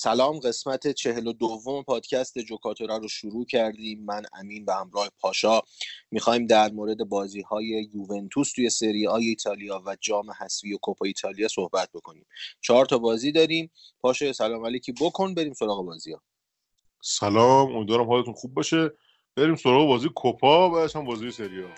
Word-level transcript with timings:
سلام 0.00 0.38
قسمت 0.38 0.88
چهل 0.88 1.26
و 1.26 1.32
دوم 1.32 1.82
پادکست 1.82 2.38
جوکاتورا 2.38 2.96
رو 2.96 3.08
شروع 3.08 3.46
کردیم. 3.46 4.04
من 4.04 4.22
امین 4.32 4.64
و 4.64 4.72
همراه 4.72 5.10
پاشا 5.20 5.60
می‌خوایم 6.10 6.46
در 6.46 6.70
مورد 6.72 7.08
بازی 7.08 7.40
های 7.40 7.88
یوونتوس 7.94 8.52
توی 8.52 8.70
سری 8.70 9.04
های 9.04 9.26
ایتالیا 9.26 9.82
و 9.86 9.96
جام 10.00 10.30
حسوی 10.40 10.74
و 10.74 10.78
کوپا 10.82 11.06
ایتالیا 11.06 11.48
صحبت 11.48 11.88
بکنیم. 11.94 12.26
چهار 12.60 12.86
تا 12.86 12.98
بازی 12.98 13.32
داریم. 13.32 13.70
پاشا 14.00 14.32
سلام 14.32 14.66
علیکی. 14.66 14.92
بکن 15.00 15.34
بریم 15.34 15.52
سراغ 15.52 15.84
بازی 15.84 16.12
ها 16.12 16.22
سلام 17.02 17.76
امیدوارم 17.76 18.06
حالتون 18.06 18.34
خوب 18.34 18.54
باشه. 18.54 18.90
بریم 19.36 19.56
سراغ 19.56 19.88
بازی 19.88 20.08
کوپا 20.14 20.70
و 20.70 20.88
هم 20.94 21.04
بازی 21.04 21.30
سری 21.30 21.62
ها 21.62 21.68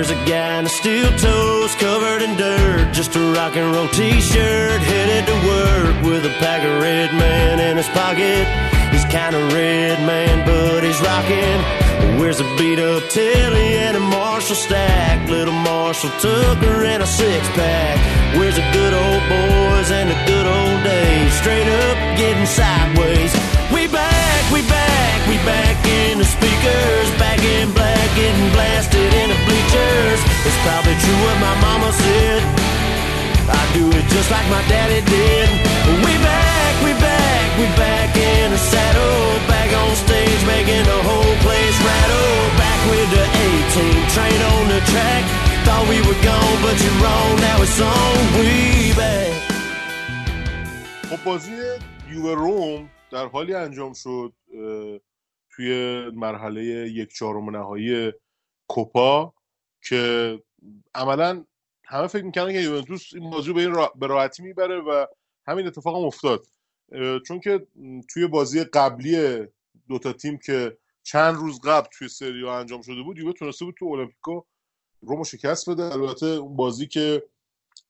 Where's 0.00 0.12
a 0.12 0.24
guy 0.24 0.58
in 0.58 0.64
a 0.64 0.68
steel 0.70 1.10
toes 1.18 1.74
covered 1.74 2.22
in 2.22 2.34
dirt? 2.34 2.94
Just 2.94 3.14
a 3.16 3.20
rock 3.36 3.54
and 3.54 3.70
roll 3.74 3.86
t-shirt, 3.88 4.80
headed 4.80 5.26
to 5.26 5.36
work 5.46 6.02
with 6.08 6.24
a 6.24 6.32
pack 6.40 6.64
of 6.64 6.80
red 6.80 7.12
man 7.12 7.60
in 7.60 7.76
his 7.76 7.86
pocket. 7.88 8.48
He's 8.92 9.04
kinda 9.12 9.36
red 9.52 10.00
man, 10.06 10.46
but 10.46 10.84
he's 10.84 10.98
rocking. 11.02 12.18
Where's 12.18 12.40
a 12.40 12.48
beat 12.56 12.78
up 12.78 13.10
Tilly 13.10 13.76
and 13.76 13.94
a 13.94 14.00
Marshall 14.00 14.56
stack? 14.56 15.28
Little 15.28 15.52
Marshall 15.52 16.08
Tucker 16.18 16.82
and 16.82 17.02
a 17.02 17.06
six 17.06 17.46
pack. 17.48 17.98
Where's 18.38 18.56
the 18.56 18.64
good 18.72 18.94
old 18.94 19.22
boys 19.28 19.90
and 19.90 20.08
the 20.08 20.18
good 20.24 20.46
old 20.46 20.82
days? 20.82 21.30
Straight 21.34 21.68
up 21.68 21.96
getting 22.16 22.46
sideways. 22.46 23.49
We 24.53 24.61
back, 24.61 24.61
we 24.61 24.61
back, 24.69 25.17
we 25.31 25.37
back 25.45 25.77
in 25.85 26.17
the 26.21 26.27
speakers, 26.35 27.07
back 27.17 27.39
in 27.43 27.71
black, 27.73 28.07
getting 28.15 28.49
blasted 28.55 29.11
in 29.21 29.27
the 29.33 29.39
bleachers. 29.47 30.19
It's 30.47 30.59
probably 30.65 30.95
true 31.03 31.19
what 31.25 31.37
my 31.47 31.55
mama 31.65 31.89
said. 31.91 32.41
I 33.49 33.61
do 33.77 33.85
it 33.89 34.05
just 34.09 34.29
like 34.31 34.47
my 34.49 34.63
daddy 34.71 35.01
did. 35.05 35.47
We 36.05 36.13
back, 36.21 36.73
we 36.85 36.91
back, 36.97 37.45
we 37.61 37.65
back 37.77 38.09
in 38.17 38.51
the 38.51 38.61
saddle, 38.71 39.21
back 39.47 39.69
on 39.81 39.93
stage, 40.05 40.41
making 40.45 40.83
the 40.85 40.99
whole 41.07 41.35
place 41.45 41.77
rattle. 41.85 42.35
Back 42.57 42.79
with 42.89 43.09
the 43.17 43.25
18 43.25 44.13
train 44.15 44.39
on 44.53 44.63
the 44.73 44.81
track. 44.91 45.23
Thought 45.65 45.85
we 45.89 45.99
were 46.07 46.21
gone, 46.25 46.57
but 46.65 46.75
you're 46.83 46.99
wrong. 47.01 47.31
Now 47.41 47.57
it's 47.65 47.79
on. 47.81 48.17
We 48.39 48.93
back. 48.93 49.41
خب 51.09 51.23
بازی 51.23 51.51
یووه 52.09 52.33
روم 52.35 52.89
در 53.11 53.27
حالی 53.27 53.53
انجام 53.53 53.93
شد 53.93 54.33
توی 55.50 56.02
مرحله 56.14 56.62
یک 56.90 57.14
چهارم 57.14 57.56
نهایی 57.56 58.12
کوپا 58.68 59.34
که 59.88 60.42
عملا 60.94 61.44
همه 61.84 62.06
فکر 62.06 62.24
می‌کنن 62.24 62.52
که 62.52 62.60
یوونتوس 62.60 63.14
این 63.14 63.30
بازی 63.30 63.52
به 63.52 63.60
این 63.60 63.86
به 63.94 64.06
راحتی 64.06 64.42
می‌بره 64.42 64.80
و 64.80 65.06
همین 65.46 65.66
اتفاق 65.66 65.96
هم 65.96 66.04
افتاد 66.04 66.46
چون 67.26 67.40
که 67.40 67.66
توی 68.08 68.26
بازی 68.26 68.64
قبلی 68.64 69.46
دوتا 69.88 70.12
تیم 70.12 70.38
که 70.38 70.78
چند 71.02 71.34
روز 71.34 71.60
قبل 71.60 71.88
توی 71.92 72.08
سریا 72.08 72.58
انجام 72.58 72.82
شده 72.82 73.02
بود 73.02 73.18
یووه 73.18 73.32
تونسته 73.32 73.64
بود 73.64 73.74
تو 73.78 73.86
المپیکو 73.86 74.42
رومو 75.00 75.24
شکست 75.24 75.70
بده. 75.70 75.82
البته 75.82 76.26
اون 76.26 76.56
بازی 76.56 76.86
که 76.86 77.22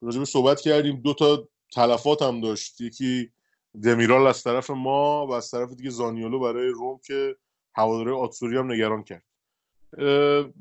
راجبه 0.01 0.25
صحبت 0.25 0.61
کردیم 0.61 1.01
دوتا 1.01 1.49
تلفات 1.73 2.23
هم 2.23 2.41
داشت. 2.41 2.81
یکی 2.81 3.33
دمیرال 3.83 4.27
از 4.27 4.43
طرف 4.43 4.71
ما 4.71 5.27
و 5.27 5.33
از 5.33 5.51
طرف 5.51 5.73
دیگه 5.73 5.91
زانیولو 5.91 6.41
برای 6.41 6.69
روم 6.69 7.01
که 7.07 7.37
هواداره 7.75 8.13
آتسوری 8.13 8.57
هم 8.57 8.73
نگران 8.73 9.05
کرد. 9.05 9.25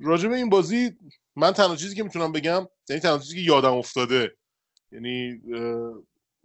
راجع 0.01 0.29
به 0.29 0.35
این 0.35 0.49
بازی 0.49 0.97
من 1.35 1.51
تنها 1.51 1.75
چیزی 1.75 1.95
که 1.95 2.03
می‌تونم 2.03 2.31
بگم 2.31 2.67
یعنی 2.89 3.01
تنها 3.01 3.19
چیزی 3.19 3.35
که 3.35 3.41
یادم 3.41 3.73
افتاده 3.73 4.38
یعنی 4.91 5.41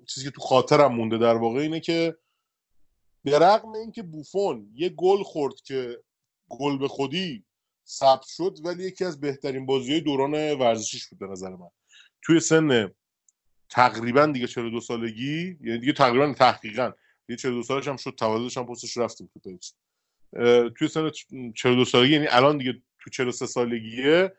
چیزی 0.06 0.26
که 0.26 0.30
تو 0.30 0.40
خاطرم 0.40 0.94
مونده 0.94 1.18
در 1.18 1.34
واقع 1.34 1.60
اینه 1.60 1.80
که 1.80 2.16
به 3.24 3.38
رغم 3.38 3.72
اینکه 3.72 4.02
بوفون 4.02 4.70
یه 4.74 4.88
گل 4.88 5.22
خورد 5.22 5.54
که 5.54 6.02
گل 6.48 6.78
به 6.78 6.88
خودی 6.88 7.44
ثبت 7.86 8.26
شد 8.26 8.58
ولی 8.64 8.84
یکی 8.84 9.04
از 9.04 9.20
بهترین 9.20 9.66
بازی 9.66 10.00
دوران 10.00 10.52
ورزشیش 10.52 11.08
بود 11.08 11.18
به 11.18 11.26
نظر 11.26 11.50
من. 11.50 11.70
توی 12.22 12.40
سن 12.40 12.94
تقریبا 13.68 14.26
دیگه 14.26 14.46
42 14.46 14.80
سالگی 14.80 15.58
یعنی 15.60 15.78
دیگه 15.78 15.92
تقریبا 15.92 16.32
تحقیقا. 16.32 16.92
دیگه 17.26 17.36
42 17.36 17.62
سالش 17.62 17.88
هم 17.88 17.96
شد 17.96 18.14
تولدش 18.18 18.56
هم 18.56 18.66
پستش 18.66 18.96
رفتیم 18.96 19.30
تو 19.34 19.40
پیج. 19.40 19.70
توی 20.78 20.88
سن 20.88 21.10
42 21.54 21.84
سالگی 21.84 22.12
یعنی 22.12 22.26
الان 22.26 22.58
دیگه 22.58 22.82
تو 23.00 23.10
43 23.10 23.46
سالگیه. 23.46 24.36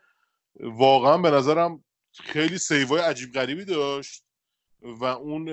واقعا 0.60 1.18
به 1.18 1.30
نظرم 1.30 1.84
خیلی 2.14 2.58
سیوای 2.58 3.00
عجیب 3.00 3.32
غریبی 3.32 3.64
داشت 3.64 4.24
و 4.82 5.04
اون 5.04 5.44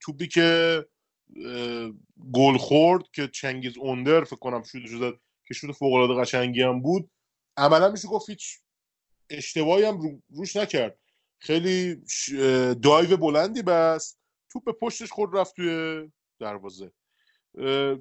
توپی 0.00 0.28
که 0.28 0.84
گل 2.32 2.56
خورد 2.56 3.04
که 3.12 3.28
چنگیز 3.28 3.78
اوندر 3.78 4.24
فکر 4.24 4.36
کنم 4.36 4.62
شده 4.62 4.86
شده 4.86 5.20
که 5.48 5.54
شده 5.54 5.72
فوق 5.72 5.92
العاده 5.92 6.20
قشنگی 6.20 6.62
هم 6.62 6.82
بود 6.82 7.10
عملا 7.56 7.90
میشه 7.90 8.08
گفت 8.08 8.30
هیچ 8.30 8.58
اشتباهی 9.30 9.84
هم 9.84 10.22
روش 10.28 10.56
نکرد. 10.56 10.98
خیلی 11.44 11.96
دایو 12.74 13.16
بلندی 13.16 13.62
بس 13.62 14.16
توپ 14.50 14.64
به 14.64 14.72
پشتش 14.72 15.12
خورد 15.12 15.36
رفت 15.36 15.56
توی 15.56 16.02
دروازه. 16.40 16.92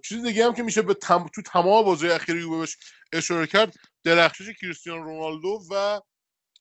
چیز 0.03 0.23
دیگه 0.23 0.45
هم 0.45 0.53
که 0.53 0.63
میشه 0.63 0.81
به 0.81 0.93
تم... 0.93 1.27
تو 1.35 1.41
تمام 1.41 1.85
بازی 1.85 2.09
اخیر 2.09 2.35
یووه 2.35 2.59
بهش 2.59 2.77
اشاره 3.13 3.47
کرد 3.47 3.73
درخشش 4.03 4.49
کریستیانو 4.61 5.03
رونالدو 5.03 5.59
و 5.71 6.01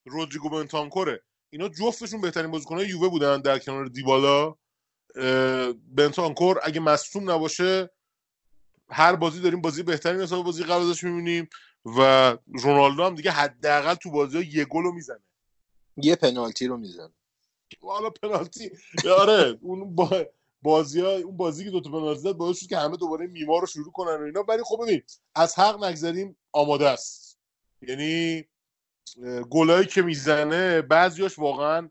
رودریگو 0.05 0.49
بنتانکوره. 0.49 1.23
اینا 1.51 1.69
جفتشون 1.69 2.21
بهترین 2.21 2.51
بازیکنهای 2.51 2.89
یووه 2.89 3.09
بودن 3.09 3.41
در 3.41 3.59
کنار 3.59 3.87
دیبالا. 3.87 4.55
بنتانکور 5.89 6.61
اگه 6.63 6.81
مصوم 6.81 7.31
نباشه 7.31 7.91
هر 8.91 9.17
بازی 9.17 9.41
داریم 9.41 9.61
بازی 9.61 9.83
بهتری 9.83 10.19
نسبت 10.19 10.45
بازی 10.45 10.65
قبل 10.65 10.83
ازش 10.83 11.05
می‌بینیم 11.05 11.49
و 11.85 12.01
رونالدو 12.47 13.05
هم 13.05 13.15
دیگه 13.15 13.31
حداقل 13.31 13.95
تو 13.95 14.11
بازی 14.11 14.37
ها 14.37 14.43
یه 14.43 14.65
گل 14.65 14.83
رو 14.83 14.93
می‌زنه. 14.93 15.25
یه 15.97 16.17
پنالتی 16.17 16.67
رو 16.67 16.77
می‌زنه. 16.77 17.13
حالا 17.83 18.11
پنالتی 18.11 18.71
آره 19.19 19.59
اون 19.61 19.95
با 19.95 20.27
بازی 20.63 21.01
ها 21.01 21.11
اون 21.11 21.37
بازی 21.37 21.65
که 21.65 21.71
دو 21.71 21.81
تا 21.81 21.91
پنالتی 21.91 22.21
زد 22.21 22.33
باعث 22.33 22.59
شد 22.59 22.67
که 22.67 22.79
همه 22.79 22.97
دوباره 22.97 23.27
میمار 23.27 23.61
رو 23.61 23.67
شروع 23.67 23.93
کنن 23.93 24.17
و 24.21 24.23
اینا. 24.23 24.45
ولی 24.49 24.63
خب 24.65 24.79
ببین 24.83 25.03
از 25.35 25.59
حق 25.59 25.85
نگذریم 25.85 26.37
آماده 26.53 26.89
است. 26.89 27.39
یعنی 27.83 28.45
گلایی 29.51 29.87
که 29.87 30.03
می‌زنه 30.03 30.83
بعضیاش 30.83 31.39
واقعا 31.39 31.91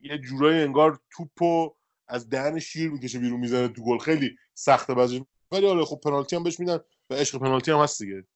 یه 0.00 0.18
جورایی 0.18 0.62
انگار 0.62 1.00
توپو 1.10 1.74
از 2.08 2.28
دهن 2.28 2.58
شیر 2.58 2.90
می‌کشه 2.90 3.18
بیرون 3.18 3.40
می‌زنه 3.40 3.68
تو 3.68 3.84
گل. 3.84 3.98
خیلی 3.98 4.36
سخته 4.54 4.94
بعضی 4.94 5.26
ولی 5.52 5.66
حالا 5.66 5.84
خب 5.84 6.00
پنالتی 6.04 6.36
هم 6.36 6.42
بهش 6.42 6.60
میدن 6.60 6.78
و 7.10 7.14
عشق 7.14 7.38
پنالتی 7.38 7.70
هم 7.70 7.78
هست 7.78 8.02
دیگه. 8.02 8.26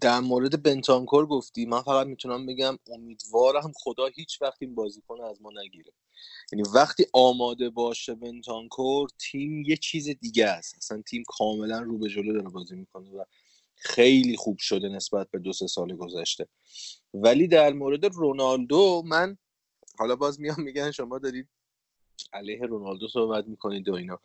در 0.00 0.20
مورد 0.20 0.62
بنتانکور 0.62 1.26
گفتی 1.26 1.66
من 1.66 1.82
فقط 1.82 2.06
می‌تونم 2.06 2.46
بگم 2.46 2.78
امیدوارم 2.86 3.72
خدا 3.76 4.06
هیچ 4.06 4.42
وقت 4.42 4.56
این 4.60 4.74
بازیکن 4.74 5.20
از 5.20 5.42
ما 5.42 5.50
نگیره. 5.62 5.92
یعنی 6.52 6.62
وقتی 6.74 7.06
آماده 7.12 7.70
باشه 7.70 8.14
بنتانکور 8.14 9.08
تیم 9.18 9.62
یه 9.62 9.76
چیز 9.76 10.08
دیگه 10.08 10.46
است. 10.46 10.74
اصلا 10.76 11.02
تیم 11.02 11.22
کاملا 11.26 11.80
رو 11.80 11.98
به 11.98 12.08
جلو 12.08 12.32
داره 12.32 12.48
بازی 12.48 12.76
می‌کنه 12.76 13.10
و 13.10 13.24
خیلی 13.76 14.36
خوب 14.36 14.58
شده 14.58 14.88
نسبت 14.88 15.30
به 15.30 15.38
دو 15.38 15.52
سه 15.52 15.66
سال 15.66 15.96
گذشته. 15.96 16.48
ولی 17.14 17.48
در 17.48 17.72
مورد 17.72 18.04
رونالدو 18.04 19.02
من 19.06 19.36
حالا 19.98 20.16
باز 20.16 20.40
میام 20.40 20.62
میگن 20.62 20.90
شما 20.90 21.18
دارید 21.18 21.48
علیه 22.32 22.60
رونالدو 22.60 23.08
صحبت 23.08 23.46
می‌کنید 23.46 23.88
و 23.88 23.94
اینا. 23.94 24.20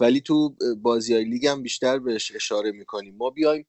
ولی 0.00 0.20
تو 0.20 0.56
بازی 0.82 1.14
های 1.14 1.24
لیگ 1.24 1.46
هم 1.46 1.62
بیشتر 1.62 1.98
بهش 1.98 2.32
اشاره 2.34 2.72
می‌کنیم. 2.72 3.16
ما 3.16 3.30
بیایم 3.30 3.66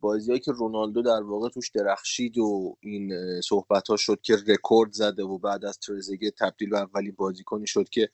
بازیهایی 0.00 0.40
که 0.40 0.52
رونالدو 0.52 1.02
در 1.02 1.22
واقع 1.22 1.48
توش 1.48 1.70
درخشید 1.70 2.38
و 2.38 2.76
این 2.80 3.12
صحبت 3.40 3.88
ها 3.88 3.96
شد 3.96 4.20
که 4.22 4.36
رکورد 4.46 4.92
زده 4.92 5.22
و 5.22 5.38
بعد 5.38 5.64
از 5.64 5.78
ترزگه 5.78 6.30
تبدیل 6.30 6.70
به 6.70 6.78
اولین 6.78 7.14
بازیکنی 7.16 7.66
شد 7.66 7.88
که 7.88 8.10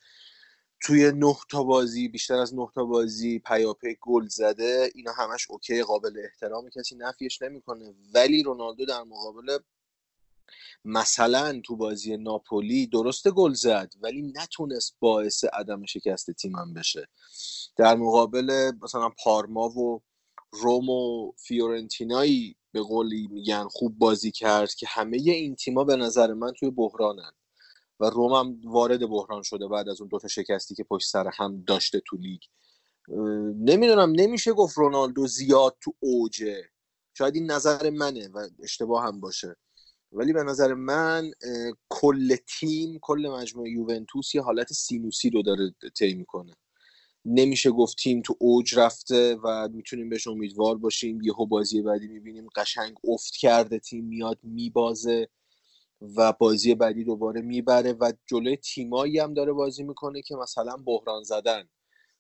توی 0.83 1.13
نه 1.13 1.37
تا 1.51 1.63
بازی 1.63 2.09
بیشتر 2.09 2.35
از 2.35 2.55
نه 2.55 2.69
تا 2.75 2.85
بازی 2.85 3.39
پیاپی 3.39 3.97
گل 4.01 4.27
زده. 4.27 4.91
اینا 4.95 5.13
همش 5.13 5.51
اوکی 5.51 5.83
قابل 5.83 6.23
احترام 6.25 6.69
کسی 6.69 6.97
نفیش 6.97 7.43
نمی‌کنه. 7.43 7.95
ولی 8.15 8.43
رونالدو 8.43 8.85
در 8.85 9.03
مقابل 9.03 9.59
مثلا 10.85 11.61
تو 11.65 11.77
بازی 11.77 12.17
ناپولی 12.17 12.87
درست 12.87 13.29
گل 13.29 13.53
زد 13.53 13.93
ولی 14.01 14.33
نتونست 14.37 14.97
باعث 15.01 15.45
عدم 15.45 15.85
شکست 15.85 16.31
تیمم 16.31 16.75
بشه. 16.75 17.09
در 17.77 17.95
مقابل 17.95 18.73
مثلا 18.83 19.11
پارما 19.25 19.69
و 19.69 20.03
روم 20.53 20.89
و 20.91 21.33
فیورنتینایی 21.37 22.57
به 22.73 22.81
قولی 22.81 23.29
میگن 23.29 23.65
خوب 23.65 23.99
بازی 23.99 24.31
کرد 24.31 24.75
که 24.75 24.87
همه 24.87 25.17
این 25.17 25.57
تیما 25.57 25.85
به 25.85 25.97
نظر 25.97 26.33
من 26.33 26.53
توی 26.53 26.71
بحرانن. 26.71 27.33
و 28.01 28.11
روم 28.11 28.33
هم 28.33 28.61
وارد 28.65 29.09
بحران 29.09 29.43
شده 29.43 29.69
بعد 29.69 29.89
از 29.89 30.01
اون 30.01 30.09
دوتا 30.09 30.29
شکستی 30.29 30.75
که 30.75 30.85
پشت 30.85 31.09
سر 31.09 31.31
هم 31.35 31.65
داشته 31.67 32.03
تو 32.07 32.17
لیگ. 32.17 32.41
نمی‌دونم 33.59 34.13
نمیشه 34.17 34.53
گفت 34.53 34.79
رونالدو 34.79 35.27
زیاد 35.27 35.77
تو 35.81 35.95
اوجه. 36.01 36.65
شاید 37.15 37.35
این 37.35 37.51
نظر 37.51 37.91
منه 37.91 38.29
و 38.29 38.49
اشتباه 38.63 39.05
هم 39.05 39.21
باشه. 39.21 39.57
ولی 40.13 40.33
به 40.33 40.43
نظر 40.43 40.75
من 40.75 41.31
کل 41.89 42.37
تیم 42.37 42.99
کل 43.03 43.29
مجموعه 43.33 43.71
یوونتوس 43.71 44.35
یه 44.35 44.43
حالت 44.43 44.73
سینوسی 44.73 45.31
رو 45.31 45.43
داره 45.43 45.75
طی 45.99 46.15
می‌کنه. 46.15 46.57
نمیشه 47.25 47.71
گفت 47.71 47.97
تیم 47.99 48.23
تو 48.23 48.37
اوج 48.39 48.79
رفته 48.79 49.37
و 49.45 49.69
می‌تونیم 49.73 50.09
بهش 50.09 50.27
امیدوار 50.27 50.79
باشیم. 50.79 51.23
یهو 51.23 51.47
بازی 51.47 51.83
بعدی 51.83 52.09
می‌بینیم 52.09 52.49
قشنگ 52.57 52.95
افت 53.05 53.37
کرده 53.37 53.79
تیم 53.79 54.05
میاد 54.05 54.39
میبازه 54.43 55.29
و 56.17 56.33
بازی 56.33 56.75
بعدی 56.75 57.05
دوباره 57.05 57.41
می‌بره 57.41 57.93
و 57.93 58.13
جلوی 58.27 58.57
تیمایی 58.57 59.19
هم 59.19 59.35
داره 59.35 59.53
بازی 59.53 59.83
می‌کنه 59.83 60.23
که 60.23 60.37
مثلا 60.37 60.77
بحران 60.77 61.23
زدن. 61.23 61.69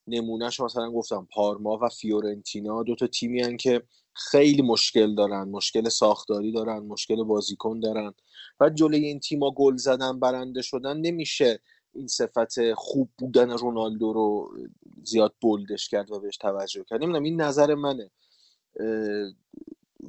نمونهش 0.07 0.61
مثلا 0.61 0.91
گفتم 0.91 1.29
پارما 1.33 1.79
و 1.83 1.89
فیورنتینا 1.89 2.83
دو 2.83 2.95
تا 2.95 3.07
تیمی 3.07 3.41
هن 3.43 3.57
که 3.57 3.83
خیلی 4.15 4.63
مشکل 4.63 5.15
دارن 5.15 5.49
مشکل 5.49 5.89
ساختاری 5.89 6.53
دارن 6.53 6.79
مشکل 6.79 7.25
بازیکن 7.25 7.81
دارن 7.81 8.15
و 8.61 8.71
جلوی 8.71 9.05
این 9.07 9.21
تیما 9.21 9.51
گل 9.51 9.77
زدن 9.77 10.21
برنده 10.21 10.63
شدن 10.63 10.97
نمیشه. 10.97 11.61
این 11.95 12.07
صفت 12.07 12.75
خوب 12.75 13.11
بودن 13.19 13.51
رونالدو 13.51 14.13
رو 14.13 14.59
زیاد 15.05 15.35
بولدش 15.41 15.89
کرد 15.89 16.11
و 16.11 16.21
بهش 16.21 16.37
توجه 16.37 16.85
کرد. 16.85 17.03
نمی‌دونم 17.03 17.25
این 17.25 17.41
نظر 17.41 17.75
منه. 17.75 18.11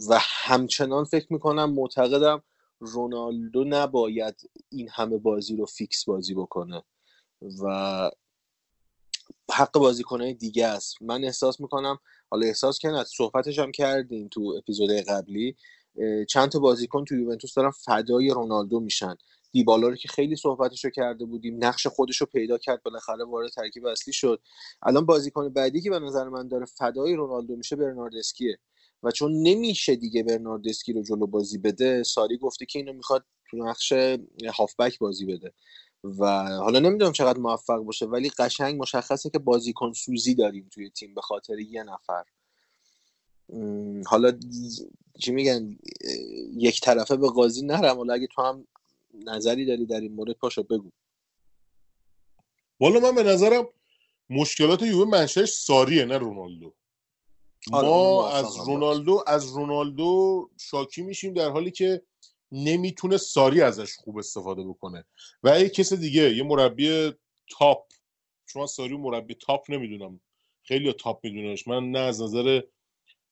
و 0.09 0.17
همچنان 0.19 1.03
فکر 1.03 1.33
می‌کنم 1.33 1.73
معتقدم 1.73 2.43
رونالدو 2.79 3.63
نباید 3.63 4.49
این 4.69 4.89
همه 4.91 5.17
بازی 5.17 5.55
رو 5.55 5.65
fix 5.65 6.05
بازی 6.05 6.33
بکنه 6.33 6.83
و 7.63 8.11
حق 9.51 9.71
بازیکنهای 9.79 10.33
دیگه 10.33 10.67
است. 10.67 11.01
من 11.01 11.23
احساس 11.23 11.59
می‌کنم 11.59 11.99
حالا 12.29 12.45
احساس 12.45 12.79
کنید 12.79 13.03
صحبتش 13.03 13.59
هم 13.59 13.71
کردیم 13.71 14.27
تو 14.27 14.55
اپیزود 14.57 14.91
قبلی 14.91 15.55
چند 16.29 16.49
تا 16.49 16.59
بازیکن 16.59 17.05
تو 17.05 17.15
یوونتوس 17.15 17.53
دارن 17.53 17.71
فدای 17.71 18.29
رونالدو 18.29 18.79
میشن. 18.79 19.15
دیبالا 19.51 19.87
رو 19.87 19.95
که 19.95 20.07
خیلی 20.07 20.35
صحبتش 20.35 20.85
رو 20.85 20.91
کرده 20.91 21.25
بودیم 21.25 21.65
نقش 21.65 21.87
خودش 21.87 22.17
رو 22.17 22.27
پیدا 22.27 22.57
کرد 22.57 22.83
بالاخره 22.83 23.25
وارد 23.25 23.49
ترکیب 23.51 23.85
اصلی 23.85 24.13
شد. 24.13 24.41
الان 24.83 25.05
بازیکن 25.05 25.49
بعدی 25.49 25.81
که 25.81 25.89
به 25.89 25.99
نظر 25.99 26.29
من 26.29 26.47
داره 26.47 26.65
فدای 26.65 27.15
رونالدو 27.15 27.55
میشه 27.55 27.75
برناردسکیه. 27.75 28.59
و 29.03 29.11
چون 29.11 29.31
نمیشه 29.41 29.95
دیگه 29.95 30.23
برناردسکی 30.23 30.93
رو 30.93 31.03
جلو 31.03 31.27
بازی 31.27 31.57
بده 31.57 32.03
ساری 32.03 32.37
گفته 32.37 32.65
که 32.65 32.79
اینو 32.79 32.93
می‌خواد 32.93 33.25
تو 33.49 33.57
نقش 33.57 33.93
هافبک 34.55 34.99
بازی 34.99 35.25
بده. 35.25 35.53
و 36.03 36.25
حالا 36.43 36.79
نمی‌دونم 36.79 37.11
چقدر 37.11 37.39
موفق 37.39 37.77
باشه 37.77 38.05
ولی 38.05 38.29
قشنگ 38.29 38.81
مشخصه 38.81 39.29
که 39.29 39.39
بازیکن 39.39 39.93
سوزی 39.93 40.35
داریم 40.35 40.69
توی 40.71 40.89
تیم 40.89 41.13
به 41.13 41.21
خاطر 41.21 41.59
یه 41.59 41.83
نفر. 41.83 42.23
حالا 44.05 44.39
چی 45.19 45.31
میگن 45.31 45.77
یک 46.57 46.81
طرفه 46.81 47.17
به 47.17 47.29
قاضی 47.29 47.65
نرم. 47.65 47.97
حالا 47.97 48.13
اگه 48.13 48.27
تو 48.27 48.41
هم 48.41 48.67
نظری 49.13 49.65
داری 49.65 49.85
در 49.85 49.99
این 49.99 50.13
مورد؟ 50.13 50.31
پاشو 50.33 50.63
بگو. 50.63 50.91
والا 52.79 52.99
من 52.99 53.15
به 53.15 53.23
نظرم 53.23 53.67
مشکلات 54.29 54.81
یووه 54.81 55.09
منشهش 55.09 55.49
ساریه 55.49 56.05
نه 56.05 56.17
رونالدو. 56.17 56.73
آره، 57.71 57.87
ما 57.87 58.29
از 58.29 58.57
رونالدو 58.67 59.23
از 59.27 59.51
رونالدو 59.51 60.49
شاکی 60.59 61.01
میشیم 61.01 61.33
در 61.33 61.49
حالی 61.49 61.71
که 61.71 62.01
نمی‌تونه 62.51 63.17
ساری 63.17 63.61
ازش 63.61 63.95
خوب 63.95 64.17
استفاده 64.17 64.63
بکنه. 64.63 65.05
و 65.43 65.59
یه 65.59 65.69
کس 65.69 65.93
دیگه 65.93 66.35
یه 66.35 66.43
مربی 66.43 67.11
تاپ. 67.57 67.91
شما 68.45 68.67
ساری 68.67 68.97
مربی 68.97 69.33
تاپ 69.35 69.71
نمی‌دونم. 69.71 70.21
خیلی 70.63 70.93
تاپ 70.93 71.23
میدونمش. 71.23 71.67
من 71.67 71.91
نه 71.91 71.99
از 71.99 72.21
نظر 72.21 72.61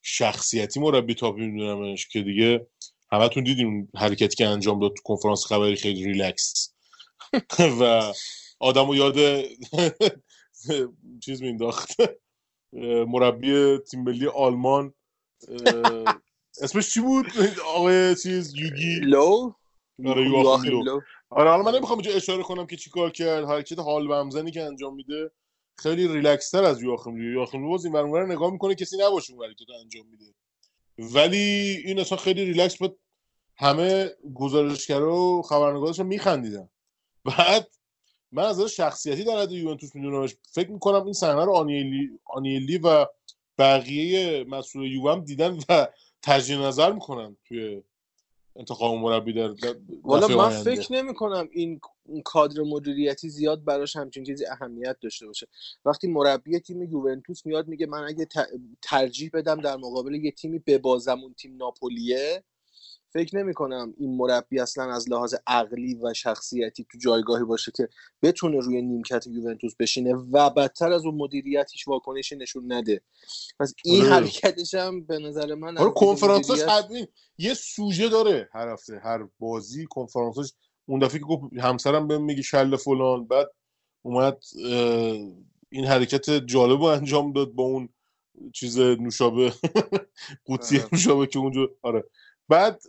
شخصیتی 0.01 0.79
مربی 0.79 1.15
تاپ 1.15 1.35
میدونمش 1.35 2.07
که 2.07 2.21
دیگه 2.21 2.67
همتون 3.11 3.43
دیدیم 3.43 3.89
حرکتی 3.95 4.35
که 4.35 4.47
انجام 4.47 4.79
داد 4.79 4.93
تو 4.93 5.01
کنفرانس 5.03 5.45
خبری 5.45 5.75
خیلی 5.75 6.05
ریلکس. 6.05 6.73
و 7.81 8.13
آدمو 8.59 8.95
یاد 8.95 9.15
چیز 11.25 11.41
مینداخت 11.41 11.91
مربی 13.07 13.77
تیم 13.77 14.03
ملی 14.03 14.27
آلمان 14.27 14.93
اسمش 16.61 16.93
چی 16.93 17.01
بود؟ 17.01 17.25
آقای 17.65 18.15
چیز 18.15 18.55
یوگی. 18.55 18.99
لو؟ 18.99 19.53
آره 20.05 20.29
آره 21.29 21.49
حالا 21.49 21.63
من 21.63 21.75
نمی‌خوام 21.75 21.99
اینجا 21.99 22.15
اشاره 22.15 22.43
کنم 22.43 22.67
که 22.67 22.75
چیکار 22.75 23.09
کرد 23.09 23.45
حرکت 23.45 23.79
حال 23.79 24.07
بهم 24.07 24.29
زنی 24.29 24.51
که 24.51 24.63
انجام 24.63 24.95
میده 24.95 25.31
خیلی 25.79 26.07
ریلکس 26.07 26.49
تر 26.49 26.63
از 26.63 26.81
یواخیم 26.81 27.15
لو 27.15 27.31
یواخیم 27.31 27.61
لو 27.61 27.77
این 27.85 28.31
نگاه 28.31 28.51
می‌کنه 28.51 28.75
کسی 28.75 28.97
نباشه 28.97 29.33
اون 29.33 29.53
که 29.53 29.65
انجام 29.81 30.07
میده. 30.07 30.25
ولی 30.99 31.81
این 31.85 31.99
اصلا 31.99 32.17
خیلی 32.17 32.45
ریلکس 32.45 32.77
بود. 32.77 32.99
همه 33.57 34.09
گزارشگرا 34.35 35.15
و 35.15 35.41
خبرنگارش 35.41 35.99
میخندیدن 35.99 36.69
بعد 37.25 37.67
من 38.31 38.43
از 38.43 38.61
شخصیتی 38.61 39.23
در 39.23 39.37
حد 39.37 39.51
یوونتوس 39.51 39.95
میدونمش. 39.95 40.35
فکر 40.51 40.71
می‌کنم 40.71 41.03
این 41.03 41.13
صحنه 41.13 41.45
رو 41.45 41.51
آنیلی, 41.51 42.09
آنیلی 42.25 42.77
و 42.77 43.05
بقیه 43.57 44.43
مسئول 44.43 44.91
یووم 44.91 45.19
دیدن 45.19 45.59
و 45.69 45.87
تجدید 46.21 46.59
نظر 46.59 46.91
می‌کنن 46.91 47.37
توی 47.47 47.83
انتخاب 48.55 48.95
مربی 48.95 49.33
در 49.33 49.53
والا 50.03 50.27
من 50.27 50.49
فکر 50.49 50.93
نمی 50.93 51.13
کنم 51.13 51.49
این 51.51 51.81
کادر 52.25 52.61
مدیریتی 52.61 53.29
زیاد 53.29 53.63
براش 53.65 53.95
همچین 53.95 54.23
چیزی 54.23 54.45
اهمیت 54.45 54.97
داشته 55.01 55.27
باشه 55.27 55.47
وقتی 55.85 56.07
مربی 56.07 56.59
تیم 56.59 56.83
یوونتوس 56.83 57.45
میاد 57.45 57.67
میگه 57.67 57.85
من 57.85 58.03
اگه 58.03 58.27
ترجیح 58.81 59.29
بدم 59.33 59.61
در 59.61 59.75
مقابل 59.75 60.13
یه 60.13 60.31
تیمی 60.31 60.59
ببازم 60.59 61.19
اون 61.19 61.33
تیم 61.33 61.57
ناپولیه 61.57 62.43
فکر 63.13 63.37
نمی 63.37 63.53
کنم 63.53 63.93
این 63.97 64.17
مربی 64.17 64.59
اصلا 64.59 64.93
از 64.93 65.09
لحاظ 65.09 65.35
عقلی 65.47 65.95
و 65.95 66.13
شخصیتی 66.13 66.85
تو 66.91 66.97
جایگاهی 66.97 67.43
باشه 67.43 67.71
که 67.75 67.89
بتونه 68.21 68.59
روی 68.59 68.81
نیمکت 68.81 69.27
یوونتوس 69.27 69.75
بشینه 69.79 70.13
و 70.13 70.49
بدتر 70.49 70.91
از 70.91 71.05
اون 71.05 71.15
مدیریت 71.15 71.71
هیچ 71.71 71.87
واکنشی 71.87 72.35
نشون 72.35 72.73
نده 72.73 73.01
پس 73.59 73.73
این 73.85 74.01
آره. 74.01 74.13
حرکتش 74.13 74.73
هم 74.73 75.05
به 75.05 75.19
نظر 75.19 75.55
من 75.55 75.77
آره 75.77 75.91
کنفرانسش 75.91 76.63
مدیریت... 76.69 77.09
یه 77.37 77.53
سوژه 77.53 78.09
داره 78.09 78.49
هر 78.53 78.69
هفته 78.69 78.99
هر 79.03 79.27
بازی 79.39 79.85
کنفرانسش 79.85 80.53
اون 80.89 80.99
دفعه 80.99 81.19
که 81.19 81.25
گفت 81.25 81.43
همسرم 81.57 82.07
بهم 82.07 82.23
میگه 82.23 82.41
شل 82.41 82.75
فلان 82.75 83.27
بعد 83.27 83.51
اومد 84.01 84.43
این 85.69 85.85
حرکت 85.85 86.29
جالب 86.29 86.79
رو 86.79 86.83
انجام 86.83 87.33
داد 87.33 87.51
با 87.51 87.63
اون 87.63 87.89
چیز 88.53 88.79
نوشابه 88.79 89.53
قوطی 90.45 90.77
آره. 90.77 90.89
نوشابه 90.91 91.27
که 91.27 91.39
اونجا 91.39 91.69
آره 91.81 92.03
بعد 92.49 92.81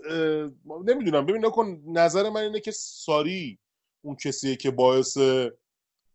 نمی‌دونم 0.84 1.26
ببین 1.26 1.46
نکن 1.46 1.82
نظر 1.86 2.30
من 2.30 2.40
اینه 2.40 2.60
که 2.60 2.70
ساری 2.70 3.58
اون 4.04 4.16
کسیه 4.16 4.56
که 4.56 4.70
باعث 4.70 5.18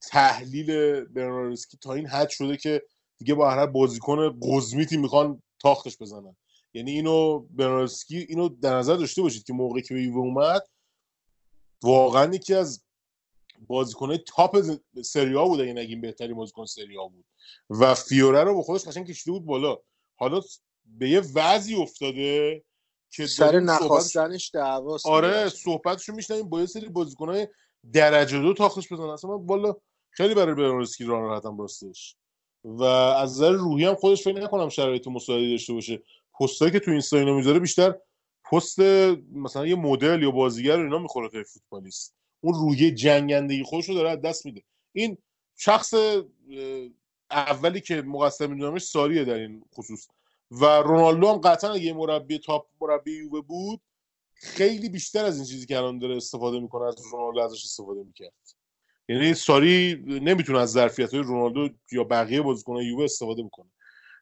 تحلیل 0.01 1.01
برناردسکی 1.03 1.77
تا 1.77 1.93
این 1.93 2.07
حد 2.07 2.29
شده 2.29 2.57
که 2.57 2.81
دیگه 3.17 3.33
با 3.33 3.51
هر 3.51 3.65
بازیکن 3.65 4.39
قزمیتی 4.41 4.98
می‌خوان 4.98 5.41
تاختش 5.59 5.98
بزنن 5.98 6.36
یعنی 6.74 6.91
اینو 6.91 7.39
برناردسکی 7.39 8.17
اینو 8.17 8.50
در 8.50 8.75
نظر 8.75 8.95
داشته 8.95 9.21
باشید 9.21 9.43
که 9.43 9.53
موقعی 9.53 9.81
که 9.81 9.93
به 9.93 10.17
اومد 10.17 10.63
واقعا 11.85 12.35
یکی 12.35 12.53
از 12.53 12.83
بازیکنهای 13.67 14.17
تاپ 14.17 14.77
سریا 15.05 15.45
بود 15.45 15.61
اگه 15.61 15.73
نگیم 15.73 16.01
بهترین 16.01 16.35
بازیکن 16.35 16.65
سریا 16.65 17.07
بود. 17.07 17.25
و 17.69 17.93
فیوره 17.93 18.43
رو 18.43 18.55
با 18.55 18.61
خودش 18.61 18.87
قشنگ 18.87 19.07
کشیده 19.07 19.31
بود 19.31 19.45
بالا. 19.45 19.77
حالا 20.15 20.41
به 20.85 21.09
یه 21.09 21.21
وضعی 21.35 21.75
افتاده 21.75 22.63
که 23.11 23.27
سر 23.27 23.59
نخواستنش 23.59 24.51
دعواست 24.53 25.05
آره 25.07 25.49
صحبتشو 25.49 26.13
میشنیم 26.13 26.49
با 26.49 26.59
یه 26.59 26.65
سری 26.65 26.89
بازیکنای 26.89 27.47
درجه 27.93 28.39
دو 28.39 28.53
تاخش 28.53 28.93
بزنن. 28.93 29.09
اصلا 29.09 29.37
من 29.37 29.45
والا 29.45 29.75
خیلی 30.09 30.33
برای 30.33 30.55
برنارسکی 30.55 31.03
ران 31.03 31.23
راحتم 31.23 31.57
راستش. 31.57 32.15
و 32.63 32.83
از 32.83 33.31
نظر 33.31 33.51
روحی 33.51 33.85
هم 33.85 33.95
خودش 33.95 34.23
فکر 34.23 34.41
نکنم 34.41 34.69
شرایط 34.69 35.07
مساعدی 35.07 35.51
داشته 35.51 35.73
باشه. 35.73 36.03
پستایی 36.39 36.71
که 36.71 36.79
تو 36.79 36.91
اینستا 36.91 37.17
می‌ذاره 37.17 37.59
بیشتر 37.59 37.95
پست 38.51 38.79
مثلا 39.33 39.67
یه 39.67 39.75
مدل 39.75 40.23
یا 40.23 40.31
بازیگر 40.31 40.79
اینا 40.79 40.99
می‌خوره 40.99 41.29
تا 41.29 41.43
فوتبالیست. 41.43 42.15
اون 42.41 42.53
روحیه 42.53 42.91
جنگندگی 42.91 43.63
خودش 43.63 43.89
رو 43.89 43.95
داره 43.95 44.15
دست 44.15 44.45
میده. 44.45 44.63
این 44.93 45.17
شخص 45.55 45.93
اولی 47.31 47.81
که 47.81 48.01
مقصر 48.01 48.47
میدونمش 48.47 48.81
ساریه 48.81 49.25
در 49.25 49.33
این 49.33 49.63
خصوص. 49.73 50.07
و 50.51 50.65
رونالدو 50.65 51.27
هم 51.27 51.37
قطعا 51.37 51.73
اگه 51.73 51.93
مربی 51.93 52.39
تاپ 52.39 52.67
مربی 52.81 53.17
یووه 53.17 53.41
بود 53.41 53.81
خیلی 54.33 54.89
بیشتر 54.89 55.25
از 55.25 55.37
این 55.37 55.45
چیزی 55.45 55.65
که 55.65 55.77
الان 55.77 55.99
داره 55.99 56.17
استفاده 56.17 56.59
می‌کنه 56.59 56.87
از 56.87 56.95
رونالدو 57.11 57.39
ازش 57.39 57.63
استفاده 57.63 58.03
می‌کرد. 58.03 58.33
یعنی 59.09 59.33
ساری 59.33 60.03
نمی‌تونه 60.07 60.59
از 60.59 60.71
ظرفیت 60.71 61.13
های 61.13 61.23
رونالدو 61.23 61.69
یا 61.91 62.03
بقیه 62.03 62.41
بازیکنان 62.41 62.83
یووه 62.83 63.03
استفاده 63.03 63.43
بکنه. 63.43 63.71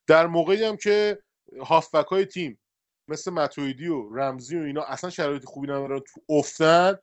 در 0.07 0.27
موقعی 0.27 0.63
هم 0.63 0.77
که 0.77 1.19
هافبک 1.61 2.05
های 2.05 2.25
تیم 2.25 2.59
مثل 3.07 3.31
متویدی 3.31 3.87
و 3.87 4.15
رمزی 4.15 4.57
و 4.57 4.63
اینا 4.63 4.83
اصلا 4.83 5.09
شرایط 5.09 5.45
خوبی 5.45 5.67
ندارن 5.67 5.99
تو 5.99 6.21
افتن 6.29 6.97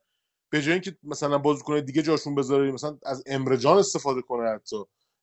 به 0.49 0.61
جای 0.61 0.73
اینکه 0.73 0.97
مثلا 1.03 1.37
بازیکن 1.37 1.79
دیگه 1.79 2.01
جاشون 2.01 2.35
بذاره 2.35 2.71
مثلا 2.71 2.97
از 3.03 3.23
امرجان 3.25 3.77
استفاده 3.77 4.21
کنه 4.21 4.49
حتی 4.49 4.75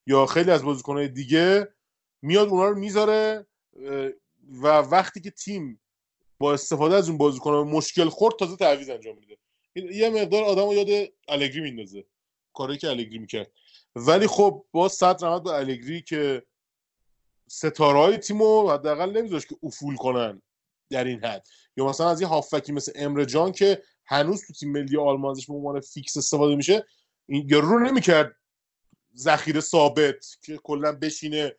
یا 0.07 0.27
خیلی 0.27 0.51
از 0.51 0.65
بازیکنهای 0.65 1.09
دیگه 1.09 1.69
میاد 2.23 2.49
اونا 2.49 2.69
رو 2.69 2.79
می‌ذاره 2.79 3.47
و 4.63 4.67
وقتی 4.67 5.21
که 5.21 5.31
تیم 5.31 5.81
با 6.39 6.53
استفاده 6.53 6.95
از 6.95 7.09
اون 7.09 7.19
بازیکن 7.19 7.53
مشکل 7.53 8.09
خورد 8.09 8.37
تازه 8.37 8.57
تعویض 8.57 8.91
انجام 8.91 9.19
میده. 9.19 9.37
یه 9.75 10.11
مقدار 10.11 10.45
آدم 10.45 10.73
یاد 10.73 11.09
الگری 11.29 11.61
میندازه 11.61 12.05
کاری 12.55 12.77
که 12.77 12.89
الگری 12.89 13.19
می‌کرد. 13.19 13.53
ولی 13.97 14.27
خب 14.27 14.67
با 14.73 14.89
صد 14.89 15.25
رحمت 15.25 15.43
به 15.43 15.51
الگری 15.51 16.03
که 16.03 16.43
ستاره 17.49 17.99
های 17.99 18.17
تیم 18.17 18.43
رو 18.43 18.71
حداقل 18.71 19.11
نمیذاش 19.11 19.47
که 19.47 19.57
افول 19.63 19.97
کنن. 19.97 20.43
در 20.91 21.05
این 21.05 21.25
حد. 21.25 21.47
یا 21.77 21.87
مثلا 21.87 22.11
از 22.11 22.21
یه 22.21 22.27
هافکی 22.27 22.73
مثل 22.73 22.93
امر 22.95 23.25
جان 23.25 23.53
که 23.53 23.83
هنوز 24.07 24.47
تو 24.47 24.53
تیم 24.53 24.73
ملی 24.73 24.97
آلمان 24.97 25.31
ازش 25.31 25.47
به 25.47 25.55
عنوان 25.55 25.81
فیکس 25.81 26.17
استفاده 26.17 26.57
میشه 26.57 26.87
این 27.27 27.51
رو 27.51 27.79
نمی‌کرد 27.79 28.37
ذخیره 29.17 29.61
ثابت 29.61 30.27
که 30.43 30.57
کلا 30.57 30.93
بشینه 30.93 31.55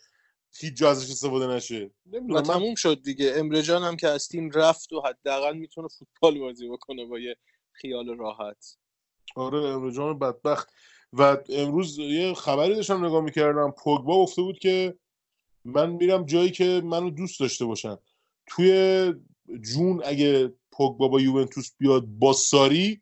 هیچ 0.59 0.73
جا 0.73 0.91
ازش 0.91 1.11
استفاده 1.11 1.47
نشه. 1.47 1.91
و 2.35 2.41
تموم 2.41 2.75
شد 2.75 3.01
دیگه. 3.03 3.33
امرجان 3.35 3.83
هم 3.83 3.95
که 3.95 4.07
از 4.07 4.27
تیم 4.27 4.51
رفت 4.51 4.93
و 4.93 5.01
حداقل 5.01 5.57
می‌تونه 5.57 5.87
فوتبال 5.87 6.39
بازی 6.39 6.69
بکنه 6.69 7.05
با 7.05 7.19
یه 7.19 7.35
خیال 7.71 8.17
راحت. 8.17 8.77
آره 9.35 9.59
امرجان 9.59 10.19
بدبخت. 10.19 10.69
و 11.13 11.37
امروز 11.49 11.99
یه 11.99 12.33
خبری 12.33 12.75
داشتم 12.75 13.05
نگاه 13.05 13.21
می‌کردم. 13.21 13.71
پوگبا 13.71 14.23
گفته 14.23 14.41
بود 14.41 14.59
که 14.59 14.97
من 15.65 15.89
میرم 15.89 16.25
جایی 16.25 16.51
که 16.51 16.81
منو 16.83 17.09
دوست 17.09 17.39
داشته 17.39 17.65
باشن. 17.65 17.97
توی 18.49 19.13
جون 19.61 20.01
اگه 20.05 20.53
پوگبا 20.71 21.07
با 21.07 21.21
یوونتوس 21.21 21.71
بیاد 21.77 22.05
با 22.05 22.33
ساری 22.33 23.01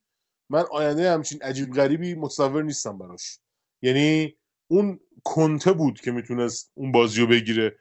من 0.49 0.65
آینده 0.71 1.11
همچین 1.11 1.41
عجیب 1.41 1.73
غریبی 1.73 2.15
متصور 2.15 2.63
نیستم 2.63 2.97
براش. 2.97 3.39
یعنی 3.81 4.37
اون 4.67 4.99
کنته 5.23 5.73
بود 5.73 6.01
که 6.01 6.11
می‌تونست 6.11 6.71
اون 6.73 6.91
بازی 6.91 7.21
رو 7.21 7.27
بگیره 7.27 7.77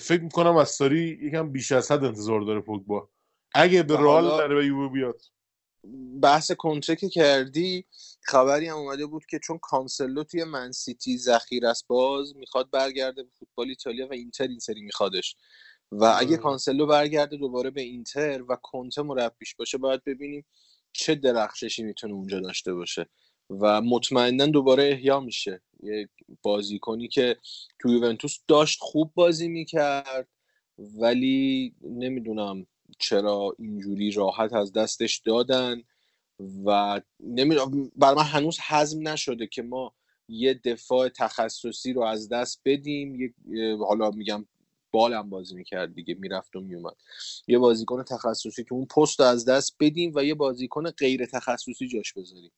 فکر 0.00 0.20
می‌کنم 0.22 0.56
از 0.56 0.70
ساری 0.70 1.18
یکم 1.22 1.52
بیش 1.52 1.72
از 1.72 1.90
حد 1.90 2.04
انتظار 2.04 2.40
داره 2.40 2.60
پوگبا. 2.60 3.08
اگه 3.54 3.82
به 3.82 3.96
رئال 3.96 4.38
نره 4.38 4.54
به 4.54 4.66
یووه 4.66 4.92
بیاد. 4.92 5.20
بحث 6.22 6.52
کنته 6.52 6.83
رو 6.83 6.96
که 6.96 7.08
کردی 7.08 7.84
خبری 8.22 8.68
هم 8.68 8.76
اومده 8.76 9.06
بود 9.06 9.26
که 9.26 9.38
چون 9.38 9.58
کانسلو 9.58 10.24
توی 10.24 10.44
منسیتی 10.44 11.18
ذخیر 11.18 11.66
است 11.66 11.84
باز 11.86 12.36
می‌خواد 12.36 12.70
برگرده 12.70 13.22
به 13.22 13.28
فوتبال 13.38 13.68
ایتالیا 13.68 14.08
و 14.08 14.12
اینتر 14.12 14.46
این 14.46 14.58
سری 14.58 14.82
میخوادش. 14.82 15.36
و 16.00 16.16
اگه 16.18 16.36
کانسلو 16.36 16.86
برگرده 16.86 17.36
دوباره 17.36 17.70
به 17.70 17.80
اینتر 17.80 18.42
و 18.48 18.56
کنته 18.62 19.02
مربیش 19.02 19.54
باشه 19.54 19.78
باید 19.78 20.04
ببینیم 20.04 20.44
چه 20.92 21.14
درخششی 21.14 21.82
می‌تونه 21.82 22.14
اونجا 22.14 22.40
داشته 22.40 22.74
باشه. 22.74 23.06
و 23.50 23.80
مطمئنا 23.80 24.46
دوباره 24.46 24.84
احیا 24.84 25.20
میشه. 25.20 25.62
یک 25.82 26.08
بازیکنی 26.42 27.08
که 27.08 27.36
تو 27.78 27.88
یوونتوس 27.88 28.38
داشت 28.48 28.78
خوب 28.80 29.12
بازی 29.14 29.48
می‌کرد 29.48 30.28
ولی 30.78 31.74
نمی‌دونم 31.82 32.66
چرا 32.98 33.54
اینجوری 33.58 34.10
راحت 34.10 34.52
از 34.52 34.72
دستش 34.72 35.22
دادن 35.26 35.82
و 36.64 37.00
نمی‌دونم 37.20 37.92
بر 37.96 38.14
من 38.14 38.22
هنوز 38.22 38.58
حزم 38.60 39.08
نشده 39.08 39.46
که 39.46 39.62
ما 39.62 39.94
یه 40.28 40.54
دفاع 40.54 41.08
تخصصی 41.08 41.92
رو 41.92 42.02
از 42.02 42.28
دست 42.28 42.60
بدیم 42.64 43.34
حالا 43.88 44.10
میگم 44.10 44.46
بالم 44.94 45.30
بازی 45.30 45.54
می‌کرد 45.54 45.94
دیگه 45.94 46.14
می‌رفت 46.14 46.56
و 46.56 46.60
میومد 46.60 46.96
یه 47.46 47.58
بازیکن 47.58 48.02
تخصصی 48.02 48.64
که 48.64 48.72
اون 48.72 48.86
پست 48.86 49.20
از 49.20 49.44
دست 49.44 49.76
بدیم 49.80 50.12
و 50.14 50.24
یه 50.24 50.34
بازیکن 50.34 50.90
غیر 50.90 51.26
تخصصی 51.26 51.88
جاش 51.88 52.12
بذاریم. 52.12 52.52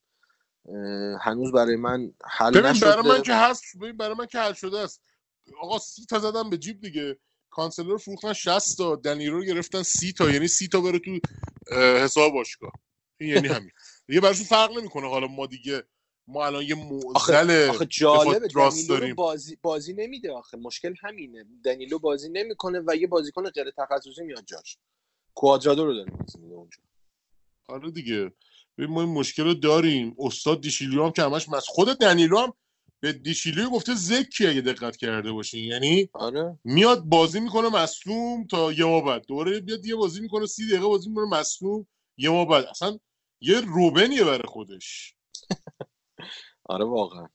هنوز 1.21 1.51
برای 1.51 1.75
من 1.75 2.13
حل 2.25 2.65
نشده. 2.65 2.85
برای 2.85 3.07
من 3.07 3.21
که 3.21 3.33
هست 3.33 3.63
برای 3.97 4.15
من 4.15 4.25
که 4.25 4.39
حل 4.39 4.53
شده 4.53 4.79
است. 4.79 5.01
آقا 5.61 5.79
سی 5.79 6.05
تا 6.05 6.19
زدم 6.19 6.49
به 6.49 6.57
جیب 6.57 6.81
دیگه. 6.81 7.17
کانسلر 7.49 7.87
رو 7.87 7.97
فروختن 7.97 8.33
60 8.33 8.77
تا 8.77 8.95
دنیرو 8.95 9.37
رو 9.39 9.45
گرفتن 9.45 9.83
سی 9.83 10.13
تا. 10.13 10.29
یعنی 10.29 10.47
سی 10.47 10.67
تا 10.67 10.81
بره 10.81 10.99
تو 10.99 11.19
حساب 11.75 12.33
باشگاه. 12.33 12.71
این 13.17 13.29
یعنی 13.29 13.47
همین. 13.55 13.71
دیگه 14.07 14.21
براشون 14.21 14.45
فرق 14.45 14.77
نمی‌کنه 14.77 15.09
حالا 15.09 15.27
ما 15.27 15.45
دیگه 15.45 15.83
ما 16.27 16.45
الان 16.45 16.63
یه 16.63 16.75
معضل 16.75 17.69
آخه 17.69 17.85
جالبه 17.85 18.47
داریم. 18.89 19.15
بازی 19.15 19.57
بازی 19.61 19.93
نمیده 19.93 20.31
آخه. 20.31 20.57
مشکل 20.57 20.93
همینه. 21.01 21.45
دنیلو 21.63 21.99
بازی 21.99 22.29
نمی‌کنه 22.29 22.83
و 22.87 22.95
یه 22.95 23.07
بازیکن 23.07 23.49
غیر 23.49 23.71
تخصصی 23.71 24.23
میاد 24.23 24.43
جاش. 24.45 24.77
کوادرادو 25.33 25.85
رو 25.85 25.93
داره 25.93 26.11
بازی 26.11 26.39
میده 26.39 26.55
اونجا 26.55 26.77
آره 27.69 27.91
دیگه. 27.91 28.31
ببین 28.77 28.89
ما 28.89 29.01
این 29.01 29.13
مشکل 29.13 29.43
رو 29.43 29.53
داریم. 29.53 30.15
استاد 30.19 30.61
دیشیلیو 30.61 31.05
هم 31.05 31.11
که 31.11 31.21
همش 31.21 31.49
مس 31.49 31.65
خود 31.67 31.87
دنیلو 31.87 32.37
هم 32.37 32.53
به 32.99 33.13
دیشیلیو 33.13 33.69
گفته 33.69 33.95
زکی 33.95 34.47
اگه 34.47 34.61
دقت 34.61 34.97
کرده 34.97 35.31
باشین. 35.31 35.63
یعنی 35.65 36.09
آره. 36.13 36.59
میاد 36.63 37.03
بازی 37.03 37.39
می‌کنه 37.39 37.69
مصوم 37.69 38.47
تا 38.47 38.71
یه 38.71 38.85
ما 38.85 39.01
بعد. 39.01 39.25
دوره 39.27 39.59
بیاد 39.59 39.85
یه 39.85 39.95
بازی 39.95 40.21
می‌کنه 40.21 40.45
سی 40.45 40.67
دقیقه 40.67 40.85
بازی 40.85 41.09
می‌کنه 41.09 41.25
مصوم 41.25 41.87
یه 42.17 42.29
ما 42.29 42.45
بعد. 42.45 42.65
اصلا 42.65 42.99
یه 43.41 43.61
روبنیه 43.61 44.23
برای 44.23 44.47
خودش. 44.47 45.13
آره 46.63 46.85
واقعا. 46.85 47.27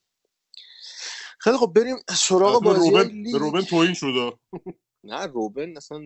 خیلی 1.39 1.57
خب 1.57 1.73
بریم 1.77 1.97
سراغ 2.11 2.63
بازی 2.63 2.91
روبن 2.91 3.09
لیگ. 3.09 3.35
روبن 3.35 3.63
توهین 3.63 3.95
شد. 3.95 4.39
نه 5.05 5.27
روبن 5.27 5.77
اصلا 5.77 6.01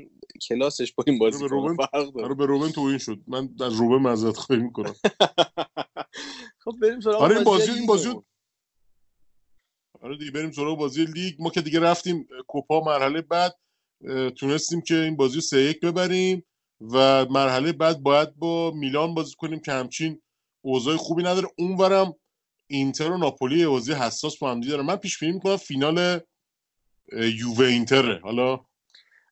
کلاسش 0.49 0.93
با 0.93 1.05
این 1.07 1.19
بازی 1.19 1.39
به 1.45 1.47
روبن 1.47 1.77
فرق 1.77 2.13
داره. 2.13 2.25
آره 2.25 2.35
به 2.35 2.47
روبن 2.47 2.69
توهین 2.69 2.99
شد. 2.99 3.19
من 3.27 3.49
از 3.61 3.73
روبن 3.75 3.97
معذرت 3.97 4.37
خواهی 4.37 4.63
می‌کنم. 4.63 4.95
خب 6.65 6.73
بریم 6.83 7.01
سراغ 7.01 7.23
آره 7.23 7.35
این 7.37 7.45
بازی 7.45 7.71
این 7.71 7.87
بازی. 7.87 8.15
آره 10.01 10.17
دیگه 10.19 10.31
بریم 10.31 10.51
سراغ 10.51 10.79
بازی 10.79 11.05
لیگ. 11.05 11.35
ما 11.39 11.51
که 11.51 11.61
دیگه 11.61 11.81
رفتیم 11.81 12.29
کوپا 12.47 12.81
مرحله 12.81 13.21
بعد 13.23 13.57
تونستیم 14.37 14.81
که 14.81 14.95
این 14.95 15.17
بازی 15.17 15.35
رو 15.35 15.41
سه 15.41 15.63
یک 15.63 15.81
ببریم 15.81 16.47
و 16.81 17.25
مرحله 17.31 17.73
بعد 17.73 18.03
باید 18.03 18.37
با 18.37 18.71
میلان 18.71 19.15
بازی 19.15 19.35
کنیم 19.39 19.61
که 19.61 19.73
همچین 19.73 20.23
اوضاع 20.65 20.97
خوبی 20.97 21.23
نداره. 21.23 21.49
اونورم 21.59 22.15
اینتر 22.67 23.11
و 23.11 23.19
ناپولی 23.19 23.67
بازی 23.67 23.93
حساس 23.93 24.39
با 24.39 24.51
هم 24.51 24.61
داره. 24.61 24.83
من 24.83 24.97
پیش 24.97 25.19
بینی 25.19 25.33
می‌کنم 25.33 25.57
فینال 25.57 26.21
یووه 27.13 27.67
اینتره. 27.67 28.21
حالا 28.23 28.61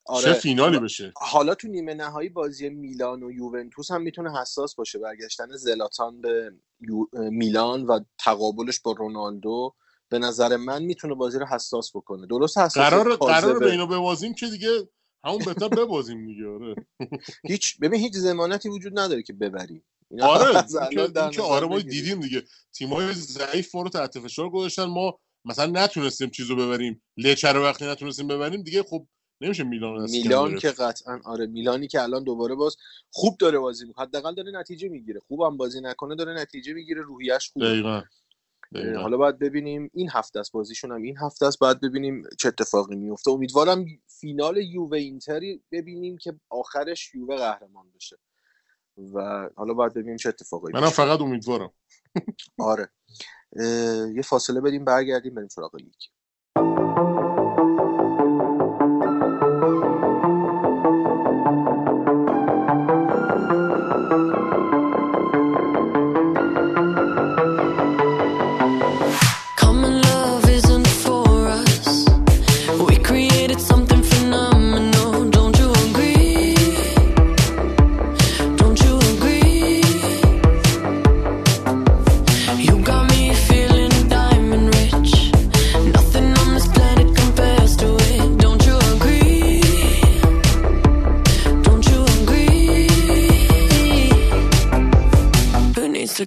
آره. 0.05 0.23
چه 0.25 0.33
فینالی 0.33 0.79
بشه؟ 0.79 1.13
حالا 1.15 1.55
تو 1.55 1.67
نیمه 1.67 1.93
نهایی 1.93 2.29
بازی 2.29 2.69
میلان 2.69 3.23
و 3.23 3.31
یوونتوس 3.31 3.91
هم 3.91 4.01
می‌تونه 4.01 4.41
حساس 4.41 4.75
باشه. 4.75 4.99
برگشتن 4.99 5.55
زلاتان 5.55 6.21
به 6.21 6.51
یو... 6.81 7.05
میلان 7.13 7.85
و 7.85 7.99
تقابلش 8.19 8.79
با 8.79 8.91
رونالدو 8.91 9.73
به 10.09 10.19
نظر 10.19 10.55
من 10.55 10.83
می‌تونه 10.83 11.13
بازی 11.15 11.39
رو 11.39 11.45
حساس 11.45 11.95
بکنه. 11.95 12.27
درست 12.27 12.57
حساس 12.57 12.83
قرار 12.83 13.15
قرار. 13.15 13.59
به 13.59 13.71
اینو 13.71 13.87
ببازیم 13.87 14.33
که 14.33 14.47
دیگه 14.47 14.69
همون 15.23 15.45
بهتر 15.45 15.67
ببازیم 15.67 16.25
دیگه 16.25 16.47
آره. 16.47 16.75
هیچ 17.43 17.79
ببین 17.79 17.99
هیچ 17.99 18.13
ضمانتی 18.13 18.69
وجود 18.69 18.99
نداره 18.99 19.23
که 19.23 19.33
ببریم. 19.33 19.83
آره 20.21 20.45
این 20.91 21.31
که, 21.31 21.41
آره 21.41 21.67
ما. 21.67 21.79
دیدیم 21.79 22.19
دیگه. 22.19 22.43
تیمای 22.73 23.13
ضعیف 23.13 23.75
ما 23.75 23.81
رو 23.81 23.89
تحت 23.89 24.19
فشار 24.19 24.49
گذاشتن. 24.49 24.83
ما 24.83 25.19
مثلا 25.45 25.65
نتونستیم 25.83 26.29
چیزو 26.29 26.55
ببریم. 26.55 27.01
لچه 27.17 27.51
رو 27.51 27.63
وقتی 27.63 27.85
نتونستیم 27.85 28.27
ببریم 28.27 28.61
دیگه 28.61 28.83
خب 28.83 29.07
نمیشه 29.41 29.63
میلان 29.63 30.09
میلان. 30.09 30.59
که 30.59 30.71
قطعا 30.71 31.19
آره 31.25 31.45
میلانی 31.45 31.87
که 31.87 32.01
الان 32.01 32.23
دوباره 32.23 32.55
باز 32.55 32.75
خوب 33.11 33.37
داره 33.37 33.59
بازی 33.59 33.85
می‌کنه. 33.85 34.05
حداقل 34.05 34.35
داره 34.35 34.51
نتیجه 34.51 34.89
می‌گیره. 34.89 35.19
خوبم 35.27 35.57
بازی 35.57 35.81
نکنه 35.81 36.15
داره 36.15 36.33
نتیجه 36.33 36.73
می‌گیره. 36.73 37.01
روحیش 37.01 37.49
خوبه. 37.49 37.69
دقیقا. 37.69 38.03
دقیقاً. 38.75 39.01
حالا 39.01 39.17
باید 39.17 39.39
ببینیم. 39.39 39.89
این 39.93 40.09
هفته 40.13 40.39
است 40.39 40.51
بازیشون 40.51 40.91
هم. 40.91 41.01
این 41.01 41.17
هفته 41.17 41.45
است 41.45 41.59
باید 41.59 41.81
ببینیم 41.81 42.23
چه 42.39 42.47
اتفاقی 42.47 42.95
میفته 42.95 43.31
امیدوارم 43.31 43.85
فینال 44.07 44.57
یووه 44.57 44.97
اینتری 44.97 45.61
ببینیم 45.71 46.17
که 46.17 46.33
آخرش 46.49 47.15
یووه 47.15 47.35
قهرمان 47.35 47.91
بشه. 47.95 48.17
و 48.97 49.49
حالا 49.55 49.73
باید 49.73 49.93
ببینیم 49.93 50.17
چه 50.17 50.29
اتفاقی 50.29 50.73
منم 50.73 50.89
فقط 50.89 51.21
امیدوارم. 51.21 51.71
آره. 52.59 52.89
یه 54.15 54.21
فاصله 54.25 54.61
بدیم 54.61 54.85
برگردیم 54.85 55.35
بریم 55.35 55.47
سراغ 55.47 55.75
لیگ. 55.75 55.93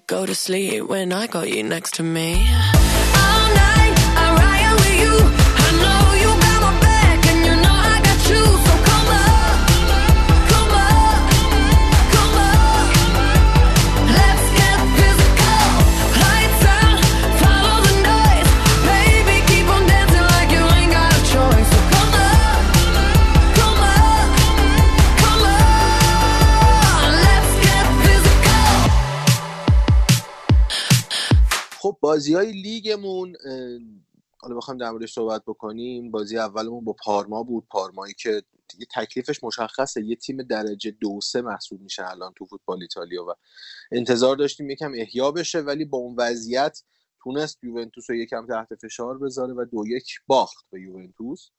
Go 0.08 0.24
to 0.24 0.34
sleep 0.34 0.84
when 0.84 1.12
I 1.12 1.26
got 1.26 1.50
you 1.50 1.62
next 1.62 1.94
to 1.96 2.02
me? 2.02 2.32
All 2.32 3.48
night, 3.66 3.94
I 4.16 4.26
ride 4.40 4.72
with 4.80 4.96
you. 5.04 5.14
I 5.64 5.68
know 5.82 6.17
بازی 32.18 32.34
های 32.34 32.52
لیگمون 32.52 33.36
حالا 34.38 34.56
بخوایم 34.56 34.78
در 34.78 34.90
موردش 34.90 35.12
صحبت 35.12 35.42
بکنیم. 35.46 36.10
بازی 36.10 36.38
اولمون 36.38 36.84
با 36.84 36.92
پارما 36.92 37.42
بود. 37.42 37.66
پارمایی 37.70 38.14
که 38.14 38.42
یه 38.78 38.86
تکلیفش 38.94 39.44
مشخصه. 39.44 40.04
یه 40.04 40.16
تیم 40.16 40.42
درجه 40.42 40.90
دو 40.90 41.20
سه 41.20 41.42
محسوب 41.42 41.80
میشه 41.80 42.10
الان 42.10 42.32
تو 42.36 42.46
فوتبال 42.46 42.82
ایتالیا 42.82 43.24
و 43.24 43.34
انتظار 43.92 44.36
داشتیم 44.36 44.70
یکم 44.70 44.92
احیا 44.94 45.30
بشه 45.30 45.60
ولی 45.60 45.84
با 45.84 45.98
اون 45.98 46.14
وضعیت 46.18 46.82
تونست 47.22 47.64
یوونتوس 47.64 48.10
رو 48.10 48.16
یکم 48.16 48.46
تحت 48.46 48.74
فشار 48.74 49.18
بذاره 49.18 49.54
و 49.54 49.64
دو 49.64 49.86
یک 49.86 50.20
باخت 50.26 50.66
به 50.70 50.80
یوونتوس. 50.80 51.50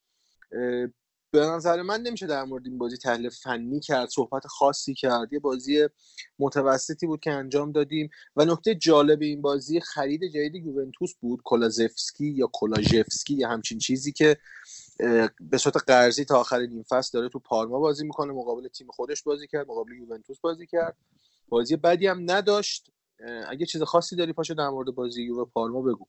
به 1.31 1.39
نظر 1.39 1.81
من 1.81 2.01
نمیشه 2.01 2.27
در 2.27 2.43
مورد 2.43 2.67
این 2.67 2.77
بازی 2.77 2.97
تحلیل 2.97 3.29
فنی 3.29 3.79
کرد 3.79 4.09
صحبت 4.09 4.47
خاصی 4.47 4.93
کرد. 4.93 5.33
یه 5.33 5.39
بازی 5.39 5.87
متوسطی 6.39 7.07
بود 7.07 7.19
که 7.19 7.31
انجام 7.31 7.71
دادیم 7.71 8.09
و 8.35 8.45
نکته 8.45 8.75
جالب 8.75 9.21
این 9.21 9.41
بازی 9.41 9.79
خرید 9.79 10.23
جدید 10.23 10.65
یوونتوس 10.65 11.13
بود 11.21 11.39
کلازفسکی 11.43 12.25
یا 12.25 12.49
کلاژفسکی 12.53 13.33
یا 13.33 13.49
همچین 13.49 13.77
چیزی 13.77 14.11
که 14.11 14.37
به 15.39 15.57
صورت 15.57 15.77
قرضی 15.87 16.25
تا 16.25 16.39
آخر 16.39 16.59
نیم 16.59 16.83
فصل 16.89 17.09
داره 17.13 17.29
تو 17.29 17.39
پارما 17.39 17.79
بازی 17.79 18.05
می‌کنه 18.05 18.33
مقابل 18.33 18.67
تیم 18.67 18.87
خودش 18.89 19.23
بازی 19.23 19.47
کرد 19.47 19.67
مقابل 19.67 19.91
یوونتوس 19.91 20.39
بازی 20.39 20.67
کرد. 20.67 20.97
بازی 21.49 21.75
بدی 21.75 22.07
هم 22.07 22.31
نداشت. 22.31 22.91
اگه 23.47 23.65
چیز 23.65 23.81
خاصی 23.81 24.15
داری 24.15 24.33
پاشو 24.33 24.53
در 24.53 24.69
مورد 24.69 24.87
بازی 24.87 25.23
یووه 25.23 25.49
پارما 25.53 25.81
بگو. 25.81 26.05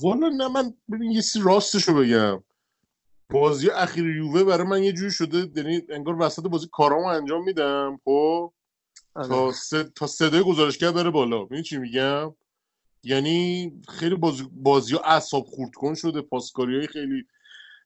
والا 0.00 0.28
نه 0.28 0.48
من 0.48 0.74
ببین 0.92 1.10
یه 1.10 1.22
راستشو 1.42 1.94
بگم. 1.94 2.42
بازی 3.34 3.70
اخیر 3.70 4.16
یووه 4.16 4.44
برای 4.44 4.66
من 4.66 4.82
یه 4.82 4.92
جوری 4.92 5.10
شده 5.10 5.50
یعنی 5.56 5.82
انگار 5.88 6.16
وسط 6.20 6.42
بازی 6.42 6.68
کارامو 6.72 7.06
انجام 7.06 7.44
میدم 7.44 8.00
خب؟ 8.04 8.52
تا 9.14 9.52
سه 9.52 9.84
تا 9.84 10.06
صدای 10.06 10.42
گزارشگر 10.42 10.92
بره 10.92 11.10
بالا. 11.10 11.44
ببین 11.44 11.62
چی 11.62 11.76
میگم؟ 11.76 12.34
یعنی 13.02 13.72
خیلی 13.88 14.14
بازی 14.14 14.48
بازی 14.52 14.94
ها 14.94 15.00
اعصاب 15.00 15.44
خورد 15.44 15.74
کن 15.74 15.94
شده 15.94 16.20
پاسکاری 16.20 16.78
های 16.78 16.86
خیلی 16.86 17.24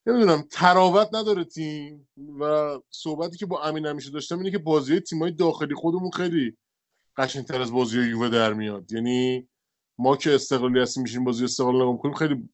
نمی‌دونم 0.06 0.44
تراوت 0.50 1.08
نداره 1.12 1.44
تیم. 1.44 2.08
و 2.40 2.72
صحبتی 2.90 3.36
که 3.36 3.46
با 3.46 3.62
امین 3.62 3.86
همیشه 3.86 4.10
داشتم 4.10 4.38
اینه 4.38 4.50
که 4.50 4.58
بازی 4.58 5.00
تیمای 5.00 5.30
داخلی 5.30 5.74
خودمون 5.74 6.10
خیلی 6.10 6.56
قشنگتر 7.16 7.62
از 7.62 7.72
بازی 7.72 8.00
یووه 8.00 8.28
در 8.28 8.52
میاد. 8.52 8.92
یعنی 8.92 9.48
ما 9.98 10.16
که 10.16 10.34
استقلالی 10.34 10.80
هستیم 10.80 11.02
میشیم 11.02 11.24
بازی 11.24 11.44
استقلال 11.44 11.76
نگاه 11.76 11.92
می‌کنیم 11.92 12.14
خیلی 12.14 12.48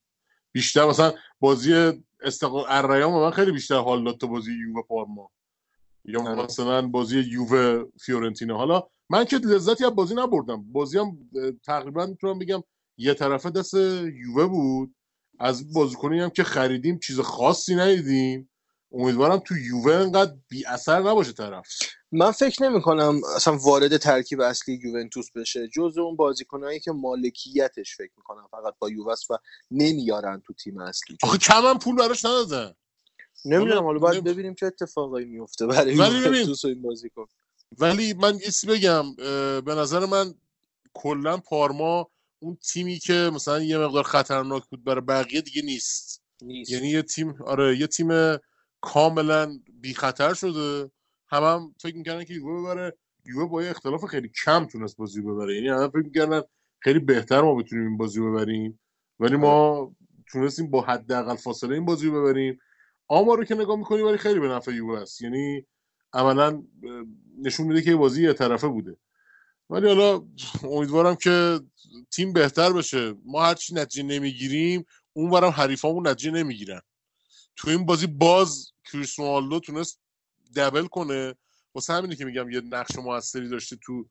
بیشتر 0.53 0.85
مثلا 0.87 1.13
بازی 1.41 1.93
استقلال 2.25 2.65
الریان 2.69 3.13
من 3.13 3.31
خیلی 3.31 3.53
بیشتر 3.53 3.79
حال 3.79 4.05
داد 4.05 4.19
تا 4.19 4.27
بازی 4.27 4.53
یووه 4.53 4.83
پارما. 4.83 5.31
یا 6.05 6.21
آره. 6.21 6.43
مثلا 6.43 6.83
بازی 6.89 7.21
یووه 7.21 7.85
فیورنتینا. 8.01 8.57
حالا 8.57 8.83
من 9.11 9.25
که 9.25 9.37
لذتی 9.37 9.85
از 9.85 9.95
بازی 9.95 10.15
نبردم. 10.15 10.73
بازی 10.73 10.99
هم 10.99 11.19
تقریبا 11.67 12.07
می‌تونم 12.07 12.39
بگم 12.39 12.63
یه 12.97 13.15
طرفه 13.15 13.51
دست 13.51 13.75
یووه 13.75 14.47
بود. 14.47 14.95
از 15.39 15.73
بازیکنی 15.73 16.21
هم 16.21 16.31
که 16.31 16.45
خریدیم 16.45 16.99
چیز 16.99 17.21
خاصی 17.21 17.75
ندیدیم. 17.75 18.51
امیدوارم 18.93 19.39
تو 19.39 19.57
یووه 19.57 19.95
انقدر 19.95 20.35
بی 20.49 20.67
اثر 20.67 21.01
نباشه 21.01 21.33
طرف. 21.33 21.69
من 22.17 22.31
فکر 22.31 22.63
نمی 22.63 22.83
کنم 22.83 23.21
اصلا 23.37 23.57
وارد 23.57 23.97
ترکیب 23.97 24.41
اصلی 24.41 24.81
یوونتوس 24.85 25.31
بشه. 25.31 25.69
جز 25.69 25.99
اون 25.99 26.17
بازیکنایی 26.17 26.81
که 26.81 26.93
مالکیتش 26.93 27.97
فکر 27.97 28.13
می‌کنم 28.17 28.49
فقط 28.51 28.75
با 28.79 28.91
یووس 28.91 29.31
و 29.31 29.39
نمیارن 29.71 30.43
تو 30.47 30.53
تیم 30.53 30.79
اصلی. 30.79 31.17
آخه 31.23 31.39
کم 31.39 31.63
هم 31.67 31.79
پول 31.79 31.97
براش 31.97 32.25
ندادن 32.25 32.75
نمی‌دونم 33.45 33.83
حالا 33.83 33.99
باید 33.99 34.25
ببینیم 34.25 34.55
چه 34.55 34.67
اتفاقایی 34.67 35.27
میفته 35.27 35.67
برای 35.67 35.95
یوونتوس 35.95 36.65
و 36.65 36.69
این 36.69 36.83
بازیکن. 36.83 37.27
ولی 37.79 38.15
من 38.15 38.35
یه 38.35 38.75
بگم 38.75 39.15
به 39.61 39.75
نظر 39.75 40.07
من 40.07 40.35
کلا 40.95 41.37
پارما 41.37 42.11
اون 42.39 42.57
تیمی 42.57 42.99
که 42.99 43.31
مثلا 43.35 43.63
یه 43.63 43.79
مقدار 43.79 44.05
خطرناک 44.05 44.67
بود 44.71 44.85
برای 44.85 45.01
بقیه 45.01 45.41
دیگه 45.41 45.63
نیست. 45.63 46.23
نیست. 46.43 46.71
یعنی 46.71 46.89
یه 46.89 47.03
تیم 47.03 47.43
آره 47.43 47.79
یه 47.79 47.87
تیم 47.87 48.39
کاملا 48.81 49.61
بی 49.81 49.95
خطر 49.95 50.35
شده. 50.35 50.91
هم, 51.35 51.43
هم 51.43 51.75
فکر 51.81 51.97
می‌کردن 51.97 52.25
که 52.25 52.35
یووه 52.35 52.61
ببره. 52.61 52.97
یووه 53.27 53.49
با 53.51 53.63
یه 53.63 53.71
اختلاف 53.71 54.05
خیلی 54.05 54.31
کم 54.45 54.65
تونست 54.65 54.97
بازی 54.97 55.21
ببره. 55.21 55.55
یعنی 55.55 55.69
همه 55.69 55.89
فکر 55.89 56.05
می‌کردن 56.05 56.43
خیلی 56.81 56.99
بهتر 56.99 57.41
ما 57.41 57.55
بتونیم 57.55 57.87
این 57.87 57.97
بازی 57.97 58.21
ببریم. 58.21 58.81
ولی 59.21 59.37
ما 59.37 59.93
تونستیم 60.33 60.71
با 60.71 60.81
حداقل 60.81 61.37
فاصله 61.37 61.75
این 61.75 61.85
بازی 61.85 62.11
ببریم. 62.11 62.59
آمار 63.09 63.39
رو 63.39 63.45
که 63.45 63.55
نگاه 63.55 63.77
می‌کنی 63.77 64.03
ولی 64.03 64.19
خیلی 64.19 64.41
به 64.41 64.49
نفع 64.49 64.73
یووه 64.73 65.01
است. 65.01 65.23
یعنی 65.23 65.67
عملا 66.13 66.63
نشون 67.43 67.67
میده 67.67 67.83
که 67.83 67.97
بازی 67.97 68.25
یه 68.25 68.33
طرفه 68.33 68.69
بوده. 68.69 68.97
ولی 69.71 69.87
حالا 69.87 70.23
امیدوارم 70.63 71.15
که 71.15 71.61
تیم 72.11 72.33
بهتر 72.33 72.73
بشه. 72.73 73.15
ما 73.25 73.43
هرچی 73.43 73.75
نتیجه 73.75 74.03
نمی‌گیریم 74.03 74.85
اونورم 75.13 75.51
حریفامون 75.51 76.09
نتیجه 76.09 76.31
نمی‌گیرن. 76.31 76.81
تو 77.57 77.71
این 77.71 77.87
بازی 77.87 78.07
باز 78.07 78.73
کریستیانو 78.93 79.31
رونالدو 79.31 79.61
تونست 79.61 80.01
دبل 80.57 80.87
کنه. 80.87 81.35
واسه 81.75 81.93
همینه 81.93 82.17
که 82.17 82.25
میگم 82.25 82.51
یه 82.51 82.61
نقش 82.61 82.99
موثری 82.99 83.49
داشته 83.49 83.77
تو 83.77 84.07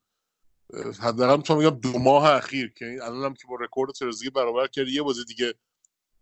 حداقل 1.00 1.36
می‌تونم 1.36 1.60
بگم 1.60 1.80
دو 1.80 1.98
ماه 1.98 2.30
اخیر 2.30 2.72
که 2.72 2.84
این 2.84 3.02
الانم 3.02 3.34
که 3.34 3.46
با 3.48 3.56
رکورد 3.60 3.92
ترزیگی 3.92 4.30
برابر 4.30 4.66
کرد 4.66 4.88
یه 4.88 5.02
بازی 5.02 5.24
دیگه 5.24 5.54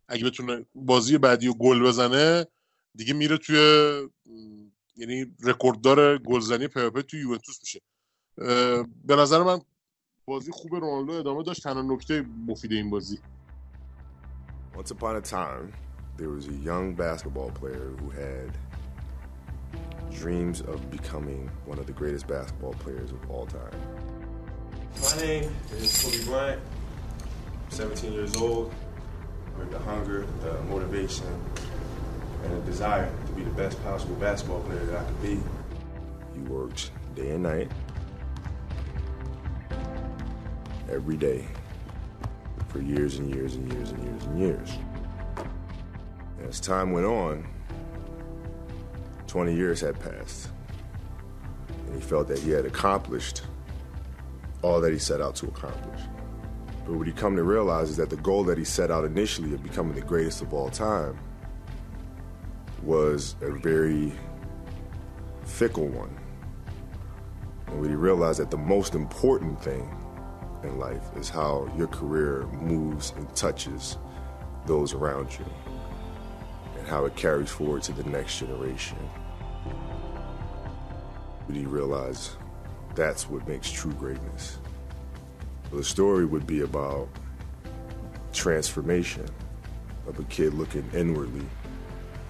اگه 0.08 0.24
بتونه 0.24 0.66
بازی 0.74 1.18
بعدی 1.18 1.48
و 1.48 1.54
گل 1.54 1.82
بزنه 1.82 2.46
دیگه 2.94 3.14
میره 3.14 3.38
توی 3.38 3.56
یعنی 4.96 5.36
رکورددار 5.44 6.18
گلزنی 6.18 6.68
پیاپی 6.68 7.02
توی 7.02 7.20
یوونتوس 7.20 7.58
میشه. 7.60 7.80
به 9.04 9.16
نظر 9.16 9.42
من 9.42 9.60
بازی 10.24 10.50
خوب 10.52 10.74
رونالدو 10.74 11.12
ادامه 11.12 11.42
داشت 11.42 11.62
تنها 11.62 11.82
نکته 11.82 12.24
مفید 12.46 12.72
این 12.72 12.90
بازی. 12.90 13.18
Once 14.74 14.90
upon 14.90 15.16
a 15.16 15.20
time, 15.20 15.72
there 16.16 16.30
was 16.30 16.46
a 16.46 16.56
young 16.70 16.94
basketball 16.94 17.50
player 17.60 17.88
who 17.98 18.08
had 18.10 18.50
dreams 20.18 20.60
of 20.62 20.90
becoming 20.90 21.50
one 21.64 21.78
of 21.78 21.86
the 21.86 21.92
greatest 21.92 22.26
basketball 22.26 22.74
players 22.74 23.10
of 23.10 23.30
all 23.30 23.46
time. 23.46 23.72
My 25.02 25.16
name 25.20 25.54
is 25.76 26.02
Kobe 26.02 26.24
Bryant. 26.24 26.62
I'm 27.64 27.70
17 27.70 28.12
years 28.12 28.36
old. 28.36 28.72
With 29.58 29.70
the 29.70 29.78
hunger, 29.80 30.26
the 30.40 30.62
motivation, 30.62 31.26
and 32.44 32.52
the 32.56 32.60
desire 32.70 33.12
to 33.26 33.32
be 33.32 33.42
the 33.42 33.50
best 33.50 33.82
possible 33.84 34.14
basketball 34.16 34.60
player 34.60 34.84
that 34.86 35.00
I 35.00 35.04
could 35.04 35.22
be. 35.22 35.40
You 36.34 36.42
worked 36.48 36.90
day 37.14 37.30
and 37.30 37.42
night, 37.42 37.70
every 40.90 41.16
day, 41.16 41.46
for 42.68 42.80
years 42.80 43.16
and 43.16 43.32
years 43.34 43.56
and 43.56 43.70
years 43.72 43.90
and 43.90 44.04
years 44.04 44.24
and 44.24 44.38
years. 44.38 44.70
And 46.38 46.48
as 46.48 46.60
time 46.60 46.92
went 46.92 47.06
on, 47.06 47.46
20 49.32 49.54
years 49.54 49.80
had 49.80 49.98
passed, 49.98 50.50
and 51.86 51.94
he 51.94 52.02
felt 52.02 52.28
that 52.28 52.38
he 52.38 52.50
had 52.50 52.66
accomplished 52.66 53.40
all 54.60 54.78
that 54.78 54.92
he 54.92 54.98
set 54.98 55.22
out 55.22 55.34
to 55.34 55.46
accomplish. 55.46 56.02
But 56.84 56.96
what 56.96 57.06
he 57.06 57.14
come 57.14 57.36
to 57.36 57.42
realize 57.42 57.88
is 57.88 57.96
that 57.96 58.10
the 58.10 58.18
goal 58.18 58.44
that 58.44 58.58
he 58.58 58.64
set 58.64 58.90
out 58.90 59.06
initially 59.06 59.54
of 59.54 59.62
becoming 59.62 59.94
the 59.94 60.02
greatest 60.02 60.42
of 60.42 60.52
all 60.52 60.68
time 60.68 61.18
was 62.82 63.34
a 63.40 63.50
very 63.52 64.12
fickle 65.46 65.88
one. 65.88 66.14
And 67.68 67.80
when 67.80 67.88
he 67.88 67.96
realized 67.96 68.38
that 68.38 68.50
the 68.50 68.58
most 68.58 68.94
important 68.94 69.62
thing 69.62 69.96
in 70.62 70.78
life 70.78 71.08
is 71.16 71.30
how 71.30 71.72
your 71.78 71.88
career 71.88 72.42
moves 72.52 73.14
and 73.16 73.34
touches 73.34 73.96
those 74.66 74.92
around 74.92 75.30
you 75.38 75.46
and 76.78 76.86
how 76.86 77.06
it 77.06 77.16
carries 77.16 77.48
forward 77.48 77.82
to 77.84 77.92
the 77.92 78.04
next 78.10 78.38
generation. 78.38 78.98
Realized 81.52 82.30
that's 82.94 83.28
what 83.28 83.46
makes 83.46 83.70
true 83.70 83.92
greatness. 83.92 84.58
The 85.70 85.84
story 85.84 86.24
would 86.24 86.46
be 86.46 86.62
about 86.62 87.08
transformation 88.32 89.26
of 90.06 90.18
a 90.18 90.24
kid 90.24 90.54
looking 90.54 90.88
inwardly 90.94 91.44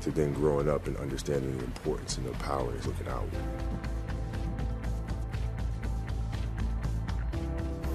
to 0.01 0.11
then 0.11 0.33
growing 0.33 0.69
up 0.69 0.89
and 0.89 0.97
understanding 0.97 1.57
the 1.57 1.65
importance 1.65 2.19
and 2.19 2.27
the 2.27 2.33
power 2.39 2.75
is 2.75 2.85
looking 2.85 3.07
outward. 3.07 3.31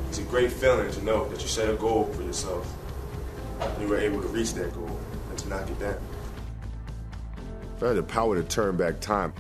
It's 0.08 0.20
a 0.20 0.24
great 0.24 0.52
feeling 0.52 0.90
to 0.92 1.04
know 1.04 1.28
that 1.28 1.42
you 1.42 1.48
set 1.50 1.70
a 1.70 1.76
goal 1.76 2.06
for 2.06 2.24
yourself 2.24 2.74
and 3.60 3.82
you 3.82 3.90
were 3.90 4.00
able 4.00 4.22
to 4.22 4.28
reach 4.30 4.54
that 4.54 4.74
goal 4.74 4.98
and 5.30 5.38
to 5.40 5.50
knock 5.50 5.70
it 5.70 5.80
down. 5.80 6.00
If 7.76 7.84
I 7.84 7.88
had 7.88 7.98
the 7.98 8.04
power 8.04 8.36
to 8.36 8.44
turn 8.44 8.78
back 8.78 9.02
time, 9.02 9.34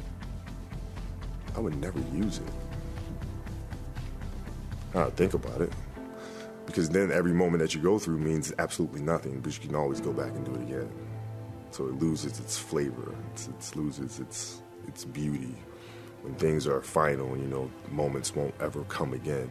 I 1.57 1.59
would 1.59 1.75
never 1.81 1.99
use 2.13 2.37
it. 2.37 2.53
I 4.93 4.99
don't 4.99 5.17
think 5.17 5.33
about 5.33 5.59
it. 5.59 5.73
Because 6.67 6.87
then 6.89 7.11
every 7.11 7.33
moment 7.33 7.63
that 7.63 7.73
you 7.73 7.81
go 7.81 7.97
through 7.97 8.19
means 8.19 8.53
absolutely 8.59 9.01
nothing, 9.01 9.39
but 9.39 9.53
you 9.55 9.67
can 9.67 9.75
always 9.75 9.99
go 9.99 10.13
back 10.13 10.31
and 10.33 10.45
do 10.45 10.53
it 10.53 10.61
again. 10.61 10.89
So 11.71 11.87
it 11.87 11.95
loses 11.95 12.39
its 12.39 12.57
flavor, 12.57 13.15
it's, 13.33 13.47
it 13.47 13.75
loses 13.75 14.19
its, 14.19 14.61
its 14.87 15.03
beauty. 15.03 15.55
When 16.21 16.35
things 16.35 16.67
are 16.67 16.81
final, 16.81 17.35
you 17.35 17.47
know, 17.47 17.71
moments 17.91 18.35
won't 18.35 18.53
ever 18.59 18.83
come 18.83 19.13
again. 19.13 19.49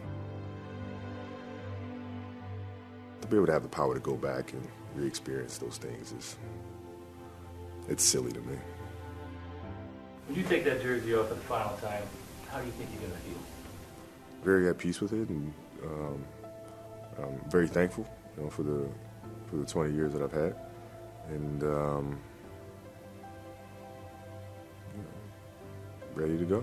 To 3.21 3.27
be 3.27 3.35
able 3.35 3.47
to 3.47 3.53
have 3.53 3.63
the 3.63 3.69
power 3.69 3.93
to 3.93 3.99
go 3.99 4.15
back 4.15 4.53
and 4.53 4.65
re-experience 4.95 5.57
those 5.57 5.77
things 5.77 6.13
is 6.13 6.37
it's 7.89 8.03
silly 8.03 8.31
to 8.31 8.41
me. 8.41 8.57
When 10.26 10.36
you 10.36 10.44
take 10.44 10.64
that 10.64 10.82
jersey 10.82 11.14
off 11.14 11.28
for 11.28 11.34
the 11.34 11.40
final 11.40 11.76
time, 11.78 12.04
how 12.50 12.60
do 12.60 12.66
you 12.66 12.72
think 12.72 12.90
you're 12.92 13.08
going 13.08 13.12
to 13.12 13.18
feel? 13.18 13.38
Very 14.44 14.68
at 14.68 14.78
peace 14.78 15.00
with 15.00 15.12
it, 15.12 15.28
and 15.28 15.52
um, 15.84 16.24
I'm 17.18 17.50
very 17.50 17.68
thankful, 17.68 18.06
you 18.36 18.42
know, 18.42 18.50
for 18.50 18.62
the 18.62 18.88
for 19.46 19.56
the 19.56 19.66
20 19.66 19.94
years 19.94 20.12
that 20.12 20.22
I've 20.22 20.32
had, 20.32 20.54
and 21.28 21.62
um, 21.64 22.18
you 24.96 25.02
know, 25.02 26.22
ready 26.22 26.38
to 26.38 26.44
go. 26.44 26.62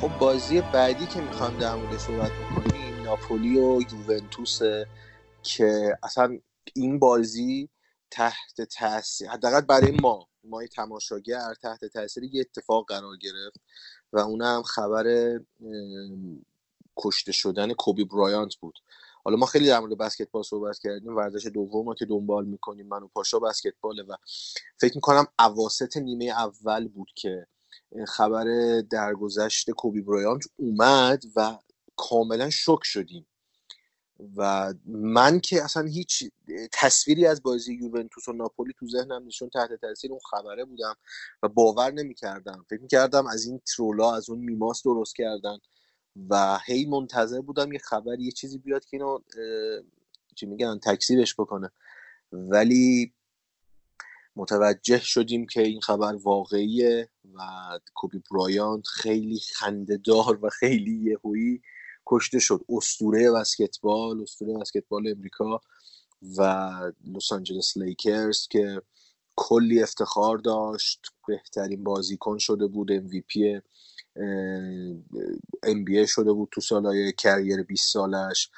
خب 0.00 0.18
بازی 0.18 0.60
بعدی 0.60 1.06
که 1.06 1.20
میخوام 1.20 1.58
در 1.58 1.74
مورد 1.74 1.98
صحبت 1.98 2.30
بکنیم 2.30 3.02
ناپولی 3.02 3.58
و 3.58 3.80
یوونتوسه 3.92 4.86
که 5.42 5.98
اصلا 6.02 6.38
این 6.74 6.98
بازی 6.98 7.68
تحت 8.11 8.61
تاثیر 8.61 9.29
حداقل 9.29 9.61
برای 9.61 9.91
ما 9.91 10.27
ما 10.43 10.67
تماشاگر 10.67 11.53
تحت 11.61 11.85
تاثیر 11.85 12.23
یه 12.23 12.41
اتفاق 12.41 12.89
قرار 12.89 13.17
گرفت 13.17 13.61
و 14.13 14.19
اونم 14.19 14.63
خبر 14.63 15.39
کشته 16.97 17.31
شدن 17.31 17.73
کوبی 17.73 18.03
برایانت 18.05 18.55
بود. 18.55 18.79
حالا 19.23 19.37
ما 19.37 19.45
خیلی 19.45 19.67
در 19.67 19.79
مورد 19.79 19.97
بسکتبال 19.97 20.43
صحبت 20.43 20.79
کردیم 20.79 21.15
ورزش 21.15 21.47
دوم 21.47 21.93
که 21.93 22.05
دنبال 22.05 22.45
می‌کنیم 22.45 22.87
من 22.87 23.03
و 23.03 23.07
پاشا 23.07 23.39
بسکتباله 23.39 24.03
و 24.03 24.15
فکر 24.81 24.95
می‌کنم 24.95 25.27
اواسط 25.39 25.97
نیمه 25.97 26.25
اول 26.25 26.87
بود 26.87 27.11
که 27.15 27.47
خبر 28.07 28.45
درگذشت 28.91 29.71
کوبی 29.71 30.01
برایانت 30.01 30.43
اومد 30.57 31.23
و 31.35 31.57
کاملا 31.95 32.49
شوک 32.49 32.79
شدیم. 32.83 33.27
و 34.37 34.73
من 34.85 35.39
که 35.39 35.63
اصلا 35.63 35.83
هیچ 35.83 36.23
تصویری 36.71 37.25
از 37.25 37.43
بازی 37.43 37.73
یوونتوس 37.73 38.27
و 38.27 38.33
ناپولی 38.33 38.73
تو 38.79 38.87
ذهنم 38.87 39.27
نشون 39.27 39.49
تحت 39.49 39.73
تاثیر 39.81 40.11
اون 40.11 40.19
خبره 40.31 40.65
بودم 40.65 40.95
و 41.43 41.47
باور 41.47 41.91
نمی‌کردم. 41.91 42.65
فکر 42.69 42.81
می‌کردم 42.81 43.27
از 43.27 43.45
این 43.45 43.61
ترولا 43.75 44.15
از 44.15 44.29
اون 44.29 44.39
میماس 44.39 44.83
درست 44.83 45.15
کردن 45.15 45.57
و 46.29 46.59
هی 46.65 46.85
منتظر 46.85 47.41
بودم 47.41 47.71
یه 47.71 47.79
خبر 47.79 48.19
یه 48.19 48.31
چیزی 48.31 48.57
بیاد 48.57 48.85
که 48.85 48.97
اینو 48.97 49.19
چی 50.35 50.45
میگن 50.45 50.79
تکذیبش 50.79 51.35
بکنه. 51.35 51.71
ولی 52.31 53.13
متوجه 54.35 54.99
شدیم 54.99 55.47
که 55.47 55.61
این 55.61 55.81
خبر 55.81 56.15
واقعیه 56.15 57.09
و 57.33 57.39
کوبی 57.93 58.23
برایانت 58.31 58.87
خیلی 58.87 59.39
خندهدار 59.55 60.45
و 60.45 60.49
خیلی 60.49 61.11
یهویی 61.11 61.61
کشته 62.05 62.39
شد. 62.39 62.65
اسطوره 62.69 63.31
بسکتبال 63.31 64.21
اسطوره 64.21 64.53
بسکتبال 64.53 65.07
امریکا 65.07 65.61
و 66.37 66.41
لس 67.15 67.31
آنجلس 67.31 67.77
لیکرز 67.77 68.47
که 68.47 68.81
کلی 69.35 69.83
افتخار 69.83 70.37
داشت. 70.37 70.99
بهترین 71.27 71.83
بازیکن 71.83 72.37
شده 72.37 72.67
بود 72.67 72.91
MVP 72.91 73.61
NBA 75.65 76.07
شده 76.07 76.33
بود 76.33 76.49
تو 76.51 76.61
سالهای 76.61 77.13
کریر 77.13 77.63
20 77.63 77.93
سالش. 77.93 78.49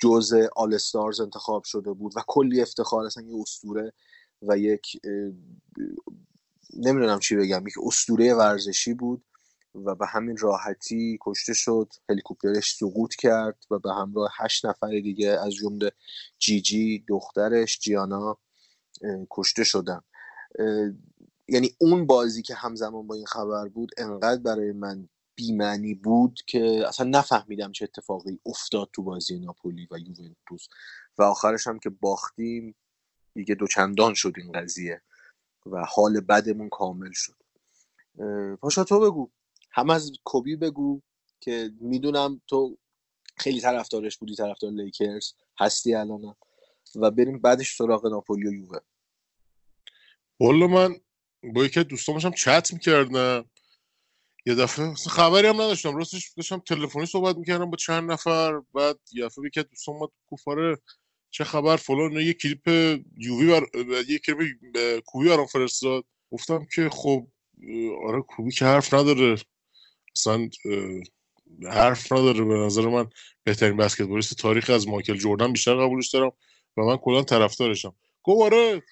جز 0.00 0.34
آل 0.56 0.74
استارز 0.74 1.20
انتخاب 1.20 1.64
شده 1.64 1.92
بود 1.92 2.12
و 2.16 2.22
کلی 2.26 2.62
افتخار. 2.62 3.06
اصلا 3.06 3.24
یه 3.24 3.40
اسطوره 3.40 3.92
و 4.42 4.58
یک 4.58 5.00
نمی‌دونم 6.76 7.18
چی 7.18 7.36
بگم 7.36 7.66
یک 7.66 7.74
اسطوره 7.86 8.34
ورزشی 8.34 8.94
بود. 8.94 9.22
و 9.74 9.94
به 9.94 10.06
همین 10.06 10.36
راحتی 10.36 11.18
کشته 11.20 11.54
شد. 11.54 11.92
هلیکوپترش 12.10 12.74
سقوط 12.74 13.14
کرد 13.14 13.64
و 13.70 13.78
به 13.78 13.92
همراه 13.94 14.30
هشت 14.38 14.66
نفر 14.66 14.88
دیگه 14.88 15.28
از 15.28 15.54
جمله 15.54 15.92
جیجی 16.38 17.04
دخترش 17.08 17.78
جیانا 17.78 18.38
کشته 19.30 19.64
شدن. 19.64 20.00
یعنی 21.48 21.76
اون 21.78 22.06
بازی 22.06 22.42
که 22.42 22.54
همزمان 22.54 23.06
با 23.06 23.14
این 23.14 23.26
خبر 23.26 23.68
بود 23.68 23.90
انقدر 23.96 24.42
برای 24.42 24.72
من 24.72 25.08
بیمعنی 25.34 25.94
بود 25.94 26.40
که 26.46 26.84
اصلا 26.88 27.08
نفهمیدم 27.08 27.72
چه 27.72 27.84
اتفاقی 27.84 28.40
افتاد 28.46 28.90
تو 28.92 29.02
بازی 29.02 29.38
ناپولی 29.38 29.88
و 29.90 29.98
یوونتوس. 29.98 30.68
و 31.18 31.22
آخرش 31.22 31.66
هم 31.66 31.78
که 31.78 31.90
باختیم 31.90 32.74
دیگه 33.34 33.54
دوچندان 33.54 34.14
شد 34.14 34.32
این 34.36 34.52
قضیه 34.52 35.02
و 35.66 35.84
حال 35.88 36.20
بدمون 36.20 36.68
کامل 36.68 37.10
شد. 37.12 37.36
پاشا 38.60 38.84
تو 38.84 39.00
بگو. 39.00 39.30
هم 39.72 39.90
از 39.90 40.12
کوبی 40.24 40.56
بگو 40.56 41.00
که 41.40 41.70
می‌دونم 41.80 42.42
تو 42.46 42.78
خیلی 43.36 43.60
طرفدارش 43.60 44.18
بودی 44.18 44.34
طرفدار 44.34 44.70
لیکرز 44.70 45.32
هستی 45.58 45.94
الانم 45.94 46.36
و 46.94 47.10
بریم 47.10 47.38
بعدش 47.38 47.76
سراغ 47.76 48.06
ناپولی 48.06 48.48
و 48.48 48.52
یووه. 48.52 48.78
والا 50.40 50.66
من 50.66 51.00
با 51.54 51.64
یکی 51.64 51.84
دوستان 51.84 52.14
داشتم 52.14 52.30
چت 52.30 52.72
می‌کردم. 52.72 53.44
یه 54.46 54.54
دفعه 54.54 54.94
خبری 54.94 55.46
هم 55.46 55.54
نداشتم. 55.54 55.96
راستش 55.96 56.32
داشتم 56.36 56.58
تلفنی 56.58 57.06
صحبت 57.06 57.36
می‌کردم 57.36 57.70
با 57.70 57.76
چند 57.76 58.12
نفر. 58.12 58.60
بعد 58.74 59.00
یه 59.12 59.24
دفعه 59.24 59.46
یکی 59.46 59.62
دوستان 59.62 59.94
اومد 59.94 60.08
گفت 60.28 60.48
آره 60.48 60.78
چه 61.30 61.44
خبر 61.44 61.76
فلان؟ 61.76 62.12
یه 62.12 62.32
کلیپ 62.32 62.68
یووی 63.16 63.46
بر... 63.46 63.66
یه 64.08 64.18
کلیپ 64.18 65.00
کوبی 65.06 65.28
برام 65.28 65.46
فرستاد. 65.46 66.04
گفتم 66.30 66.66
که 66.74 66.88
خب 66.88 67.26
آره 68.06 68.22
کوبی 68.22 68.50
که 68.50 68.64
حرف 68.64 68.94
نداره. 68.94 69.36
اصلا 70.16 70.48
حرف 71.70 72.12
نداره 72.12 72.44
به 72.44 72.54
نظر 72.54 72.88
من 72.88 73.10
بهترین 73.44 73.76
بسکتبالیست 73.76 74.34
تاریخ 74.36 74.70
از 74.70 74.88
مایکل 74.88 75.16
جردن 75.16 75.52
بیشتر 75.52 75.74
قبولش 75.74 76.08
دارم 76.10 76.32
و 76.76 76.82
من 76.82 76.96
کلا 76.96 77.22
طرفدارشم. 77.22 77.94
گفت 78.22 78.42
آره 78.42 78.82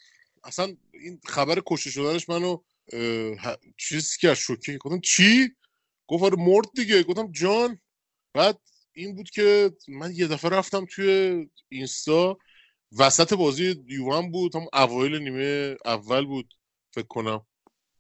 اصلا 0.44 0.76
این 0.92 1.20
خبر 1.26 1.62
کشته 1.66 1.90
شدنش 1.90 2.28
منو 2.28 2.58
اه، 2.92 3.34
ه- 3.36 3.58
چیز 3.76 4.16
کرد 4.16 4.34
شوکه 4.34 4.78
گفتم 4.78 5.00
چی؟ 5.00 5.48
گفت 6.06 6.24
آره 6.24 6.36
مرد 6.38 6.66
دیگه. 6.74 7.02
گفتم 7.02 7.32
جان 7.32 7.80
بعد 8.34 8.60
این 8.92 9.14
بود 9.16 9.30
که 9.30 9.70
من 9.88 10.12
یه 10.14 10.26
دفعه 10.26 10.50
رفتم 10.50 10.86
توی 10.90 11.46
اینستا 11.68 12.38
وسط 12.98 13.34
بازی 13.34 13.84
یوون 13.88 14.30
بود 14.30 14.56
هم 14.56 14.66
اوایل 14.72 15.14
نیمه 15.22 15.76
اول 15.84 16.24
بود 16.26 16.54
فکر 16.94 17.06
کنم. 17.06 17.46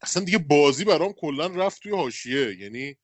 اصلا 0.02 0.24
دیگه 0.24 0.38
بازی 0.38 0.84
برام 0.84 1.12
کلا 1.12 1.46
رفت 1.46 1.82
توی 1.82 1.92
حاشیه. 1.92 2.56
یعنی 2.60 2.96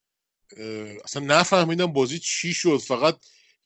اصلا 1.05 1.25
نفهمیدم 1.25 1.87
بازی 1.87 2.19
چی 2.19 2.55
شد. 2.55 2.77
فقط 2.77 3.19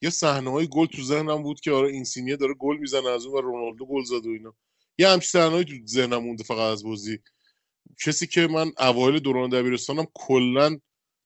یه 0.03 0.11
صحنه 0.11 0.51
های 0.51 0.69
گل 0.69 0.87
تو 0.87 1.03
ذهنم 1.03 1.43
بود 1.43 1.61
که 1.61 1.73
آره 1.73 1.93
اینسینیه 1.93 2.37
داره 2.37 2.55
گل 2.55 2.77
می‌زنه 2.77 3.09
از 3.09 3.25
اون 3.25 3.39
و 3.39 3.41
رونالدو 3.41 3.87
گل 3.87 4.05
زد 4.05 4.27
و 4.27 4.31
اینا. 4.31 4.55
یه 4.99 5.09
همچین 5.09 5.29
صحنه‌ای 5.29 5.65
تو 5.65 5.75
ذهنم 5.87 6.25
مونده 6.25 6.45
فقط 6.45 6.73
از 6.73 6.85
بازی. 6.85 7.19
کسی 8.05 8.27
که 8.27 8.47
من 8.47 8.73
اوایل 8.79 9.19
دوران 9.19 9.51
دبیرستانم 9.51 10.07
کلا 10.15 10.79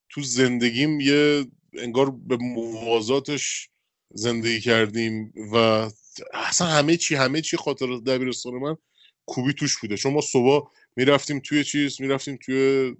تو 0.08 0.22
زندگیم 0.22 1.00
یه 1.00 1.46
انگار 1.72 2.10
به 2.10 2.36
موازاتش 2.36 3.68
زندگی 4.10 4.60
کردیم 4.60 5.32
و 5.52 5.56
اصلا 6.32 6.66
همه 6.66 6.96
چی 6.96 7.14
همه 7.14 7.40
چی 7.40 7.56
خاطر 7.56 7.86
دبیرستان 7.86 8.52
من 8.52 8.76
کوبی 9.26 9.52
توش 9.52 9.78
بوده. 9.78 9.96
چون 9.96 10.12
ما 10.12 10.20
صبح 10.20 10.70
می‌رفتیم 10.96 11.40
توی 11.40 11.64
چیز 11.64 12.00
می‌رفتیم 12.00 12.36
توی 12.36 12.94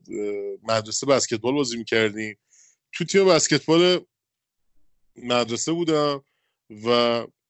مدرسه 0.62 1.06
بسکتبال 1.06 1.54
بازی 1.54 1.76
می‌کردیم. 1.76 2.38
تو 2.92 3.04
تیم 3.04 3.26
بسکتبال 3.26 4.04
مدرسه 5.16 5.72
بودم 5.72 6.24
و 6.70 6.88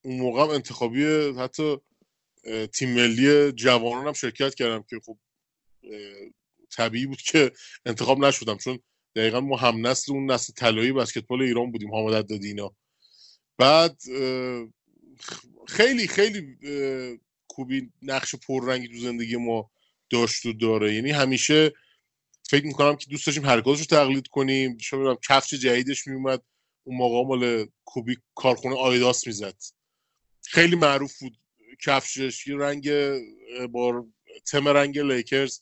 اون 0.04 0.18
موقع 0.20 0.42
هم 0.42 0.48
انتخابی 0.48 1.04
حتی 1.38 1.76
تیم 2.72 2.94
ملی 2.94 3.52
جوانان 3.52 4.06
هم 4.06 4.12
شرکت 4.12 4.54
کردم 4.54 4.84
که 4.90 5.00
خب 5.06 5.18
طبیعی 6.70 7.06
بود 7.06 7.20
که 7.20 7.52
انتخاب 7.86 8.24
نشدم. 8.24 8.56
چون 8.56 8.78
دقیقا 9.16 9.40
ما 9.40 9.56
هم 9.56 9.86
نسل 9.86 10.12
اون 10.12 10.30
نسل 10.30 10.52
طلایی 10.52 10.92
بسکتبال 10.92 11.42
ایران 11.42 11.72
بودیم 11.72 11.94
حامد 11.94 12.14
عدادی 12.14 12.48
اینا 12.48 12.76
بعد 13.58 14.02
خیلی 15.68 16.06
خیلی 16.06 16.58
کوبی 17.48 17.92
نقش 18.02 18.34
پررنگی 18.34 18.88
تو 18.88 18.98
زندگی 18.98 19.36
ما 19.36 19.70
داشت 20.10 20.46
و 20.46 20.52
داره. 20.52 20.94
یعنی 20.94 21.10
همیشه 21.10 21.72
فکر 22.50 22.66
می‌کنم 22.66 22.96
که 22.96 23.10
دوست 23.10 23.26
داشتیم 23.26 23.46
حرکاتش 23.46 23.78
رو 23.78 23.84
تقلید 23.84 24.28
کنیم. 24.28 24.78
شما 24.78 25.18
کفش 25.28 25.54
جدیدش 25.54 26.06
میومد 26.06 26.42
اون 26.84 26.96
موقع 26.96 27.28
مال 27.28 27.66
کوبی 27.84 28.16
کارخونه 28.34 28.76
آیداس 28.76 29.26
می‌زد. 29.26 29.56
خیلی 30.42 30.76
معروف 30.76 31.18
بود 31.18 31.38
کفشش. 31.84 32.46
یه 32.46 32.56
رنگ 32.56 32.90
با 33.70 34.06
تم 34.46 34.68
رنگ 34.68 34.98
لیکرز 34.98 35.60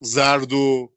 زرد 0.00 0.52
و 0.52 0.92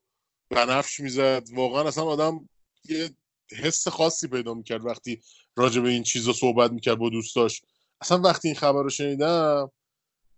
بنفش 0.50 1.00
می‌زد. 1.00 1.48
واقعا 1.52 1.88
اصلا 1.88 2.04
آدم 2.04 2.48
یه 2.84 3.10
حس 3.58 3.88
خاصی 3.88 4.28
پیدا 4.28 4.54
می‌کرد 4.54 4.84
وقتی 4.84 5.22
راجع 5.56 5.80
به 5.80 5.88
این 5.88 6.02
چیزا 6.02 6.32
صحبت 6.32 6.70
می‌کرد 6.70 6.98
با 6.98 7.08
دوستاش. 7.10 7.62
اصلا 8.00 8.18
وقتی 8.20 8.48
این 8.48 8.54
خبر 8.54 8.82
رو 8.82 8.90
شنیدم 8.90 9.72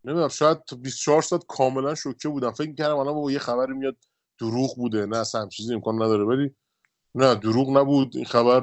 نمی‌دونم 0.05 0.29
شاید 0.29 0.65
تا 0.65 0.77
24 0.77 1.23
ساعت 1.23 1.45
کاملا 1.49 1.95
شوکه 1.95 2.29
بودم. 2.29 2.53
فکر 2.53 2.69
می‌کردم 2.69 2.97
الان 2.97 3.15
با 3.15 3.33
یه 3.33 3.39
خبری 3.39 3.73
میاد 3.73 3.97
دروغ 4.41 4.77
بوده. 4.77 5.07
نه 5.07 5.19
اصلا 5.19 5.49
چیزی 5.49 5.75
امکان 5.75 6.03
نداره. 6.03 6.25
ولی 6.25 6.55
نه 7.15 7.35
دروغ 7.35 7.71
نبود. 7.71 8.17
این 8.17 8.25
خبر 8.25 8.63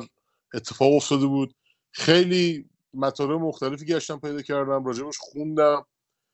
اتفاق 0.53 0.93
افتاده 0.93 1.25
بود. 1.25 1.55
خیلی 1.91 2.69
مطالب 2.93 3.31
مختلفی 3.31 3.85
گشتم 3.85 4.19
پیدا 4.19 4.41
کردم. 4.41 4.85
راجبش 4.85 5.17
خوندم. 5.19 5.85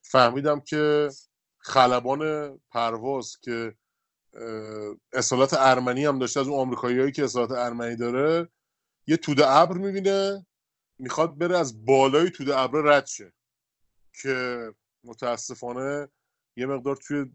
فهمیدم 0.01 0.59
که 0.59 1.09
خلبان 1.57 2.51
پرواز 2.71 3.37
که 3.41 3.75
اصالت 5.13 5.53
ارمنی 5.53 6.05
هم 6.05 6.19
داشته 6.19 6.39
از 6.39 6.47
اون 6.47 6.59
آمریکاییایی 6.59 7.11
که 7.11 7.23
اصالت 7.23 7.51
ارمنی 7.51 7.95
داره 7.95 8.49
یه 9.07 9.17
توده 9.17 9.49
ابر 9.49 9.77
می‌بینه. 9.77 10.45
می‌خواد 10.99 11.37
بره 11.37 11.57
از 11.57 11.85
بالای 11.85 12.29
توده 12.29 12.57
ابر 12.59 12.81
رد 12.81 13.05
شه. 13.05 13.33
که 14.21 14.67
متاسفانه 15.05 16.07
یه 16.57 16.65
مقدار 16.65 16.95
توی 16.95 17.25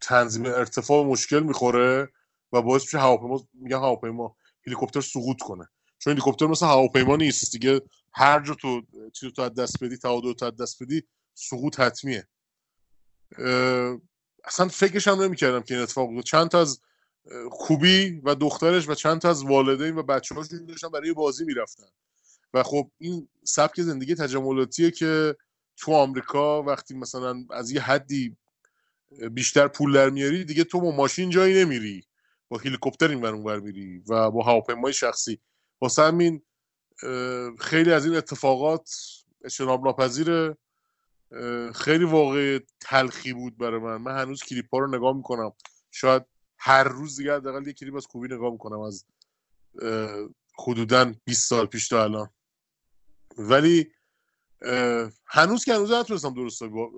تنظیم 0.00 0.46
ارتفاع 0.46 1.04
مشکل 1.04 1.40
می‌خوره 1.40 2.08
و 2.52 2.62
باعث 2.62 2.82
میشه 2.82 2.98
هواپیما 2.98 3.48
میگن 3.54 3.76
هواپیما 3.76 4.36
هلیکوپتر 4.66 5.00
سقوط 5.00 5.40
کنه. 5.40 5.68
چون 5.98 6.12
هلیکوپتر 6.12 6.46
مثل 6.46 6.66
هواپیما 6.66 7.16
نیست 7.16 7.52
دیگه. 7.52 7.80
هر 8.12 8.42
جا 8.42 8.54
تو 8.54 8.82
چیزو 9.12 9.32
تو 9.32 9.48
دست 9.48 9.84
بدی 9.84 9.96
تعادل 9.96 10.32
تو 10.32 10.50
دست 10.50 10.82
بدی 10.82 11.02
سقوط 11.34 11.80
حتمیه. 11.80 12.28
اصلا 14.44 14.68
فکرش 14.68 15.08
هم 15.08 15.22
نمی‌کردم 15.22 15.62
که 15.62 15.74
این 15.74 15.82
اتفاق 15.82 16.08
بود 16.08 16.24
چند 16.24 16.48
تا 16.48 16.60
از 16.60 16.80
کوبی 17.50 18.20
و 18.24 18.34
دخترش 18.34 18.88
و 18.88 18.94
چند 18.94 19.20
تا 19.20 19.30
از 19.30 19.42
والدین 19.42 19.96
و 19.96 20.02
بچه 20.02 20.34
هاشون 20.34 20.66
داشتن 20.66 20.88
برای 20.88 21.12
بازی 21.12 21.44
می‌رفتن. 21.44 21.86
و 22.54 22.62
خب 22.62 22.90
این 22.98 23.28
سبک 23.44 23.80
زندگی 23.80 24.14
تجملاتیه 24.14 24.90
که 24.90 25.36
تو 25.76 25.92
آمریکا 25.92 26.62
وقتی 26.62 26.94
مثلا 26.94 27.44
از 27.50 27.70
یه 27.70 27.80
حدی 27.80 28.36
بیشتر 29.30 29.68
پول 29.68 29.92
در 29.92 30.10
میاری 30.10 30.44
دیگه 30.44 30.64
تو 30.64 30.80
با 30.80 30.90
ماشین 30.90 31.30
جایی 31.30 31.64
نمیری. 31.64 32.04
با 32.48 32.58
هلیکوپتر 32.58 33.08
این 33.08 33.22
ور 33.22 33.34
اونور 33.34 33.60
میری 33.60 34.02
و 34.08 34.30
با 34.30 34.42
هواپیمای 34.42 34.92
شخصی. 34.92 35.40
واسه 35.80 36.02
همین 36.02 36.42
خیلی 37.58 37.92
از 37.92 38.06
این 38.06 38.16
اتفاقات 38.16 38.90
اجتناب 39.44 39.84
ناپذیره 39.84 40.56
خیلی 41.74 42.04
واقع 42.04 42.58
تلخی 42.80 43.32
بود 43.32 43.58
برای 43.58 43.80
من. 43.80 43.96
من 43.96 44.18
هنوز 44.18 44.42
کلیپ 44.42 44.74
ها 44.74 44.78
رو 44.78 44.96
نگاه 44.96 45.16
می‌کنم. 45.16 45.52
شاید 45.90 46.22
هر 46.58 46.84
روز 46.84 47.16
دیگه 47.16 47.34
حداقل 47.34 47.66
یه 47.66 47.72
کلیپ 47.72 47.94
از 47.94 48.06
کوبی 48.06 48.34
نگاه 48.34 48.52
می‌کنم 48.52 48.80
از 48.80 49.04
حدودا 50.58 51.14
20 51.24 51.48
سال 51.48 51.66
پیش 51.66 51.88
تا 51.88 52.04
الان. 52.04 52.30
ولی 53.38 53.92
هنوز 55.26 55.64
که 55.64 55.74
هنوز 55.74 55.92
نتونستم 55.92 56.34
درست 56.34 56.62
با, 56.62 56.90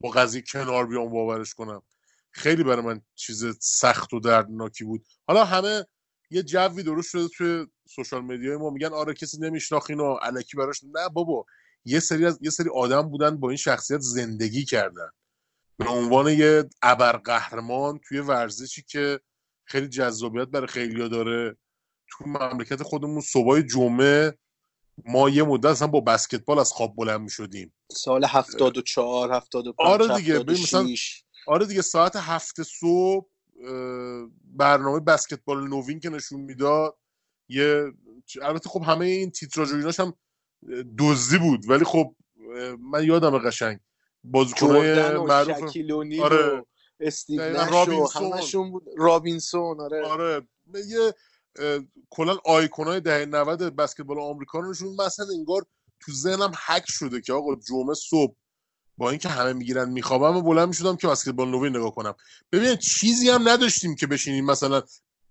با 0.00 0.10
قضیه 0.10 0.42
کنار 0.52 0.86
بیام 0.86 1.10
باورش 1.10 1.54
کنم. 1.54 1.82
خیلی 2.30 2.64
برای 2.64 2.84
من 2.84 3.00
چیز 3.14 3.44
سخت 3.60 4.12
و 4.12 4.20
دردناکی 4.20 4.84
بود. 4.84 5.06
حالا 5.26 5.44
همه 5.44 5.86
یه 6.30 6.42
جوی 6.42 6.82
درست 6.82 7.10
شده 7.10 7.28
توی 7.28 7.66
سوشال 7.88 8.20
مدیای 8.20 8.56
ما. 8.56 8.70
میگن 8.70 8.92
آره 8.92 9.14
کسی 9.14 9.40
نمیشناخین 9.40 10.00
و 10.00 10.14
علکی 10.14 10.56
براش. 10.56 10.84
نه 10.84 11.08
بابا. 11.08 11.46
یه 11.84 12.00
سری 12.00 12.26
از 12.26 12.38
یه 12.42 12.50
سری 12.50 12.70
آدم 12.74 13.02
بودن 13.02 13.36
با 13.36 13.48
این 13.48 13.56
شخصیت 13.56 14.00
زندگی 14.00 14.64
کردن. 14.64 15.08
به 15.78 15.88
عنوان 15.88 16.28
یه 16.28 16.64
ابرقهرمان 16.82 18.00
توی 18.08 18.18
ورزشی 18.20 18.82
که 18.82 19.20
خیلی 19.64 19.88
جذابیت 19.88 20.48
برای 20.48 20.66
خیلیا 20.66 21.08
داره. 21.08 21.56
تو 22.08 22.24
مملکت 22.28 22.82
خودمون 22.82 23.20
صبح 23.20 23.60
جمعه 23.60 24.38
ما 25.04 25.30
یه 25.30 25.42
مدت 25.42 25.66
اصلا 25.66 25.88
با 25.88 26.00
بسکتبال 26.00 26.58
از 26.58 26.72
خواب 26.72 26.96
بلند 26.96 27.20
می‌شدیم. 27.20 27.74
سال 27.92 28.24
74 28.24 29.32
75 29.32 29.74
آره 29.78 30.16
دیگه، 30.16 30.38
مثلا 30.38 30.80
76 30.80 31.24
آره 31.46 31.66
دیگه 31.66 31.82
ساعت 31.82 32.16
هفت 32.16 32.62
صبح 32.62 33.26
برنامه 34.44 35.00
بسکتبال 35.00 35.68
نوین 35.68 36.00
که 36.00 36.10
نشون 36.10 36.40
می‌داد 36.40 36.96
یه 37.48 37.92
البته 38.42 38.68
خب 38.68 38.82
همه 38.82 39.06
این 39.06 39.30
تیتراژ 39.30 39.72
و 39.72 39.76
ایناش 39.76 40.00
هم 40.00 40.14
دزدی 40.98 41.38
بود 41.38 41.70
ولی 41.70 41.84
خب 41.84 42.14
من 42.80 43.04
یادم 43.04 43.38
قشنگ. 43.38 43.78
بازیکنای 44.24 45.18
معروف 45.18 45.68
شکیل 45.68 45.92
اونیل 45.92 46.20
آره. 46.20 46.58
و 46.58 46.62
دیوید 47.00 47.40
رابینسون. 47.40 48.32
همشون 48.32 48.70
بود. 48.70 48.86
رابینسون 48.96 49.80
آره. 49.80 50.06
آره. 50.06 50.48
یه 50.74 51.14
کلا 52.10 52.38
آیکونای 52.44 53.00
دهه 53.00 53.26
90 53.26 53.76
بسکتبال 53.76 54.20
آمریکا 54.20 54.58
رو 54.58 54.70
نشون 54.70 54.96
مثلا 55.06 55.26
انگار 55.38 55.66
تو 56.00 56.12
ذهنم 56.12 56.52
هک 56.56 56.84
شده 56.86 57.20
که 57.20 57.32
آقا 57.32 57.56
جمعه 57.56 57.94
صبح 57.94 58.36
با 58.96 59.10
اینکه 59.10 59.28
همه 59.28 59.52
می‌گیرن 59.52 59.90
میخوابم 59.90 60.36
و 60.36 60.42
بلند 60.42 60.68
می‌شدم 60.68 60.96
که 60.96 61.08
بسکتبال 61.08 61.48
نوین 61.48 61.76
نگاه 61.76 61.94
کنم. 61.94 62.14
ببین 62.52 62.76
چیزی 62.76 63.28
هم 63.30 63.48
نداشتیم 63.48 63.94
که 63.94 64.06
بشینیم 64.06 64.44
مثلا 64.44 64.82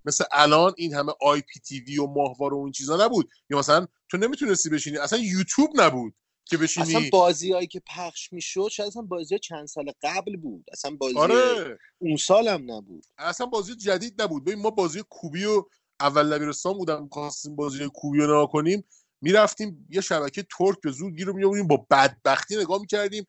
مثل 0.05 0.23
الان 0.31 0.73
این 0.77 0.93
همه 0.93 1.13
آی 1.21 1.41
پی 1.41 1.59
تی 1.59 1.79
وی 1.79 1.97
و 1.97 2.07
ماهواره 2.07 2.55
و 2.55 2.59
این 2.59 2.71
چیزا 2.71 3.05
نبود. 3.05 3.29
یا 3.49 3.57
مثلا 3.57 3.87
تو 4.09 4.17
نمی‌تونستی 4.17 4.69
بشینی. 4.69 4.97
اصلا 4.97 5.19
یوتیوب 5.19 5.69
نبود 5.75 6.13
که 6.45 6.57
بشینی. 6.57 6.95
اصلا 6.95 7.09
بازیهایی 7.11 7.67
که 7.67 7.81
پخش 7.87 8.33
می‌شد 8.33 8.67
شاید 8.71 8.87
اصلا 8.87 9.01
بازی 9.01 9.39
چند 9.39 9.67
سال 9.67 9.91
قبل 10.03 10.37
بود. 10.37 10.65
اصلا 10.71 10.91
بازی 10.91 11.17
آره. 11.17 11.79
اون 11.99 12.17
سال 12.17 12.47
هم 12.47 12.71
نبود. 12.71 13.05
اصلا 13.17 13.45
بازی 13.45 13.75
جدید 13.75 14.21
نبود. 14.21 14.43
ببین 14.45 14.61
ما 14.61 14.69
بازی 14.69 15.03
کوبی 15.09 15.45
و 15.45 15.65
اول 15.99 16.37
دبیرستان 16.37 16.73
بودم 16.73 17.07
خواستیم 17.11 17.55
بازی 17.55 17.89
کوبی 17.93 18.17
رو 18.17 18.23
نگاه 18.23 18.51
کنیم. 18.51 18.83
می‌رفتیم 19.21 19.87
یه 19.89 20.01
شبکه 20.01 20.45
ترک 20.57 20.81
به 20.81 20.91
زور 20.91 21.11
گیر 21.11 21.31
می‌آوردیم 21.31 21.67
با 21.67 21.87
بدبختی 21.89 22.57
نگاه 22.57 22.81
می‌کردیم. 22.81 23.25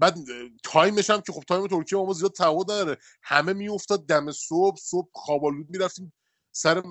بعد 0.00 0.18
تایمش 0.62 1.10
هم 1.10 1.20
که 1.20 1.32
خب 1.32 1.42
تایم 1.48 1.66
ترکیه 1.66 1.98
ما 1.98 2.12
زیاد 2.12 2.32
تفاوت 2.32 2.70
نداره. 2.70 2.98
همه 3.22 3.52
میافتاد 3.52 4.06
دم 4.06 4.32
صبح 4.32 4.76
صبح 4.76 5.08
خوابالود 5.12 5.70
می‌رفتیم. 5.70 6.12
سر 6.52 6.82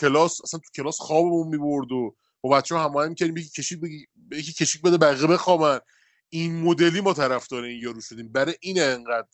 کلاس 0.00 0.40
اصلا 0.44 0.60
تو 0.60 0.82
کلاس 0.82 0.98
خوابمون 0.98 1.48
می‌برد 1.48 1.92
و 1.92 2.16
با 2.40 2.50
بچه 2.50 2.74
ها 2.74 2.84
هماهنگ 2.84 3.08
می‌کردیم 3.08 3.36
یکی 3.36 3.50
کشیک 3.50 3.80
بگی 3.80 4.06
یکی 4.32 4.52
کشیک 4.52 4.82
بده 4.82 4.98
بقیه 4.98 5.26
بخوابن. 5.26 5.78
این 6.28 6.60
مدلی 6.60 7.00
ما 7.00 7.12
طرفدار 7.12 7.62
این 7.62 7.80
یارو 7.82 8.00
شدیم. 8.00 8.32
برای 8.32 8.54
این 8.60 8.82
انقدر 8.82 9.28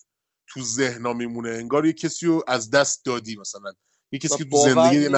تو 0.47 0.61
ذهنا 0.63 1.13
میمونه. 1.13 1.51
انگار 1.51 1.87
یه 1.87 1.93
کسی 1.93 2.27
رو 2.27 2.45
از 2.47 2.71
دست 2.71 3.05
دادی 3.05 3.37
مثلا. 3.37 3.73
یه 4.13 4.19
کسی 4.19 4.37
که 4.37 4.45
تو 4.45 4.57
زندگی 4.57 4.97
یه 4.97 5.09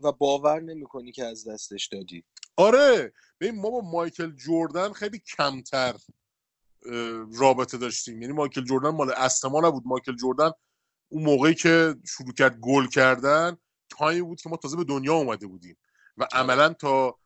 و 0.00 0.12
باور 0.12 0.60
نمی‌کنی 0.60 1.12
که 1.12 1.24
از 1.24 1.48
دستش 1.48 1.86
دادی. 1.86 2.24
آره 2.56 3.12
ببین 3.40 3.60
ما 3.60 3.70
با 3.70 3.80
مایکل 3.80 4.32
جردن 4.36 4.92
خیلی 4.92 5.18
کمتر 5.18 5.94
رابطه 7.32 7.78
داشتیم. 7.78 8.22
یعنی 8.22 8.32
مایکل 8.32 8.64
جردن 8.64 8.88
مال 8.88 9.10
اصل 9.10 9.48
ما 9.48 9.60
نبود. 9.60 9.82
مایکل 9.86 10.16
جردن 10.16 10.50
اون 11.08 11.22
موقعی 11.22 11.54
که 11.54 11.94
شروع 12.06 12.32
کرد 12.32 12.58
گل 12.60 12.86
کردن 12.86 13.56
تایمی 13.88 14.22
بود 14.22 14.40
که 14.40 14.48
ما 14.48 14.56
تازه 14.56 14.76
به 14.76 14.84
دنیا 14.84 15.14
اومده 15.14 15.46
بودیم. 15.46 15.76
و 16.16 16.28
عملا 16.32 16.72
تا 16.72 17.18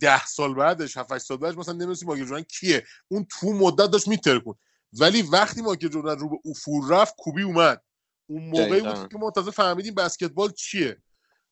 ده 0.00 0.26
سال 0.26 0.54
بعدش 0.54 0.96
7 0.96 1.18
سال 1.18 1.36
بعدش 1.36 1.58
مثلا 1.58 1.74
نمی‌دونستیم 1.74 2.08
مایکل 2.08 2.26
جردن 2.26 2.42
کیه. 2.42 2.84
اون 3.08 3.26
تو 3.30 3.52
مدت 3.52 3.90
داشت 3.90 4.08
میترکون. 4.08 4.54
ولی 4.92 5.22
وقتی 5.22 5.62
مایکل 5.62 5.88
جردن 5.88 6.18
رو 6.18 6.28
به 6.28 6.36
افول 6.44 6.92
رفت 6.92 7.14
کوبی 7.18 7.42
اومد. 7.42 7.82
اون 8.30 8.48
موقعی. 8.48 8.80
بود 8.80 9.08
که 9.08 9.18
ما 9.18 9.30
تازه 9.30 9.50
فهمیدیم 9.50 9.94
بسکتبال 9.94 10.50
چیه. 10.50 11.02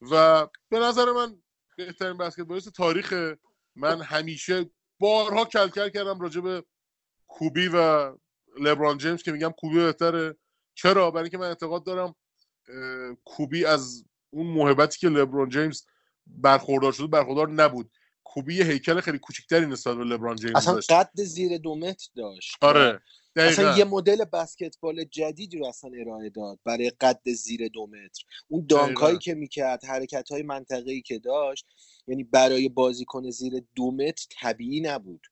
و 0.01 0.47
به 0.69 0.79
نظر 0.79 1.12
من 1.12 1.43
بهترین 1.77 2.17
بسکتبالیست 2.17 2.69
تاریخ 2.69 3.35
من 3.77 4.03
همیشه 4.03 4.71
بارها 4.99 5.45
کلکل 5.45 5.88
کردم 5.88 6.21
راجع 6.21 6.41
به 6.41 6.64
کوبی 7.27 7.69
و 7.69 8.12
لبران 8.61 8.99
جیمز 8.99 9.23
که 9.23 9.33
میگم 9.33 9.51
کوبی 9.51 9.77
بهتره. 9.77 10.37
چرا؟ 10.75 11.11
برای 11.11 11.23
اینکه 11.23 11.38
من 11.38 11.47
اعتقاد 11.47 11.85
دارم 11.85 12.14
کوبی 13.25 13.64
از 13.64 14.05
اون 14.31 14.47
محبتی 14.47 14.99
که 14.99 15.09
لبران 15.09 15.49
جیمز 15.49 15.83
برخوردار 16.27 16.93
شده 16.93 17.07
برخوردار 17.07 17.49
نبود. 17.49 17.91
کوبی 18.25 18.55
یه 18.55 18.64
هیکل 18.64 19.01
خیلی 19.01 19.19
کوچیکتری 19.19 19.67
نسبت 19.67 19.97
به 19.97 20.05
لبران 20.05 20.37
جیمز 20.37 20.57
اصلا 20.57 20.75
داشت. 20.75 20.93
قد 20.93 21.11
زیر 21.14 21.59
دو 21.59 21.75
متر 21.75 22.09
داشت. 22.17 22.57
آره. 22.61 23.01
اصلا 23.38 23.64
دقیقا. 23.64 23.79
یه 23.79 23.85
مدل 23.85 24.24
بسکتبال 24.24 25.05
جدیدی 25.05 25.59
رو 25.59 25.66
اصلا 25.66 25.90
ارائه 26.01 26.31
داد 26.31 26.59
برای 26.64 26.90
قد 26.90 27.31
زیر 27.31 27.68
دو 27.68 27.87
متر. 27.87 28.24
اون 28.48 28.66
دانک 28.68 28.87
دقیقاً. 28.87 29.07
هایی 29.07 29.18
که 29.18 29.35
می‌کرد 29.35 29.85
حرکت 29.85 30.31
های 30.31 30.42
منطقه‌ای 30.42 31.03
که 31.03 31.18
داشت 31.18 31.66
یعنی 32.07 32.24
برای 32.24 32.68
بازیکن 32.68 33.31
زیر 33.31 33.62
دو 33.74 33.90
متر 33.90 34.27
طبیعی 34.40 34.81
نبود. 34.81 35.27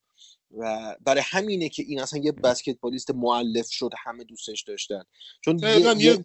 و 0.58 0.96
برای 1.00 1.22
همینه 1.26 1.68
که 1.68 1.82
این 1.82 2.00
اصلا 2.00 2.20
یه 2.20 2.32
بسکتبالیست 2.32 3.10
مؤلف 3.10 3.70
شد 3.70 3.90
همه 4.04 4.24
دوستش 4.24 4.62
داشتن. 4.62 5.02
چون 5.44 5.58
یه, 5.58 5.68
یه- 5.98 6.24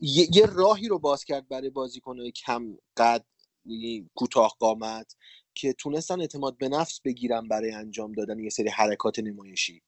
یه, 0.00 0.28
یه 0.32 0.46
راهی 0.46 0.88
رو 0.88 0.98
باز 0.98 1.24
کرد 1.24 1.48
برای 1.48 1.70
بازیکنهای 1.70 2.32
کم 2.32 2.78
قد 2.96 3.24
یعنی 3.66 4.10
کوتاه 4.14 4.56
قامت 4.58 5.16
که 5.54 5.72
تونستن 5.72 6.20
اعتماد 6.20 6.58
به 6.58 6.68
نفس 6.68 7.00
بگیرن 7.00 7.48
برای 7.48 7.72
انجام 7.72 8.12
دادن 8.12 8.38
یه 8.38 8.50
سری 8.50 8.68
حرکات 8.68 9.18
نمایشی. 9.18 9.82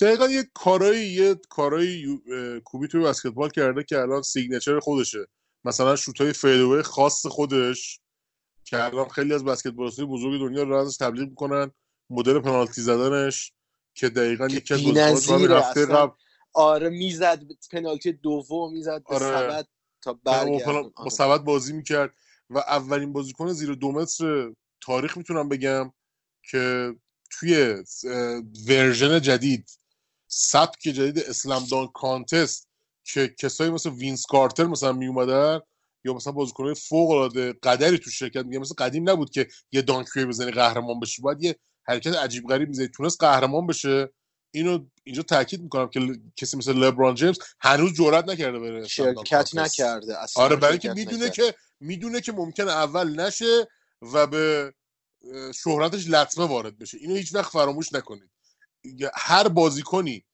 دقیقا 0.00 0.28
یه 0.28 0.44
کارایی 0.54 1.08
یه 1.08 1.34
کارایی 1.48 2.20
کوبی 2.64 2.88
توی 2.88 3.04
بسکتبال 3.04 3.50
کرده 3.50 3.84
که 3.84 3.98
الان 3.98 4.22
signature 4.22 4.78
خودشه 4.78 5.26
مثلا 5.64 5.96
شوتای 5.96 6.32
fadeaway 6.32 6.82
خاص 6.82 7.26
خودش 7.26 8.00
که 8.64 8.84
الان 8.84 9.08
خیلی 9.08 9.34
از 9.34 9.44
بسکتبالیستای 9.44 10.06
بزرگ 10.06 10.40
دنیا 10.40 10.62
رو 10.62 10.76
ازش 10.76 10.96
تبلیغ 10.96 11.28
می‌کنن 11.28 11.70
مدل 12.10 12.40
پنالتی 12.40 12.82
زدنش 12.82 13.52
که 13.94 14.08
دقیقا 14.08 14.46
یکی 14.46 14.74
از 14.74 14.80
هفته 14.80 15.80
اصلا. 15.80 16.06
قبل 16.06 16.14
آره 16.54 16.88
می‌زد 16.88 17.42
پنالتی 17.72 18.12
دوم 18.12 18.72
می‌زد 18.72 19.02
به 19.08 19.14
آره. 19.14 19.26
سبد 19.26 19.66
تا 20.02 20.12
با 20.12 20.44
با 20.44 20.90
آره. 20.96 21.10
سبد 21.10 21.40
بازی 21.40 21.72
می‌کرد 21.72 22.14
و 22.50 22.58
اولین 22.58 23.12
بازیکن 23.12 23.52
زیر 23.52 23.74
دو 23.74 23.92
متر 23.92 24.52
تاریخ 24.80 25.16
می‌تونم 25.16 25.48
بگم 25.48 25.92
که 26.50 26.94
توی 27.30 27.76
ورژن 28.68 29.20
جدید 29.20 29.78
سبک 30.28 30.80
جدید 30.82 31.18
slam 31.18 31.64
dunk 31.64 31.88
contest 31.94 32.68
که 33.04 33.34
کسایی 33.38 33.70
مثل 33.70 33.90
وینس 33.90 34.26
کارتر 34.26 34.64
مثلا 34.64 34.92
می 34.92 35.06
اومدن 35.06 35.60
یا 36.04 36.14
مثلا 36.14 36.32
بازیکنهای 36.32 36.74
فوق 36.74 37.10
العاده 37.10 37.52
قدری 37.62 37.98
تو 37.98 38.10
شرکت 38.10 38.44
میگه 38.44 38.58
مثل 38.58 38.74
قدیم 38.78 39.10
نبود 39.10 39.30
که 39.30 39.48
یه 39.72 39.82
دانکوی 39.82 40.24
بزنی 40.24 40.50
قهرمان 40.50 41.00
بشی 41.00 41.22
باید 41.22 41.42
یه 41.42 41.56
حرکت 41.88 42.14
عجیب 42.14 42.46
غریب 42.48 42.68
می‌زنی 42.68 42.88
تونست 42.88 43.20
قهرمان 43.20 43.66
بشه 43.66 44.12
اینو 44.54 44.86
اینجا 45.04 45.22
تاکید 45.22 45.62
می‌کنم 45.62 45.88
که 45.88 46.00
کسی 46.36 46.56
مثل 46.56 46.72
لبران 46.72 47.14
جیمز 47.14 47.38
هنوز 47.60 47.92
جرئت 47.92 48.28
نکرده 48.28 48.58
بره 48.58 48.88
شرکت. 48.88 49.54
نکرده 49.54 50.18
اصلا 50.22 50.44
آره 50.44 50.56
برای 50.56 50.80
شرکت 50.80 50.96
می‌دونه. 50.96 51.30
که 51.30 51.54
می‌دونه 51.80 52.20
که 52.20 52.32
ممکنه 52.32 52.70
اول 52.70 53.20
نشه 53.20 53.68
و 54.02 54.26
به 54.26 54.74
شهرتش 55.64 56.08
لطمه 56.08 56.44
وارد 56.44 56.78
بشه 56.78 56.98
اینو 56.98 57.14
هیچ 57.14 57.34
وقت 57.34 57.52
فراموش 57.52 57.92
نکنید 57.92 58.30
هر 59.14 59.48
بازیکنی 59.48 60.24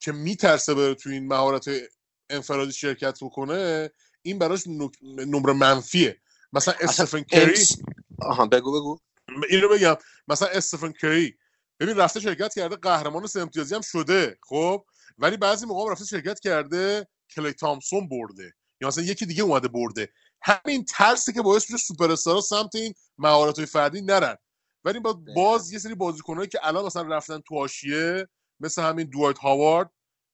که 0.00 0.12
میترسه 0.12 0.74
بره 0.74 0.94
تو 0.94 1.10
این 1.10 1.28
مهارت 1.28 1.70
انفرادی 2.30 2.72
شرکت 2.72 3.18
بکنه 3.22 3.90
این 4.22 4.38
براش 4.38 4.66
نمره 5.02 5.52
منفیه. 5.52 6.20
مثلا 6.52 6.74
استفن 6.80 7.22
کری 7.22 7.66
آها 8.22 8.46
بگو 8.46 8.72
بگو. 8.72 8.98
اینو 9.50 9.68
بگم. 9.68 9.96
مثلا 10.28 10.48
استفن 10.48 10.92
کری. 10.92 11.38
ببین 11.80 11.96
رفته 11.96 12.20
شرکت 12.20 12.54
کرده 12.54 12.76
قهرمان 12.76 13.26
سه 13.26 13.40
امتیازی 13.40 13.74
هم 13.74 13.80
شده 13.80 14.38
خب؟ 14.42 14.84
ولی 15.18 15.36
بعضی 15.36 15.66
موقع 15.66 15.92
رفته 15.92 16.04
شرکت 16.04 16.40
کرده 16.40 17.08
کلی 17.36 17.52
تامسون 17.52 18.08
برده. 18.08 18.54
یا 18.80 18.88
مثلا 18.88 19.04
یکی 19.04 19.26
دیگه 19.26 19.42
اومده 19.42 19.68
برده. 19.68 20.12
همین 20.42 20.84
ترسه 20.84 21.32
که 21.32 21.42
باعث 21.42 21.70
میشه 21.70 21.84
سوپر 21.84 22.14
سمت 22.40 22.74
این 22.74 22.94
مهارت 23.18 23.56
های 23.56 23.66
فردی 23.66 24.02
نرن. 24.02 24.36
ولی 24.84 25.00
با 25.00 25.20
باز 25.36 25.72
یه 25.72 25.78
سری 25.78 25.94
بازیکنایی 25.94 26.48
که 26.48 26.58
الان 26.62 26.84
مثلا 26.84 27.02
رفتن 27.02 27.38
تو 27.38 27.54
حاشیه 27.54 28.28
مثل 28.60 28.82
همین 28.82 29.06
دوایت 29.10 29.38
هاوارد 29.38 29.90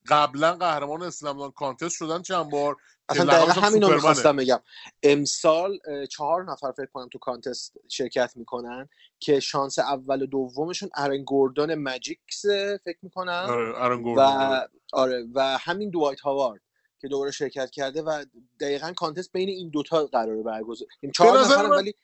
قبلا 0.09 0.55
قهرمان 0.55 1.03
slam 1.03 1.51
contest 1.51 1.95
شدن 1.97 2.23
چند 2.23 2.51
بار 2.51 2.77
اصلا 3.09 3.25
دقیقا 3.25 3.53
همین 3.53 3.83
رو. 3.83 3.95
می‌خواستم 3.95 4.37
بگم 4.37 4.61
امسال 5.03 5.79
چهار 6.11 6.45
نفر 6.45 6.73
فکر 6.73 6.87
کنم 6.87 7.09
تو 7.09 7.19
contest 7.19 7.77
شرکت 7.89 8.33
می‌کنن 8.37 8.89
که 9.21 9.41
شانس 9.41 9.79
اول 9.79 10.23
و 10.23 10.27
دومشون 10.27 10.91
آرون 10.97 11.25
گوردون 11.25 11.75
مجیکه 11.75 12.47
فکر 12.85 12.99
می‌کنم 13.03 13.47
آره 13.49 13.97
و 13.97 14.21
آره. 14.21 14.69
آره 14.93 15.27
و 15.35 15.59
همین 15.61 15.91
دوایت 15.91 16.21
هاوارد 16.21 16.61
که 17.01 17.09
دوباره 17.09 17.31
شرکت 17.31 17.71
کرده 17.71 18.03
و 18.03 18.25
دقیقا 18.61 18.93
contest 18.93 19.33
بین 19.33 19.49
این 19.49 19.71
دوتا 19.71 20.07
قراره 20.07 20.43
برگزار 20.43 20.89
این 21.01 21.13
چهار 21.13 21.39
نفر 21.39 21.55
نفرن 21.55 21.71
من- 21.71 21.77
ولی 21.77 21.95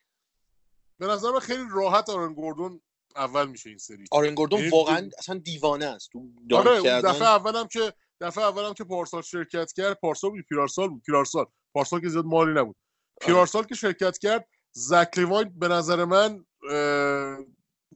به 0.98 1.06
نظر 1.06 1.30
من 1.30 1.38
خیلی 1.38 1.64
راحت 1.70 2.10
آرون 2.10 2.34
گوردون 2.34 2.80
اول 3.16 3.48
میشه 3.48 3.68
این 3.68 3.78
سری. 3.78 4.04
آرن 4.10 4.34
گوردون 4.34 4.58
یعنی 4.58 4.70
واقعا 4.70 5.10
اصلا 5.18 5.38
دیوانه 5.38 5.84
است. 5.84 6.10
تو 6.12 6.28
آره 6.52 6.82
کردن. 6.82 7.12
دفعه 7.12 7.28
اولم 7.28 7.68
که 7.68 7.92
دفعه 8.20 8.44
اولم 8.44 8.74
که 8.74 8.84
پارسال 8.84 9.22
شرکت 9.22 9.72
کرد 9.72 10.00
پارسال 10.00 10.30
بود 10.30 10.44
پیرارسال 10.48 10.88
بود 10.88 11.02
پیرارسال. 11.02 11.46
پارسال 11.74 12.00
که 12.00 12.08
زیاد 12.08 12.24
مالی 12.24 12.52
نبود. 12.52 12.76
آره. 13.20 13.26
پیرارسال 13.26 13.64
که 13.64 13.74
شرکت 13.74 14.18
کرد 14.18 14.48
زکلیوان 14.72 15.58
به 15.58 15.68
نظر 15.68 16.04
من 16.04 16.44
اه، 16.70 17.38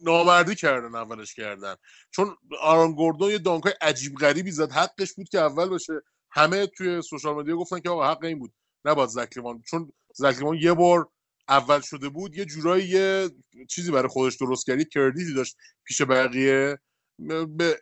نامردی 0.02 0.54
کردن 0.54 0.94
اولش 0.94 1.34
کردن. 1.34 1.74
چون 2.10 2.36
آرون 2.60 2.94
گوردون 2.94 3.30
یه 3.30 3.38
دانکای 3.38 3.72
عجیب 3.80 4.14
غریبی 4.14 4.50
زد. 4.50 4.72
حقش 4.72 5.12
بود 5.12 5.28
که 5.28 5.40
اول 5.40 5.68
بشه. 5.68 6.02
همه 6.30 6.66
توی 6.66 7.02
سوشال 7.02 7.34
مدیا 7.34 7.56
گفتن 7.56 7.80
که 7.80 7.90
آقا 7.90 8.10
حق 8.10 8.24
این 8.24 8.38
بود. 8.38 8.54
نباید 8.84 9.08
زکلیوان 9.08 9.62
چون 9.62 9.92
زکلیوان 10.14 10.56
یه 10.56 10.72
بار 10.72 11.08
اول 11.48 11.80
شده 11.80 12.08
بود 12.08 12.36
یه 12.36 12.44
جورایی 12.44 12.88
یه 12.88 13.30
چیزی 13.68 13.90
برای 13.90 14.08
خودش 14.08 14.36
درست 14.36 14.66
کرد 14.66 14.78
یه 14.78 14.84
کردیتی 14.84 15.34
داشت 15.34 15.56
پیش 15.84 16.02
بقیه. 16.02 16.78
به 17.48 17.80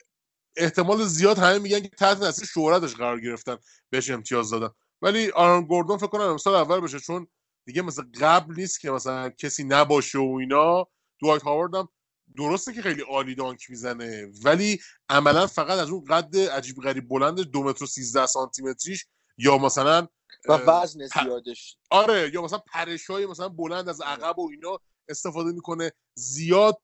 احتمال 0.56 1.04
زیاد 1.04 1.38
همه 1.38 1.58
میگن 1.58 1.80
که 1.80 1.88
تحت 1.88 2.18
تاثیر 2.20 2.46
شهرتش 2.46 2.94
قرار 2.94 3.20
گرفتن 3.20 3.56
بهش 3.90 4.10
امتیاز 4.10 4.50
دادن. 4.50 4.68
ولی 5.02 5.30
آرون 5.30 5.66
گوردون 5.66 5.98
فکر 5.98 6.06
کنم 6.06 6.22
امسال 6.22 6.54
اول 6.54 6.80
بشه 6.80 7.00
چون 7.00 7.26
دیگه 7.66 7.82
مثل 7.82 8.02
قبل 8.20 8.54
نیست 8.54 8.80
که 8.80 8.90
مثلا 8.90 9.30
کسی 9.30 9.64
نباشه 9.64 10.18
و 10.18 10.36
اینا. 10.40 10.86
دوایت 11.20 11.42
هاوارد 11.42 11.74
هم 11.74 11.88
درسته 12.36 12.72
که 12.72 12.82
خیلی 12.82 13.02
عالی 13.02 13.34
دانک 13.34 13.70
می‌زنه 13.70 14.32
ولی 14.44 14.78
عملا 15.08 15.46
فقط 15.46 15.78
از 15.78 15.90
اون 15.90 16.04
قد 16.04 16.36
عجیب 16.36 16.76
غریب 16.76 17.08
بلند 17.08 17.40
دو 17.40 17.62
متر 17.62 17.84
و 17.84 17.86
13 17.86 18.26
سانتی 18.26 18.62
متریش 18.62 19.06
یا 19.38 19.58
مثلا 19.58 20.08
و 20.48 20.52
وزن 20.52 21.06
زیادش. 21.06 21.76
آره 21.90 22.30
یا 22.34 22.42
مثلا 22.42 22.58
پرش 22.58 23.06
های 23.06 23.26
مثلا 23.26 23.48
بلند 23.48 23.88
از 23.88 24.00
عقب 24.00 24.38
و 24.38 24.50
اینا 24.50 24.78
استفاده 25.08 25.52
می‌کنه. 25.52 25.92
زیاد 26.14 26.78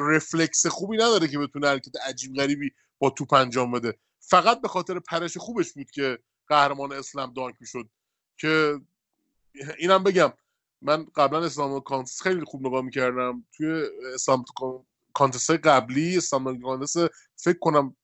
رفلکس 0.00 0.66
خوبی 0.66 0.96
نداره 0.96 1.28
که 1.28 1.38
بتونه 1.38 1.68
حرکت 1.68 1.96
عجیب 2.06 2.34
غریبی 2.34 2.70
با 2.98 3.10
توپ 3.10 3.32
انجام 3.32 3.72
بده. 3.72 3.98
فقط 4.20 4.60
به 4.60 4.68
خاطر 4.68 4.98
پرش 4.98 5.36
خوبش 5.36 5.72
بود 5.72 5.90
که 5.90 6.18
قهرمان 6.48 6.92
اسلام 6.92 7.32
دانک 7.32 7.54
می‌شد 7.60 7.88
که 8.38 8.80
اینم 9.78 10.02
بگم 10.02 10.32
من 10.82 11.06
قبلا 11.16 11.44
اسلام 11.44 11.80
کانتس 11.80 12.22
خیلی 12.22 12.44
خوب 12.44 12.66
نگاه 12.66 12.82
می‌کردم. 12.82 13.44
توی 13.56 13.82
اسلام 14.14 14.44
کانتس 15.12 15.50
قبلی 15.50 16.16
اسلام 16.16 16.62
کانتس 16.62 16.96
فکر 17.36 17.58
کنم 17.58 17.96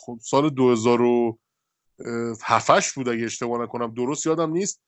خب 0.00 0.18
سال 0.22 0.50
2000 0.50 1.00
هفتش 2.42 2.92
بود 2.92 3.08
اگه 3.08 3.24
اشتباه 3.24 3.62
نکنم 3.62 3.94
درست 3.94 4.26
یادم 4.26 4.52
نیست. 4.52 4.80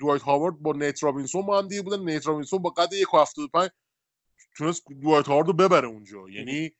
دوایت 0.00 0.22
هاوارد 0.22 0.58
با 0.58 0.72
نیت 0.72 1.02
رابینسون 1.02 1.46
با 1.46 1.58
هم 1.58 1.68
دیگه 1.68 1.82
بودن. 1.82 2.04
نیت 2.04 2.26
رابینسون 2.26 2.62
با 2.62 2.70
قد 2.70 2.90
1.75 3.66 3.70
تونست 4.56 4.82
دوایت 5.02 5.26
هاوارد 5.26 5.46
رو 5.46 5.52
ببره 5.52 5.88
اونجا. 5.88 6.28
یعنی 6.28 6.72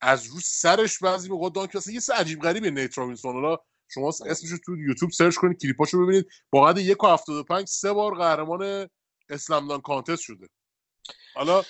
از 0.00 0.26
رو 0.26 0.44
سرش 0.44 0.98
بعضی 0.98 1.28
موقع 1.28 1.50
dunk 1.50 1.76
اصلا 1.76 1.94
یه 1.94 2.00
چیز 2.00 2.14
عجیب 2.14 2.40
غریبه 2.40 2.70
نیت 2.70 2.98
رابینسون. 2.98 3.32
حالا 3.34 3.58
شما 3.88 4.08
اسمش 4.08 4.50
رو 4.50 4.58
تو 4.64 4.76
یوتیوب 4.76 5.10
search 5.10 5.36
کنید 5.36 5.60
کلیپاشو 5.60 6.02
ببینید. 6.02 6.26
با 6.50 6.66
قد 6.66 6.78
1.75 7.60 7.64
سه 7.64 7.92
بار 7.92 8.14
قهرمان 8.14 8.88
slam 9.28 9.68
dunk 9.68 9.80
contest 9.80 10.22
شده. 10.22 10.48
حالا 11.34 11.62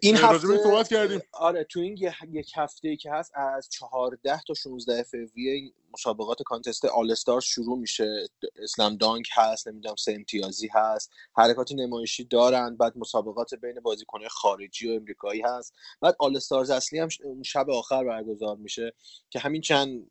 این 0.00 0.16
هفته 0.16 0.58
صحبت 0.62 0.88
کردیم. 0.88 1.20
آره 1.32 1.64
تو 1.64 1.80
این 1.80 1.96
یه- 1.96 2.14
یک 2.32 2.52
هفته 2.56 2.88
ای 2.88 2.96
که 2.96 3.10
هست 3.12 3.32
از 3.34 3.68
14 3.70 4.40
تا 4.46 4.54
16 4.54 5.02
فوریه 5.02 5.72
مسابقات 5.94 6.42
کانتست 6.42 6.84
آل 6.84 7.10
استار 7.10 7.40
شروع 7.40 7.78
میشه. 7.78 8.26
اسلام 8.62 8.96
دانک 8.96 9.28
هست 9.32 9.68
نمی‌دونم 9.68 9.96
سه 9.96 10.12
امتیازی 10.12 10.68
هست. 10.74 11.10
حرکات 11.36 11.72
نمایشی 11.72 12.24
دارن. 12.24 12.76
بعد 12.76 12.98
مسابقات 12.98 13.54
بین 13.54 13.80
بازیکنهای 13.80 14.28
خارجی 14.28 14.88
و 14.90 14.94
امریکایی 14.94 15.42
هست. 15.44 15.74
بعد 16.00 16.16
آل 16.18 16.36
استارز 16.36 16.70
اصلی 16.70 16.98
هم 16.98 17.08
شب 17.42 17.70
آخر 17.70 18.04
برگزار 18.04 18.56
میشه 18.56 18.92
که 19.30 19.38
همین 19.38 19.60
چند 19.60 20.06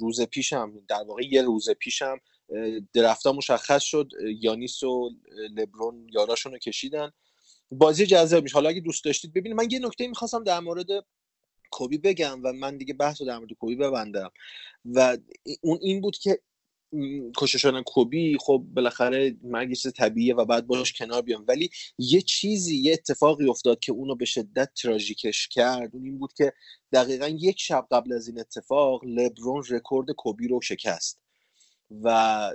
روز 0.00 0.22
پیشم 0.22 0.72
در 0.88 1.02
واقع 1.08 1.22
یه 1.24 1.42
روز 1.42 1.70
پیشم 1.70 2.18
درفتا 2.92 3.32
مشخص 3.32 3.82
شد. 3.82 4.08
یانیس 4.40 4.82
و 4.82 5.10
لبرون 5.56 6.06
یاراشون 6.12 6.52
رو 6.52 6.58
کشیدن. 6.58 7.10
بازی 7.72 8.06
جذاب 8.06 8.42
میشه. 8.42 8.54
حالا 8.54 8.68
اگه 8.68 8.80
دوست 8.80 9.04
داشتید 9.04 9.32
ببینید. 9.32 9.58
من 9.58 9.70
یه 9.70 9.78
نکته 9.78 10.08
می‌خواستم 10.08 10.44
در 10.44 10.60
مورد 10.60 10.86
کوبی 11.70 11.98
بگم 11.98 12.40
و 12.44 12.52
من 12.52 12.76
دیگه 12.76 12.94
بحث 12.94 13.20
رو 13.20 13.26
در 13.26 13.38
مورد 13.38 13.52
کوبی 13.52 13.76
ببندم. 13.76 14.30
و 14.84 15.18
اون 15.60 15.78
این 15.82 16.00
بود 16.00 16.16
که 16.16 16.40
کشته 17.36 17.58
شدن 17.58 17.82
کوبی 17.82 18.36
خب 18.40 18.64
بالاخره 18.74 19.36
مرگ 19.42 19.72
چیز 19.74 19.92
طبیعیه 19.92 20.34
و 20.34 20.44
بعد 20.44 20.66
باش 20.66 20.92
کنار 20.92 21.22
بیام. 21.22 21.44
ولی 21.48 21.70
یه 21.98 22.20
چیزی 22.20 22.76
یه 22.76 22.92
اتفاقی 22.92 23.48
افتاد 23.48 23.80
که 23.80 23.92
اونو 23.92 24.14
به 24.14 24.24
شدت 24.24 24.70
تراژیکش 24.82 25.48
کرد. 25.48 25.90
اون 25.94 26.04
این 26.04 26.18
بود 26.18 26.32
که 26.32 26.52
دقیقا 26.92 27.28
یک 27.28 27.60
شب 27.60 27.86
قبل 27.90 28.12
از 28.12 28.28
این 28.28 28.40
اتفاق 28.40 29.04
لبرون 29.04 29.64
رکورد 29.70 30.10
کوبی 30.10 30.48
رو 30.48 30.60
شکست. 30.60 31.22
و 32.02 32.50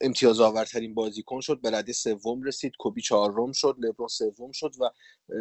امتیاز 0.00 0.40
آورترین 0.40 0.94
بازیکن 0.94 1.40
شد 1.40 1.60
به 1.60 1.70
رده 1.70 1.92
سوم 1.92 2.42
رسید 2.42 2.72
کوبی 2.78 3.02
چهارم 3.02 3.52
شد 3.52 3.76
لبرون 3.78 4.08
سوم 4.08 4.52
شد 4.52 4.72
و 4.80 4.90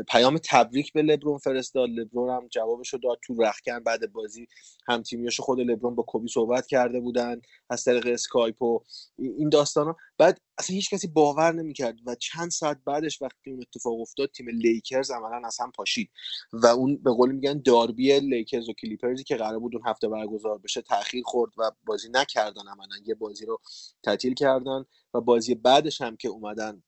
پیام 0.09 0.37
تبریک 0.37 0.93
به 0.93 1.01
لبرون 1.01 1.37
فرستاد. 1.37 1.89
لبرون 1.89 2.29
هم 2.29 2.47
جوابش 2.47 2.93
رو 2.93 2.99
داد. 2.99 3.19
تو 3.23 3.43
رخکن 3.43 3.79
بعد 3.79 4.11
بازی 4.13 4.47
هم 4.87 5.01
تیمیاش 5.03 5.39
خود 5.39 5.59
لبرون 5.59 5.95
با 5.95 6.03
کوبی 6.03 6.27
صحبت 6.27 6.67
کرده 6.67 6.99
بودن 6.99 7.41
از 7.69 7.83
طریق 7.83 8.07
اسکایپ 8.07 8.61
و 8.61 8.79
این 9.17 9.49
داستانا. 9.49 9.95
بعد 10.17 10.41
اصلا 10.57 10.73
هیچ 10.75 10.89
کسی 10.89 11.07
باور 11.07 11.51
نمی‌کرد 11.51 11.95
و 12.05 12.15
چند 12.15 12.51
ساعت 12.51 12.77
بعدش 12.85 13.21
وقتی 13.21 13.51
اون 13.51 13.61
اتفاق 13.61 14.01
افتاد 14.01 14.29
تیم 14.31 14.47
لیکرز 14.49 15.11
عملا 15.11 15.47
از 15.47 15.57
هم 15.59 15.71
پاشید 15.71 16.09
و 16.53 16.65
اون 16.67 16.97
به 16.97 17.11
قول 17.11 17.31
میگن 17.31 17.61
داربی 17.61 18.19
لیکرز 18.19 18.69
و 18.69 18.73
کلیپرزی 18.73 19.23
که 19.23 19.35
قرار 19.35 19.59
بود 19.59 19.75
اون 19.75 19.87
هفته 19.87 20.07
برگزار 20.07 20.57
بشه 20.57 20.81
تاخیر 20.81 21.23
خورد 21.25 21.51
و 21.57 21.71
بازی 21.85 22.09
نکردن 22.11 22.67
عملا. 22.67 22.95
یه 23.05 23.15
بازی 23.15 23.45
رو 23.45 23.61
تعطیل 24.03 24.33
کردن 24.33 24.85
و 25.13 25.21
بازی 25.21 25.55
بعدش 25.55 26.01
هم 26.01 26.17
که 26.17 26.27
اومدن 26.27 26.83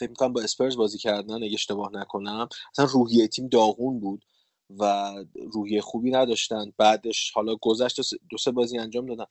فکر 0.00 0.10
می‌کنم 0.10 0.32
با 0.32 0.42
اسپرز 0.42 0.76
بازی 0.76 0.98
کردن 0.98 1.34
اگه 1.42 1.54
اشتباه 1.54 1.90
نکنم 1.92 2.48
اصلا 2.72 2.84
روحیه 2.84 3.28
تیم 3.28 3.48
داغون 3.48 4.00
بود 4.00 4.24
و 4.78 5.14
روحیه 5.52 5.80
خوبی 5.80 6.10
نداشتن. 6.10 6.72
بعدش 6.78 7.30
حالا 7.30 7.56
گذشت 7.56 8.00
دو 8.30 8.38
سه 8.38 8.50
بازی 8.50 8.78
انجام 8.78 9.06
دادن. 9.06 9.24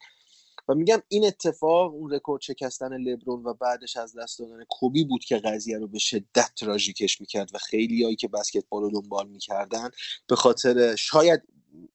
و 0.68 0.74
میگم 0.74 1.02
این 1.08 1.26
اتفاق 1.26 1.94
اون 1.94 2.10
رکورد 2.10 2.42
شکستن 2.42 2.96
لبرون 2.96 3.42
و 3.44 3.54
بعدش 3.54 3.96
از 3.96 4.16
دست 4.16 4.38
دادن 4.38 4.64
کوبی 4.68 5.04
بود 5.04 5.24
که 5.24 5.38
قضیه 5.38 5.78
رو 5.78 5.88
به 5.88 5.98
شدت 5.98 6.50
تراژیکش 6.56 7.20
می‌کرد 7.20 7.50
و 7.54 7.58
خیلی 7.58 8.04
هایی 8.04 8.16
که 8.16 8.28
بسکتبال 8.28 8.82
رو 8.82 9.00
دنبال 9.00 9.28
می‌کردن 9.28 9.90
به 10.26 10.36
خاطر 10.36 10.96
شاید 10.96 11.42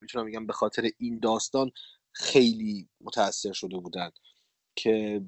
می‌تونم 0.01 0.25
بگم 0.25 0.45
به 0.45 0.53
خاطر 0.53 0.89
این 0.97 1.19
داستان 1.19 1.71
خیلی 2.11 2.89
متاثر 3.01 3.51
شده 3.51 3.77
بودن 3.77 4.11
که 4.75 5.21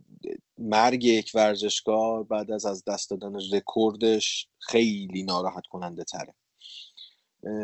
مرگ 0.57 1.03
یک 1.03 1.31
ورزشکار 1.35 2.23
بعد 2.23 2.51
از 2.51 2.65
از 2.65 2.83
دست 2.87 3.09
دادن 3.09 3.35
رکوردش 3.53 4.47
خیلی 4.59 5.23
ناراحت 5.23 5.63
کننده 5.69 6.03
تره. 6.03 6.35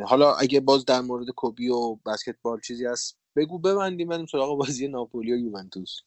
حالا 0.06 0.36
اگه 0.36 0.60
باز 0.60 0.86
در 0.86 1.02
مورد 1.02 1.30
کوبی 1.30 1.70
و 1.70 1.96
بسکتبال 1.96 2.62
چیزی 2.62 2.86
هست 2.86 3.18
بگو 3.36 3.60
ببندیم 3.60 4.08
بریم 4.08 4.26
سراغ 4.26 4.58
بازی 4.58 4.88
ناپولی 4.88 5.34
و 5.34 5.38
یوونتوس. 5.38 6.00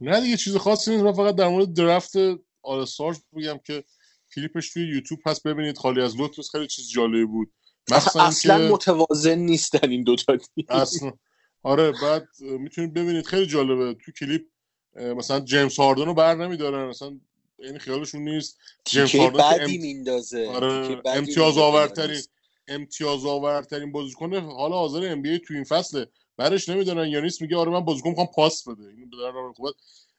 نه 0.00 0.20
دیگه 0.20 0.36
چیز 0.36 0.56
خاصی 0.56 0.90
نیست. 0.90 1.02
من 1.04 1.12
فقط 1.12 1.34
در 1.34 1.48
مورد 1.48 1.72
درفت 1.74 2.12
آلستار 2.62 3.16
بگم 3.36 3.60
که 3.66 3.84
کلیپش 4.34 4.72
توی 4.72 4.88
یوتیوب 4.88 5.20
هست. 5.26 5.42
ببینید 5.42 5.78
خالی 5.78 6.00
از 6.00 6.20
لطف 6.20 6.48
خیلی 6.52 6.66
چیز 6.66 6.90
جالبی 6.90 7.24
بود. 7.24 7.52
مخصوصا 7.90 8.22
اصلا 8.22 8.56
اینکه- 8.56 8.72
متوازن 8.74 9.38
نیستن 9.38 9.90
این 9.90 10.02
دوتا 10.02 10.38
اصلا. 10.68 11.12
آره 11.62 11.92
بعد 12.02 12.28
می‌تونید 12.40 12.92
ببینید. 12.94 13.26
خیلی 13.26 13.46
جالبه. 13.46 13.94
تو 13.94 14.12
کلیپ 14.12 14.42
مثلا 14.96 15.40
جیمز 15.40 15.76
هاردن 15.76 16.04
رو 16.04 16.14
بر 16.14 16.34
نمیدارن. 16.34 16.88
مثلا 16.88 17.20
این 17.58 17.78
خیالشون 17.78 18.22
نیست. 18.22 18.58
جیمز 18.84 19.14
هاردن 19.14 19.52
که 19.52 19.58
بدی 19.60 19.74
ام- 19.74 19.80
میندازه. 19.80 20.48
آره 20.48 21.02
امتیاز 21.04 21.58
آورترین. 21.58 22.20
امتیاز 22.68 23.26
آورترین 23.26 23.92
بازیکن 23.92 24.34
حالا 24.34 24.76
حاضر 24.76 25.12
ام 25.12 25.22
بی 25.22 25.38
تو 25.38 25.54
این 25.54 25.64
فصله. 25.64 26.06
برش 26.42 26.68
نمی‌دونن 26.68 27.06
یانیس 27.06 27.42
میگه 27.42 27.56
آره 27.56 27.70
من 27.70 27.80
بازیکن 27.80 28.08
می‌خوام 28.08 28.26
پاس 28.34 28.68
بده. 28.68 28.94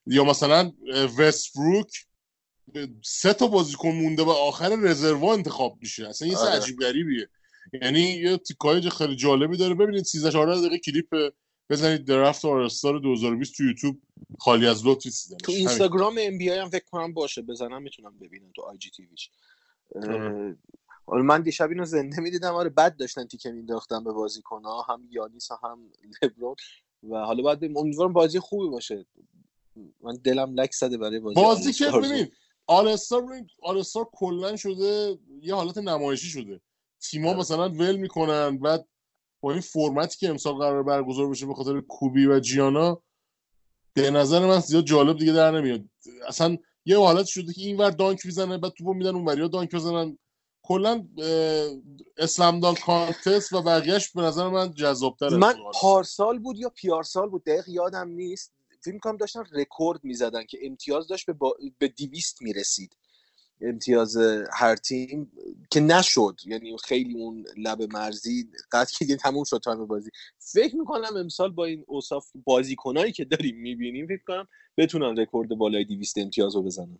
یا 0.07 0.23
مثلا 0.23 0.71
وستبروک 1.19 2.05
سه 3.03 3.33
تا 3.33 3.47
بازیکن 3.47 3.89
مونده 3.89 4.23
و 4.23 4.29
آخر 4.29 4.75
رزرو 4.75 5.25
انتخاب 5.25 5.77
میشه. 5.81 6.07
اصلا 6.07 6.27
یه 6.27 6.37
آره. 6.37 6.51
عجیب 6.51 6.79
غریبیه. 6.79 7.29
یعنی 7.81 7.99
یه 7.99 8.37
تیکای 8.37 8.89
خیلی 8.89 9.15
جالبی 9.15 9.57
داره. 9.57 9.73
ببینید 9.73 10.03
13 10.03 10.31
14 10.31 10.59
دقیقه 10.61 10.77
کلیپ 10.77 11.33
بزنید 11.69 12.05
درفت 12.05 12.45
آرستار 12.45 12.99
2020 12.99 13.57
تو 13.57 13.63
یوتیوب. 13.63 14.01
خالی 14.39 14.67
از 14.67 14.87
لطف 14.87 15.03
دیدنش 15.03 15.41
تو 15.43 15.51
اینستاگرام 15.51 16.15
ام 16.19 16.37
بی 16.37 16.49
هم 16.49 16.69
فکر 16.69 16.85
کنم 16.91 17.13
باشه. 17.13 17.41
بزنم 17.41 17.81
می‌تونم 17.81 18.19
ببینم 18.19 18.51
تو 18.55 18.61
آی 18.61 18.77
جی 18.77 18.89
تیویش 18.89 19.29
آره. 21.05 21.21
من 21.21 21.41
دیشب 21.41 21.69
اینو 21.69 21.85
زنده 21.85 22.21
می‌دیدم 22.21 22.53
آره 22.53 22.69
بد 22.69 22.95
داشتن 22.95 23.27
تیکه 23.27 23.51
مینداختن 23.51 24.03
به 24.03 24.11
بازیکن‌ها 24.11 24.81
هم 24.81 25.07
یانیس 25.09 25.51
و 25.51 25.55
هم 25.63 25.91
لبرون 26.21 26.55
و 27.09 27.17
حالا 27.17 27.43
باید 27.43 27.59
بریم 27.59 27.77
امیدوارم 27.77 28.13
بازی 28.13 28.39
خوبی 28.39 28.69
باشه 28.69 29.05
من 30.01 30.13
دلم 30.23 30.53
لک 30.59 30.73
زده 30.73 30.97
برای 30.97 31.19
بازی 31.19 31.41
بازی 31.41 31.73
که. 31.73 31.91
ببین 31.91 32.27
آلستار 32.67 33.23
آلستار 33.63 34.09
کلا 34.13 34.55
شده 34.55 35.17
یه 35.41 35.55
حالت 35.55 35.77
نمایشی 35.77 36.27
شده 36.27 36.61
تیما 37.01 37.29
آره. 37.29 37.39
مثلا 37.39 37.69
ول 37.69 37.95
می‌کنن 37.95 38.57
بعد 38.57 38.87
با 39.41 39.51
این 39.51 39.61
فرمتی 39.61 40.17
که 40.17 40.29
امسال 40.29 40.53
قرار 40.53 40.83
برگزار 40.83 41.29
بشه 41.29 41.45
به 41.45 41.53
خاطر 41.53 41.81
کوبی 41.81 42.27
و 42.27 42.39
جیانا 42.39 43.03
به 43.93 44.11
نظر 44.11 44.45
من 44.45 44.59
زیاد 44.59 44.85
جالب 44.85 45.17
دیگه 45.17 45.33
در 45.33 45.51
نمیاد 45.51 45.81
اصلا 46.27 46.57
یه 46.85 46.97
حالت 46.97 47.25
شده 47.25 47.53
که 47.53 47.61
اینور 47.61 47.89
دانک 47.89 48.25
می‌زنه 48.25 48.57
بعد 48.57 48.71
توپو 48.71 48.93
میدن 48.93 49.15
اون 49.15 49.25
وریا 49.25 49.47
دانک 49.47 49.75
بزنن 49.75 50.17
کلا 50.63 51.07
اه، 51.17 51.69
اسلام 52.17 52.59
دانک 52.59 52.79
کانتست 52.79 53.53
و 53.53 53.61
بقیهش 53.61 54.09
به 54.09 54.21
نظر 54.21 54.47
من 54.47 54.73
جذابتره 54.73 55.37
من 55.37 55.55
پارسال 55.73 56.39
بود 56.39 56.57
یا 56.57 56.69
پیارسال 56.69 57.29
بود؟ 57.29 57.43
دقیق 57.43 57.69
یادم 57.69 58.09
نیست. 58.09 58.53
فکر 58.81 58.97
کنم 58.97 59.17
داشتن 59.17 59.43
رکورد 59.51 60.03
می‌زدن 60.03 60.43
که 60.43 60.59
امتیاز 60.61 61.07
داشت 61.07 61.25
به, 61.25 61.33
با... 61.33 61.55
به 61.77 61.87
دیویست 61.87 62.41
می‌رسید. 62.41 62.97
امتیاز 63.61 64.17
هر 64.53 64.75
تیم 64.75 65.31
که 65.71 65.79
نشد. 65.79 66.39
یعنی 66.45 66.77
خیلی 66.77 67.13
اون 67.13 67.45
لب 67.57 67.81
مرزی 67.93 68.49
قطع 68.71 69.05
که 69.05 69.15
تموم 69.15 69.43
شد 69.43 69.61
time 69.63 69.85
بازی. 69.85 70.09
فکر 70.39 70.75
می‌کنم 70.75 71.17
امسال 71.17 71.51
با 71.51 71.65
این 71.65 71.83
اوصاف 71.87 72.29
بازیکنایی 72.45 73.11
که 73.11 73.25
داریم 73.25 73.57
می‌بینیم 73.57 74.07
فکر 74.07 74.23
کنم 74.27 74.47
بتونن 74.77 75.19
رکورد 75.19 75.49
بالای 75.49 75.85
200 75.85 76.17
امتیاز 76.17 76.55
رو 76.55 76.63
بزنن. 76.63 76.97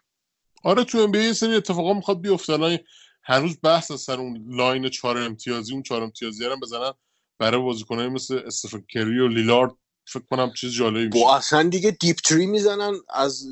آره 0.64 0.84
تو 0.84 0.98
NBA 0.98 1.24
یه 1.24 1.34
سری 1.34 1.56
اتفاقا 1.56 1.94
می‌خواد 1.94 2.22
بیفته. 2.22 2.54
الان 2.54 2.80
هنوز 3.24 3.58
بحث 3.64 3.92
از 3.92 4.02
سر 4.02 4.20
اون 4.20 4.46
line 4.48 4.90
چهار 4.90 5.18
امتیازی 5.18 5.74
اون 5.74 5.84
چهار 5.84 6.04
امتیازی 6.04 6.46
هم 6.46 6.60
بزنن 6.60 6.94
برای 7.40 7.62
بازیکنایی 7.62 8.10
مثل 8.10 8.42
استفن 8.46 8.86
کری 8.90 9.20
و 9.20 9.28
لیلارد. 9.28 9.72
فکر 10.08 10.24
کنم 10.30 10.54
چیز 10.54 10.74
جالبی 10.74 11.06
میشه. 11.06 11.20
با 11.20 11.38
اصلا 11.38 11.64
دیگه 11.64 11.92
دیپ 11.92 12.16
تری 12.16 12.46
می‌زنن 12.46 12.94
از 13.10 13.46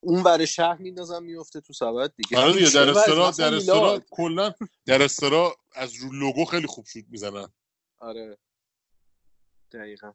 اون 0.00 0.22
ور 0.22 0.44
شهر 0.44 0.76
میندازن 0.76 1.22
میفته 1.22 1.60
تو 1.60 1.72
سبد 1.72 2.12
دیگه. 2.16 2.38
آره 2.38 2.52
دیگه 2.52 2.70
در؟ 2.70 2.88
استرا 2.88 3.30
در 3.30 3.54
استرا. 3.54 4.02
کلا 4.10 4.52
در 4.86 5.02
استرا 5.02 5.56
از 5.72 5.94
رو 5.94 6.12
لوگو 6.12 6.44
خیلی 6.44 6.66
خوب 6.66 6.86
شوت 6.86 7.04
می‌زنن. 7.08 7.48
آره. 7.98 8.38
دقیقا. 9.72 10.12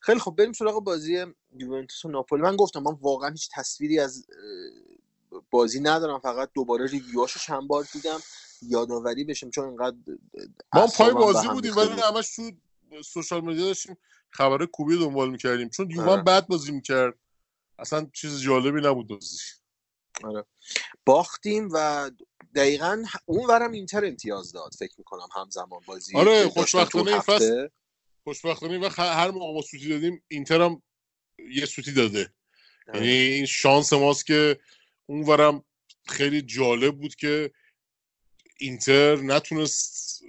خیلی 0.00 0.20
خب 0.20 0.34
بریم 0.38 0.52
سراغ 0.52 0.84
بازی 0.84 1.24
یوونتوس 1.56 2.04
و 2.04 2.08
ناپولی. 2.08 2.42
من 2.42 2.56
گفتم 2.56 2.82
من 2.82 2.98
واقعا 3.00 3.30
هیچ 3.30 3.48
تصویری 3.54 3.98
از 3.98 4.26
بازی 5.50 5.80
ندارم 5.80 6.18
فقط 6.18 6.50
دوباره 6.54 6.86
ریویوهاشو 6.86 7.40
چند 7.40 7.68
بار 7.68 7.88
دیدم 7.92 8.20
یادآوری 8.62 9.24
بشم 9.24 9.50
چون 9.50 9.64
اینقدر 9.64 9.96
ما 10.74 10.86
پای 10.86 11.12
بازی 11.12 11.48
بودیم 11.48 11.76
ولی. 11.76 11.88
همش 11.88 12.36
تو 12.36 12.52
سوشال 13.02 13.40
مدیا 13.40 13.64
داشتیم 13.64 13.96
خبر 14.30 14.66
کوبی 14.66 14.98
دنبال 14.98 15.30
می‌کردیم 15.30 15.68
چون 15.68 15.90
یووه 15.90 16.10
آره. 16.10 16.22
بعد 16.22 16.46
بازی 16.46 16.72
می‌کرد 16.72 17.18
اصلا 17.78 18.06
چیز 18.14 18.40
جالبی 18.40 18.80
نبود 18.80 19.08
بازی 19.08 19.38
آره. 20.24 20.44
باختیم 21.06 21.68
و 21.72 22.10
دقیقا 22.54 23.04
اون 23.26 23.46
ورم 23.46 23.72
اینتر 23.72 24.04
امتیاز 24.04 24.52
داد 24.52 24.70
فکر 24.78 24.94
می‌کنم 24.98 25.28
همزمان 25.36 25.80
بازی 25.86 26.16
آره، 26.16 26.48
خوشبختانه 26.48 27.10
این. 27.10 27.20
فصل 27.20 27.68
خوشبختانه 28.24 28.78
و 28.78 28.90
هر 28.96 29.30
موقع 29.30 29.54
ما 29.54 29.62
سوتی 29.62 29.88
دادیم 29.88 30.22
اینتر 30.28 30.60
هم 30.62 30.82
یه 31.50 31.66
سوتی 31.66 31.92
داده. 31.92 32.34
یعنی 32.94 33.08
این 33.08 33.46
شانس 33.46 33.92
ماست 33.92 34.26
که 34.26 34.60
اونورم 35.12 35.64
خیلی 36.08 36.42
جالب 36.42 36.98
بود 36.98 37.14
که 37.14 37.50
اینتر 38.58 39.16
نتونست 39.16 40.22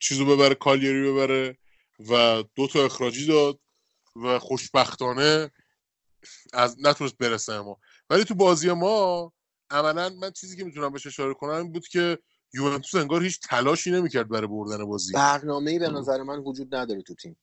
چیزو 0.00 0.26
ببره 0.26 0.54
کالیری 0.54 1.12
ببره 1.12 1.58
و 2.10 2.44
دو 2.54 2.66
تا 2.66 2.84
اخراجی 2.84 3.26
داد 3.26 3.60
و 4.16 4.38
خوشبختانه 4.38 5.50
از 6.52 6.76
نتونست 6.80 7.18
برسه 7.18 7.60
ما 7.60 7.78
ولی 8.10 8.24
تو 8.24 8.34
بازی 8.34 8.72
ما 8.72 9.32
عملا 9.70 10.08
من 10.08 10.30
چیزی 10.30 10.56
که 10.56 10.64
می‌تونم 10.64 10.92
بهش 10.92 11.06
اشاره 11.06 11.34
کنم 11.34 11.50
این 11.50 11.72
بود 11.72 11.88
که 11.88 12.18
یوونتوس 12.54 12.94
انگار 12.94 13.22
هیچ 13.22 13.40
تلاشی 13.40 13.90
نمی‌کرد 13.90 14.28
برای 14.28 14.46
بردن 14.46 14.84
بازی. 14.84 15.12
برنامه 15.12 15.70
ای 15.70 15.78
به 15.78 15.88
نظر 15.88 16.22
من 16.22 16.38
وجود 16.38 16.74
نداره 16.74 17.02
تو 17.02 17.14
تیم. 17.14 17.36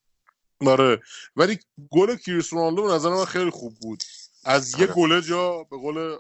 آره. 0.68 1.02
ولی 1.36 1.60
گل 1.92 2.16
کریس 2.16 2.54
رونالدو 2.54 2.84
به 2.84 2.94
نظر 2.94 3.10
من 3.10 3.26
خیلی 3.26 3.50
خوب 3.50 3.76
بود. 3.82 4.04
از 4.44 4.80
یه 4.80 4.86
آره. 4.86 4.94
گله 4.94 5.22
جا 5.22 5.64
به 5.64 5.78
قول 5.78 6.18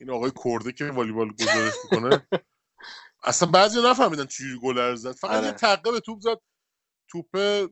این 0.00 0.10
آقای 0.10 0.32
کرده 0.44 0.72
که 0.72 0.84
والیبال 0.84 1.32
گزارش 1.32 1.74
می‌کنه. 1.84 2.26
اصلا 3.24 3.50
بعضی 3.50 3.82
نفهمیدن 3.82 4.26
چجوری 4.26 4.60
گل 4.62 4.94
زد. 4.94 5.12
فقط 5.12 5.30
آره. 5.30 5.46
یه 5.46 5.52
تقه 5.52 5.92
به 5.92 6.00
توپ 6.00 6.20
زد. 6.20 6.40
توپ 7.08 7.34
اه، 7.34 7.68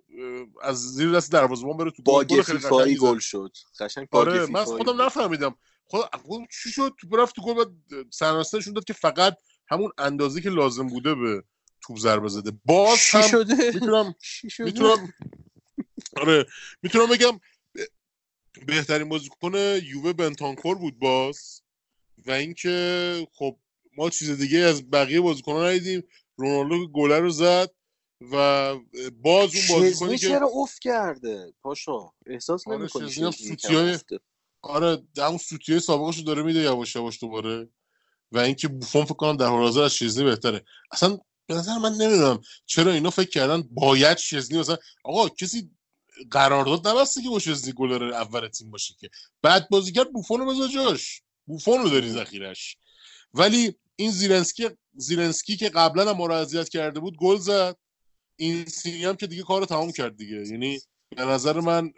از 0.62 0.92
زیر 0.94 1.12
دست 1.12 1.32
دروازه‌بان 1.32 1.76
بره 1.76 1.90
تو 1.90 2.02
گل 2.02 2.42
خیلی. 2.42 2.96
گل 2.96 3.18
شد. 3.18 3.52
قشنگ 3.80 4.08
آره 4.10 4.46
من 4.46 4.64
خودم. 4.64 5.02
نفهمیدم. 5.02 5.54
خود 5.84 6.04
خودم 6.22 6.46
چی 6.62 6.70
شد؟ 6.70 6.94
توپ 7.00 7.14
رفت 7.14 7.34
تو 7.34 7.42
گل 7.42 7.54
بعد 7.54 7.68
سرنوشت 8.10 8.54
نشون 8.54 8.72
داد 8.72 8.84
که 8.84 8.92
فقط 8.92 9.36
همون 9.68 9.92
اندازه 9.98 10.40
که 10.40 10.50
لازم 10.50 10.86
بوده 10.86 11.14
به 11.14 11.44
توپ 11.80 11.98
ضربه 11.98 12.28
زده. 12.28 12.52
باز 12.64 12.98
چی 12.98 13.18
هم 13.18 13.28
شده؟ 13.28 13.70
می‌تونم 13.74 14.14
چی 14.20 14.50
شده؟ 14.50 14.64
می‌تونم 14.64 15.12
آره 16.16 16.46
می‌تونم 16.82 17.06
بگم 17.06 17.40
بهترین 18.66 19.08
بازیکن 19.08 19.54
یووه 19.82 20.12
بنتانکور 20.12 20.78
بود 20.78 20.98
باز. 20.98 21.62
و 22.26 22.30
اینکه 22.30 23.26
خب 23.34 23.56
ما 23.96 24.10
چیز 24.10 24.30
دیگه 24.30 24.58
از 24.58 24.90
بقیه 24.90 25.20
بازیکنان 25.20 25.66
ندیدیم. 25.66 26.02
رونالدو 26.36 26.88
گله 26.88 27.18
رو 27.18 27.30
زد 27.30 27.70
و 28.32 28.74
باز 29.22 29.50
اون 29.54 29.80
بازیکنی 29.80 30.18
که 30.18 30.28
چرا 30.28 30.50
افت 30.54 30.78
کرده؟ 30.78 31.52
پاشا 31.62 32.12
احساس 32.26 32.68
آره، 32.68 32.78
نمی‌کنی 32.78 33.10
یکم 33.10 33.30
سوتیای- 33.30 33.98
آره 34.62 35.02
همون 35.18 35.38
سوتیه 35.38 35.78
سابقش 35.78 36.18
رو 36.18 36.24
داره 36.24 36.42
میده 36.42 36.60
یواش 36.60 36.96
یواش 36.96 37.20
دوباره. 37.20 37.68
و 38.32 38.38
اینکه 38.38 38.68
بوفون 38.68 39.04
فکر 39.04 39.14
کنم 39.14 39.36
در 39.36 39.46
حال 39.46 39.62
حاضر 39.62 39.82
از 39.82 39.94
شزنی 39.94 40.24
بهتره. 40.24 40.64
اصلا 40.92 41.18
به 41.46 41.54
نظر 41.54 41.78
من 41.78 41.92
نمی‌دونم 41.92 42.40
چرا 42.66 42.92
اینا 42.92 43.10
فکر 43.10 43.30
کردن 43.30 43.62
باید 43.70 44.18
شزنی 44.18 44.58
مثلا 44.58 44.76
آقا 45.04 45.28
کسی 45.28 45.70
قرارداد 46.30 46.88
نبسته 46.88 47.22
که 47.22 47.28
با 47.28 47.38
شزنی 47.38 47.72
گلر 47.72 48.14
اول 48.14 48.48
تیم 48.48 48.70
باشه 48.70 48.94
که. 49.00 49.10
بعد 49.42 49.68
بازی 49.68 49.92
کرد 49.92 50.12
بوفون 50.12 50.40
رو 50.40 50.46
بذار 50.46 50.68
جاش. 50.68 51.22
بوفون 51.46 51.82
رو 51.82 51.88
داری. 51.88 52.10
ذخیرش 52.10 52.76
ولی 53.34 53.74
این 53.96 54.10
زیلنسکی 54.10 54.68
زیلنسکی 54.94 55.56
که 55.56 55.68
قبلا 55.68 56.10
هم 56.10 56.16
ما 56.16 56.28
اذیت 56.28 56.68
کرده 56.68 57.00
بود 57.00 57.16
گل 57.16 57.36
زد. 57.36 57.76
این 58.36 58.64
سینی 58.64 59.04
هم 59.04 59.16
که 59.16 59.26
دیگه 59.26 59.42
کار 59.42 59.64
تمام 59.64 59.92
کرد 59.92 60.16
دیگه. 60.16 60.36
یعنی 60.36 60.80
به 61.16 61.24
نظر 61.24 61.60
من 61.60 61.92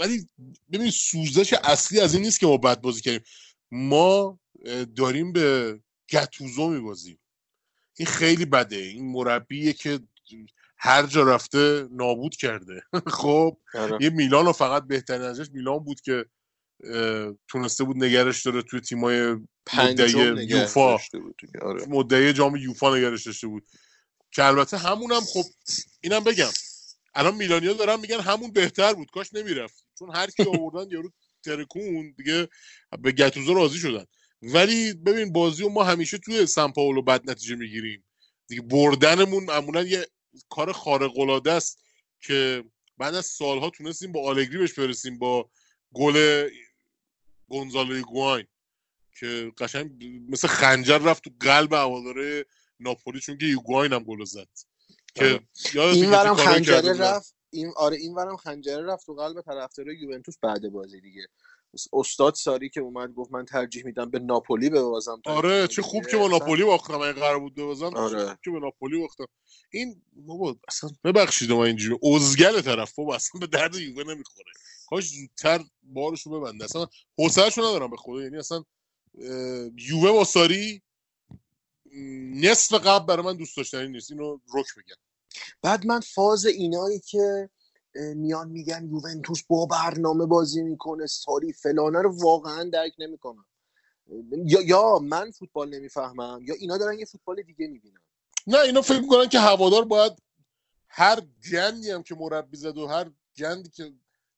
ولی 0.00 0.26
ببین 0.72 0.90
سوزش 0.90 1.52
اصلی 1.52 2.00
از 2.00 2.14
این 2.14 2.22
نیست 2.22 2.40
که 2.40 2.46
ما 2.46 2.56
بد 2.56 2.80
بازی 2.80 3.00
کردیم. 3.00 3.24
ما 3.70 4.38
داریم 4.96 5.32
به 5.32 5.78
گتوزو 6.10 6.68
میبازیم. 6.68 7.18
این 7.98 8.06
خیلی 8.06 8.44
بده. 8.44 8.76
این 8.76 9.12
مربیه 9.12 9.72
که 9.72 10.00
هر 10.78 11.06
جا 11.06 11.22
رفته 11.22 11.88
نابود 11.90 12.36
کرده. 12.36 12.82
خب 13.06 13.56
آره. 13.74 13.98
یه 14.00 14.10
میلان 14.10 14.46
رو 14.46 14.52
فقط 14.52 14.86
بهترین 14.86 15.22
ازش 15.22 15.50
میلان 15.52 15.78
بود 15.78 16.00
که 16.00 16.24
تونسته 17.48 17.84
بود 17.84 18.04
نگرش 18.04 18.46
داره 18.46 18.62
توی 18.62 18.80
تیمای 18.80 19.36
مدعی 19.78 20.46
یوفا. 20.46 20.98
آره. 21.62 21.86
مدعی 21.88 22.32
جام 22.32 22.56
یوفا 22.56 22.96
نگرش 22.96 23.26
داشته 23.26 23.46
بود. 23.46 23.66
که 24.32 24.44
البته 24.44 24.76
همونم 24.76 25.20
خب 25.20 25.44
اینم 26.00 26.24
بگم. 26.24 26.50
الان 27.14 27.34
میلانیا 27.34 27.72
دارن 27.72 28.00
میگن 28.00 28.20
همون 28.20 28.52
بهتر 28.52 28.94
بود. 28.94 29.10
کاش 29.10 29.34
نمی‌رفت. 29.34 29.86
چون 29.98 30.14
هر 30.14 30.26
کی 30.26 30.42
آوردن 30.54 30.90
یارو 30.90 31.10
ترکون 31.44 32.14
دیگه 32.16 32.48
به 33.02 33.12
گتوزو 33.12 33.54
راضی 33.54 33.78
شدن. 33.78 34.04
ولی 34.42 34.94
ببین 34.94 35.32
بازی 35.32 35.62
رو 35.62 35.68
ما 35.68 35.84
همیشه 35.84 36.18
توی 36.18 36.46
سان 36.46 36.72
پائولو 36.72 37.02
بد 37.02 37.30
نتیجه 37.30 37.56
می‌گیریم. 37.56 38.04
دیگه 38.48 38.62
بردنمون 38.62 39.44
معمولا 39.44 39.82
یه 39.82 40.06
کار 40.48 40.72
خارق 40.72 41.18
العاده 41.18 41.52
است 41.52 41.78
که 42.20 42.64
بعد 42.98 43.14
از 43.14 43.26
سالها 43.26 43.70
تونستیم 43.70 44.12
با 44.12 44.28
آلگری 44.28 44.58
بهش 44.58 44.72
برسیم 44.72 45.18
با 45.18 45.50
گل 45.94 46.48
گونزالو 47.48 47.94
ایگواین 47.94 48.46
که 49.20 49.52
قشنگ 49.58 49.90
مثل 50.28 50.48
خنجر 50.48 50.98
رفت 50.98 51.24
تو 51.24 51.30
قلب 51.40 51.72
هواداره 51.72 52.44
ناپولی 52.80 53.20
چون 53.20 53.38
که 53.38 53.46
ایگواین 53.46 53.92
هم 53.92 54.04
گل 54.04 54.24
زد. 54.24 54.48
که 55.14 55.40
آره. 55.78 55.92
این 55.92 56.10
ورم 56.10 56.34
خنجره 56.34 56.90
رفت 56.90 57.00
رفت 57.00 57.34
این 57.50 57.72
آره 57.76 57.96
این 57.96 58.14
ورم 58.14 58.36
خنجره 58.36 58.84
رفت 58.86 59.06
تو 59.06 59.14
قلب 59.14 59.40
طرفدارای 59.40 59.96
یوونتوس 59.96 60.38
بعد 60.42 60.68
بازی 60.68 61.00
دیگه. 61.00 61.26
استاد 61.92 62.34
ساری 62.34 62.68
که 62.68 62.80
اومد 62.80 63.12
گفت 63.12 63.32
من 63.32 63.44
ترجیح 63.44 63.84
میدم 63.84 64.10
به 64.10 64.18
ناپولی 64.18 64.70
ببازم 64.70 65.22
آره 65.26 65.68
چه 65.68 65.82
خوب. 65.82 66.06
که 66.06 66.16
با 66.16 66.28
ناپولی 66.28 66.64
باختم 66.64 67.00
این 67.00 67.12
قرار 67.12 67.40
بود 67.40 67.54
ببازم 67.54 67.90
چه 67.90 67.96
آره. 67.96 68.38
که 68.44 68.50
به 68.50 68.58
ناپولی 68.60 69.00
باختم. 69.00 69.26
این 69.70 70.02
بابا 70.12 70.56
اصلا 70.68 70.90
ببخشید 71.04 71.52
ما 71.52 71.64
اینجوری 71.64 71.98
ازگل 72.14 72.60
طرف 72.60 72.94
بابا 72.94 73.14
اصلا 73.14 73.40
به 73.40 73.46
درد 73.46 73.74
یووه 73.74 74.04
نمی‌خوره. 74.14 74.52
کاش 74.86 75.08
زودتر 75.08 75.64
بارشو 75.82 76.30
ببنده. 76.30 76.64
اصلا 76.64 76.86
حوصله‌شو 77.18 77.60
ندارم 77.60 77.90
به 77.90 77.96
خدا. 77.96 78.22
یعنی 78.22 78.36
اصلا 78.36 78.64
یووه 79.76 80.12
با 80.12 80.24
ساری 80.24 80.82
نصف 82.34 82.74
قبل 82.74 83.06
برای 83.06 83.26
من 83.26 83.36
دوست 83.36 83.56
داشتنی 83.56 83.88
نیست. 83.88 84.10
اینو 84.10 84.38
رک 84.54 84.66
بگم. 84.76 84.96
بعد 85.62 85.86
من 85.86 86.00
فاز 86.00 86.46
اینایی 86.46 87.00
که 87.00 87.50
میان 88.16 88.48
میگن 88.48 88.88
یوونتوس 88.90 89.42
با 89.42 89.66
برنامه 89.66 90.26
بازی 90.26 90.62
می‌کنه 90.62 91.06
ساری 91.06 91.52
فلانه 91.52 92.02
رو 92.02 92.22
واقعا 92.22 92.70
درک 92.72 92.92
نمی‌کنم 92.98 93.44
یا 94.44 94.60
یا 94.60 94.98
من 94.98 95.30
فوتبال 95.30 95.74
نمی‌فهمم 95.74 96.40
یا 96.42 96.54
اینا 96.58 96.78
دارن 96.78 96.98
یه 96.98 97.04
فوتبال 97.04 97.42
دیگه 97.42 97.66
می‌بینن. 97.66 98.00
نه 98.46 98.58
اینا 98.58 98.82
فکر 98.82 99.00
می‌کنن 99.00 99.28
که 99.28 99.38
هوادار 99.38 99.84
باید 99.84 100.12
هر 100.88 101.20
گندی 101.52 101.90
هم 101.90 102.02
که 102.02 102.14
مربی 102.14 102.56
زد 102.56 102.78
و 102.78 102.86
هر 102.86 103.10
گندی 103.38 103.70
که 103.70 103.92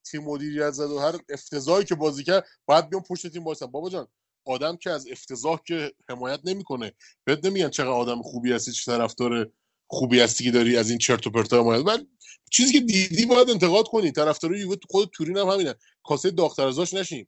تیم 0.04 0.24
مدیریت 0.24 0.70
زد 0.70 0.90
و 0.90 0.98
هر 0.98 1.18
افتضاحی 1.28 1.84
که 1.84 1.94
بازی 1.94 2.24
کرد 2.24 2.46
باید 2.66 2.90
بیان 2.90 3.02
پشت 3.02 3.26
تیم 3.26 3.44
وایسن 3.44 3.66
بابا 3.66 3.90
جان 3.90 4.06
آدم 4.44 4.76
که 4.76 4.90
از 4.90 5.06
افتضاح 5.10 5.60
که 5.66 5.92
حمایت 6.08 6.40
نمی‌کنه. 6.44 6.92
بهت 7.24 7.44
نمیگن 7.44 7.68
چقدر 7.68 7.88
آدم 7.88 8.22
خوبی 8.22 8.52
هستی 8.52 8.72
چه 8.72 8.92
طرفدار 8.92 9.52
خوبی 9.88 10.20
هستی 10.20 10.44
که 10.44 10.50
داری 10.50 10.76
از 10.76 10.90
این 10.90 10.98
چرت 10.98 11.26
و 11.26 11.30
پرتا 11.30 11.60
حمایت 11.60 11.86
من 11.86 12.06
چیزی 12.50 12.72
که 12.72 12.80
دیدی 12.80 13.26
باید 13.26 13.50
انتقاد 13.50 13.88
کنی. 13.88 14.12
طرفدار 14.12 14.56
یووه 14.56 14.76
تو 14.76 14.88
خود 14.90 15.10
تورین 15.12 15.36
هم 15.36 15.48
همینه 15.48 15.74
کاسه 16.04 16.30
داغتر 16.30 16.66
ازاش 16.66 16.94
نشین. 16.94 17.26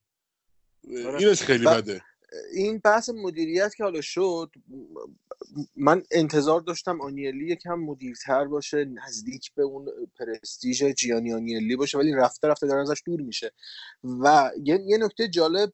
آره. 1.07 1.19
اینش 1.19 1.43
خیلی 1.43 1.67
ب- 1.67 1.77
بده. 1.77 2.01
این 2.55 2.79
بحث 2.85 3.11
مدیریت 3.15 3.75
که 3.75 3.85
حالا 3.85 4.01
شد 4.01 4.51
من 5.77 6.03
انتظار 6.11 6.61
داشتم 6.61 7.01
آنیلی 7.01 7.53
یکم 7.53 7.75
مدیرتر 7.75 8.45
باشه 8.45 8.85
نزدیک 8.85 9.55
به 9.55 9.63
اون 9.63 9.89
پرستیژ 10.19 10.83
جیانی 10.85 11.33
آنیلی 11.35 11.77
باشه 11.77 11.99
ولی 11.99 12.13
رفته 12.13 12.49
رفته 12.49 12.67
داره 12.67 12.81
ازش 12.81 13.03
دور 13.07 13.21
میشه. 13.21 13.53
و 14.05 14.51
یه, 14.65 14.81
یه 14.87 14.99
نکته 14.99 15.29
جالب 15.29 15.73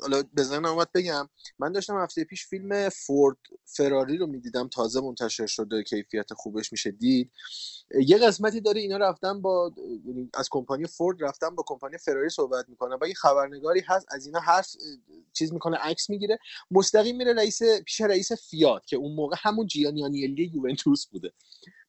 حالا 0.00 0.22
به 0.34 0.42
ذهنم 0.42 0.64
اومد 0.64 0.92
بگم 0.94 1.28
من 1.58 1.72
داشتم 1.72 1.96
هفته 1.96 2.24
پیش 2.24 2.46
فیلم 2.46 2.88
فورد 2.88 3.36
فراری 3.64 4.16
رو 4.16 4.26
می‌دیدم 4.26 4.68
تازه 4.68 5.00
منتشر 5.00 5.46
شده 5.46 5.82
کیفیت 5.82 6.32
خوبش 6.32 6.72
میشه 6.72 6.90
دید. 6.90 7.30
یه 8.06 8.18
قسمتی 8.18 8.60
داره 8.60 8.80
اینا 8.80 8.96
رفتن 8.96 9.42
با 9.42 9.72
یعنی 10.06 10.30
از 10.34 10.48
کمپانی 10.50 10.86
فورد 10.86 11.24
رفتن 11.24 11.54
با 11.54 11.64
کمپانی 11.66 11.98
فراری 11.98 12.28
صحبت 12.28 12.68
می‌کنن. 12.68 12.98
و 13.00 13.08
یه 13.08 13.14
خبرنگاری 13.14 13.80
هست 13.80 14.06
از 14.10 14.26
اینا 14.26 14.40
حرف 14.40 14.76
چیز 15.32 15.52
می‌کنه 15.52 15.76
عکس 15.76 16.10
می‌گیره. 16.10 16.38
مستقیم 16.70 17.16
میره 17.16 17.32
رئیس 17.32 17.62
پیش 17.62 18.00
رئیس 18.00 18.32
فیات 18.32 18.86
که 18.86 18.96
اون 18.96 19.14
موقع 19.14 19.36
همون 19.38 19.66
جیانی 19.66 20.04
آنیلی 20.04 20.50
یوونتوس 20.54 21.06
بوده. 21.06 21.32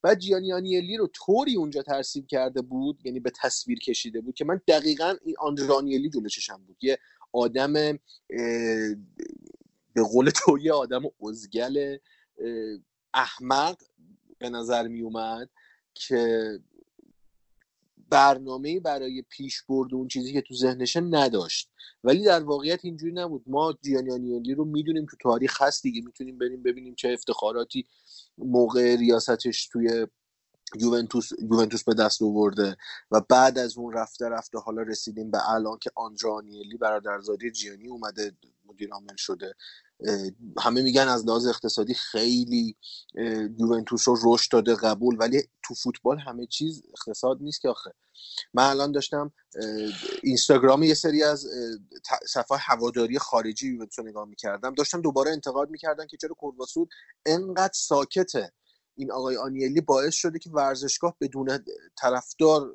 بعد 0.01 0.19
جیانی 0.19 0.53
آنیلی 0.53 0.97
رو 0.97 1.07
طوری 1.13 1.55
اونجا 1.55 1.81
ترسیم 1.81 2.25
کرده 2.25 2.61
بود 2.61 2.99
یعنی 3.03 3.19
به 3.19 3.31
تصویر 3.41 3.79
کشیده 3.79 4.21
بود 4.21 4.35
که 4.35 4.45
من 4.45 4.61
دقیقا 4.67 5.15
این 5.25 5.35
آندرا 5.39 5.75
آنیلی 5.75 6.09
جلو 6.09 6.29
چشم 6.29 6.63
بود. 6.67 6.77
یه 6.81 6.99
آدم 7.31 7.73
به 9.93 10.03
قول 10.11 10.29
تو 10.29 10.57
یه 10.57 10.73
آدم 10.73 11.01
ازگل 11.29 11.97
احمق 13.13 13.77
به 14.39 14.49
نظر 14.49 14.87
می 14.87 15.01
اومد 15.01 15.49
که 15.93 16.51
برنامه 18.09 18.79
برای 18.79 19.23
پیش 19.29 19.63
برد 19.63 19.93
اون 19.93 20.07
چیزی 20.07 20.33
که 20.33 20.41
تو 20.41 20.55
ذهنشه 20.55 21.01
نداشت. 21.01 21.71
ولی 22.03 22.23
در 22.23 22.43
واقعیت 22.43 22.85
اینجوری 22.85 23.11
نبود. 23.13 23.43
ما 23.47 23.77
جیانیانیلی 23.81 24.53
رو 24.53 24.65
می‌دونیم 24.65 25.05
تو 25.05 25.17
تاریخ 25.21 25.61
هست 25.61 25.83
دیگه. 25.83 26.01
می‌تونیم 26.01 26.37
بریم 26.37 26.63
ببینیم 26.63 26.95
چه 26.95 27.09
افتخاراتی 27.09 27.85
موقع 28.37 28.95
ریاستش 28.95 29.67
توی 29.67 30.07
یوونتوس 30.75 31.31
یوونتوس 31.41 31.83
به 31.83 31.93
دست 31.93 32.21
آورده 32.21 32.77
و 33.11 33.21
بعد 33.29 33.57
از 33.57 33.77
اون 33.77 33.93
رفته 33.93 34.29
رفته 34.29 34.57
حالا 34.57 34.81
رسیدیم 34.81 35.31
به 35.31 35.49
الان 35.49 35.77
که 35.77 35.91
آندرا 35.95 36.33
آنیلی 36.35 36.77
برادرزادی 36.77 37.51
جیانی 37.51 37.87
اومده 37.87 38.31
مدیر 38.65 38.89
عامل 38.91 39.15
شده. 39.17 39.55
همه 40.59 40.81
میگن 40.81 41.07
از 41.07 41.25
لحاظ 41.25 41.47
اقتصادی 41.47 41.93
خیلی 41.93 42.75
یوونتوس 43.59 44.07
رو 44.07 44.17
رشد 44.23 44.51
داده 44.51 44.75
قبول 44.75 45.15
ولی 45.19 45.43
تو 45.63 45.73
فوتبال 45.73 46.19
همه 46.19 46.45
چیز 46.45 46.83
اقتصاد 46.97 47.37
نیست 47.41 47.61
که 47.61 47.69
آخه. 47.69 47.93
من 48.53 48.69
الان 48.69 48.91
داشتم 48.91 49.31
اینستاگرام 50.23 50.83
یه 50.83 50.93
سری 50.93 51.23
از 51.23 51.47
صفحه 52.27 52.57
هواداری 52.57 53.19
خارجی 53.19 53.67
یوونتوس 53.67 53.99
رو 53.99 54.05
نگاه 54.05 54.27
می‌کردم. 54.27 54.73
داشتم 54.73 55.01
دوباره 55.01 55.31
انتقاد 55.31 55.69
می‌کردن 55.69 56.07
که 56.07 56.17
چرا 56.17 56.33
کورواسود 56.33 56.89
انقدر 57.25 57.73
ساکته. 57.73 58.51
این 58.99 59.11
آقای 59.11 59.37
آنیلی 59.37 59.81
باعث 59.81 60.13
شده 60.13 60.39
که 60.39 60.49
ورزشگاه 60.49 61.15
بدون 61.21 61.59
طرفدار 61.97 62.73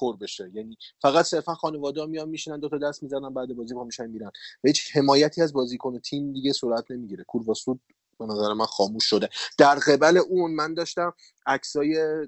پر 0.00 0.16
بشه. 0.16 0.50
یعنی 0.54 0.76
فقط 1.02 1.24
صرفا 1.24 1.54
خانواده 1.54 2.00
ها 2.00 2.06
میان 2.06 2.28
میشینن 2.28 2.60
دو 2.60 2.68
تا 2.68 2.78
دست 2.78 3.02
می‌زنن 3.02 3.34
بعد 3.34 3.54
بازی 3.54 3.74
با 3.74 3.84
میشن 3.84 4.06
میرن. 4.06 4.30
و 4.64 4.66
هیچ 4.68 4.96
حمایتی 4.96 5.42
از 5.42 5.52
بازیکن 5.52 5.94
و 5.94 5.98
تیم 5.98 6.32
دیگه 6.32 6.52
صورت 6.52 6.90
نمی‌گیره. 6.90 7.24
کورواسود 7.24 7.80
به 8.18 8.26
نظر 8.26 8.52
من 8.52 8.64
خاموش 8.64 9.04
شده. 9.04 9.28
در 9.58 9.74
قبل 9.74 10.16
اون 10.16 10.54
من 10.54 10.74
داشتم 10.74 11.12
عکسای 11.46 12.26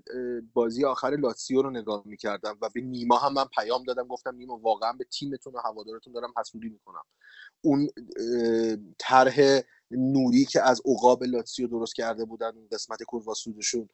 بازی 0.54 0.84
آخر 0.84 1.10
لاتسیو 1.10 1.62
رو 1.62 1.70
نگاه 1.70 2.02
می‌کردم 2.04 2.58
و 2.60 2.70
به 2.74 2.80
نیما 2.80 3.18
هم 3.18 3.32
من 3.32 3.44
پیام 3.44 3.82
دادم. 3.82 4.06
گفتم 4.06 4.36
نیما 4.36 4.56
واقعا 4.56 4.92
به 4.92 5.04
تیمتون 5.04 5.52
و 5.52 5.58
هوادارتون 5.64 6.12
دارم 6.12 6.32
حسودی 6.38 6.68
می‌کنم. 6.68 7.02
اون 7.60 7.88
طرح 8.98 9.60
نوری 9.90 10.44
که 10.44 10.62
از 10.62 10.82
عقاب 10.84 11.24
لاتسیو 11.24 11.68
درست 11.68 11.94
کرده 11.94 12.24
بودن 12.24 12.52
اون 12.56 12.68
قسمت 12.72 12.98
قشنگ 13.28 13.54
بود. 13.72 13.90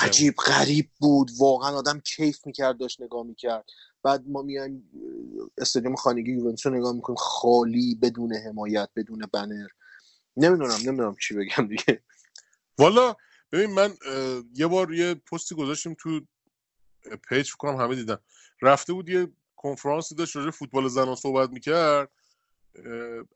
عجیب 0.00 0.34
غریب 0.34 0.90
بود. 1.00 1.30
واقعا 1.38 1.76
آدم 1.76 2.00
کیف 2.00 2.46
می‌کرد 2.46 2.78
داشت 2.78 3.00
نگاه 3.00 3.26
می‌کرد. 3.26 3.64
بعد 4.02 4.24
ما 4.28 4.42
میایم 4.42 4.90
استادیوم 5.58 5.96
خانگی 5.96 6.32
یوونتوس 6.32 6.66
رو 6.66 6.74
نگاه 6.78 6.92
می‌کنیم. 6.92 7.16
خالی 7.16 7.94
بدون 8.02 8.32
حمایت 8.32 8.88
بدون 8.96 9.26
بنر. 9.32 9.66
نمی‌دونم 10.36 10.78
نمی‌دونم 10.86 11.16
چی 11.20 11.34
بگم 11.34 11.68
دیگه. 11.68 12.02
والا 12.78 13.16
ببین 13.52 13.70
من 13.70 13.94
یه 14.54 14.66
بار 14.66 14.94
یه 14.94 15.14
پستی 15.14 15.54
گذاشتیم 15.54 15.96
تو 15.98 16.20
پیج 17.28 17.46
فکر 17.46 17.56
کنم 17.56 17.76
همه 17.76 17.94
دیدن. 17.94 18.18
رفته 18.62 18.92
بود 18.92 19.08
یه 19.08 19.28
کنفرانسی 19.56 20.14
داشت 20.14 20.36
راجع 20.36 20.50
فوتبال 20.50 20.88
زنان 20.88 21.14
صحبت 21.14 21.50
می‌کرد. 21.50 22.10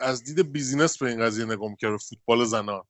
از 0.01 0.25
دید 0.25 0.53
business 0.53 0.99
به 0.99 1.09
این 1.09 1.21
قضیه 1.21 1.45
نگاه 1.45 1.71
می‌کرد 1.71 1.97
فوتبال 1.97 2.45
زنان. 2.45 2.83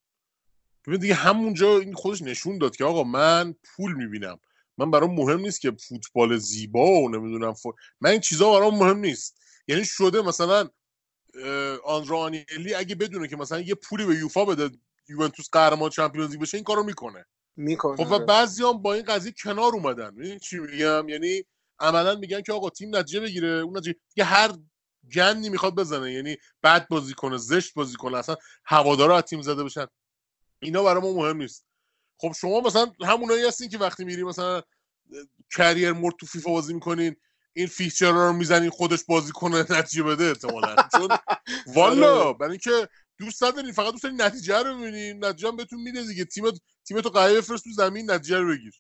ببین 0.87 1.01
دیگه 1.01 1.15
همونجا 1.15 1.79
این 1.79 1.95
خودش 1.95 2.23
نشون 2.23 2.59
داد 2.59 2.77
که 2.77 2.85
آقا 2.85 3.05
من 3.05 3.55
پول 3.65 3.95
می‌بینم. 3.95 4.41
من 4.79 4.91
برام 4.91 5.15
مهم 5.15 5.41
نیست 5.41 5.61
که 5.61 5.73
فوتبال 5.89 6.37
زیبا 6.37 6.87
و 6.87 7.09
نمی‌دونم 7.09 7.53
ف... 7.53 7.67
من 8.01 8.11
این 8.11 8.21
چیزا 8.21 8.53
برام 8.53 8.79
مهم 8.79 8.99
نیست. 8.99 9.39
یعنی 9.69 9.85
شده 9.85 10.23
مثلا 10.23 10.69
آندرا 11.85 12.19
آنیلی 12.19 12.75
اگه 12.75 12.95
بدونه 12.95 13.29
که 13.29 13.37
مثلا 13.37 13.61
یه 13.61 13.75
پولی 13.75 14.07
به 14.07 14.15
یوفا 14.15 14.45
بده 14.45 14.71
یوونتوس 15.09 15.49
قهرمان 15.53 15.91
Champions 15.91 16.31
League 16.31 16.41
بشه 16.41 16.57
این 16.57 16.65
کارو 16.65 16.83
می‌کنه. 16.83 17.25
می‌کنه. 17.57 17.97
خب 17.97 18.13
و 18.13 18.19
بعضی 18.19 18.63
هم 18.63 18.83
با 18.83 18.95
این 18.95 19.05
قضیه 19.05 19.35
کنار 19.43 19.73
اومدن. 19.73 20.39
چی 20.39 20.59
میگم؟ 20.59 21.09
یعنی 21.09 21.45
عملا 21.79 22.15
میگن 22.15 22.41
که 22.41 22.53
آقا 22.53 22.71
تیم 22.71 22.97
نتیجه 22.97 23.21
بگیره 23.21 23.49
اون 23.49 23.77
نتیجه 23.77 23.99
دیگه 24.15 24.25
هر 24.25 24.53
گندی 25.13 25.49
می‌خواد 25.49 25.75
بزنه. 25.75 26.13
یعنی 26.13 26.37
بد 26.63 26.89
بازی 26.89 27.15
کنه 27.15 27.37
زشت 27.37 27.75
بازی 27.75 27.97
کنه. 27.97 28.17
اصلا 28.17 28.37
هوادارا 28.65 29.17
از 29.17 29.23
تیم 29.23 29.43
زده 29.43 29.65
بشن. 29.65 29.87
اینا 30.63 30.83
برای 30.83 31.03
ما 31.03 31.13
مهم 31.13 31.37
نیست. 31.37 31.67
خب 32.19 32.33
شما 32.41 32.61
مثلا 32.61 32.93
همونایی 33.01 33.47
هستین 33.47 33.69
که 33.69 33.79
وقتی 33.79 34.05
میری 34.05 34.23
مثلا 34.23 34.63
career 35.57 35.93
mode 35.93 36.15
تو 36.21 36.27
فیفا 36.27 36.51
بازی 36.51 36.75
می‌کنین 36.75 37.17
این 37.53 37.67
feature 37.67 38.13
رو 38.13 38.33
می‌زنین 38.33 38.71
خودش 38.71 39.05
بازی 39.05 39.33
کنه 39.33 39.67
نتیجه 39.71 40.03
بده 40.03 40.25
احتمالاً. 40.25 40.77
چون 40.93 41.09
والا 41.67 42.33
برای 42.33 42.51
اینکه 42.51 42.89
دوست 43.19 43.45
ندارین 43.45 43.73
فقط 43.73 43.91
دوست 43.91 44.03
دارین 44.03 44.23
نتیجه 44.23 44.59
رو 44.59 44.79
ببینین. 44.79 45.25
نتیجه 45.25 45.49
هم 45.49 45.57
بهتون 45.57 45.81
میده 45.81 46.03
دیگه. 46.03 46.25
تیم 46.25 46.45
تیمتو 46.85 47.09
قوی 47.09 47.37
بفرست 47.37 47.65
تو 47.65 47.71
زمین 47.71 48.11
نتیجه 48.11 48.39
رو 48.39 48.49
بگیر. 48.49 48.75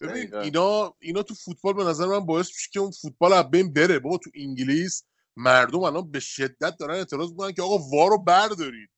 ببین. 0.00 0.34
اینا 0.34 0.94
اینا 1.00 1.22
تو 1.22 1.34
فوتبال 1.34 1.74
به 1.74 1.84
نظر 1.84 2.06
من 2.06 2.26
باعث 2.26 2.46
میشه 2.46 2.68
که 2.72 2.80
اون 2.80 2.90
فوتبال 2.90 3.32
از 3.32 3.50
بین 3.50 3.72
بره. 3.72 3.98
بابا 3.98 4.18
تو 4.18 4.30
انگلیس 4.34 5.04
مردم 5.36 5.82
الان 5.82 6.10
به 6.10 6.20
شدت 6.20 6.76
دارن 6.76 6.94
اعتراض 6.94 7.30
می‌کنن 7.30 7.52
که 7.52 7.62
آقا 7.62 7.78
وارو 7.92 8.18
بردارید. 8.18 8.88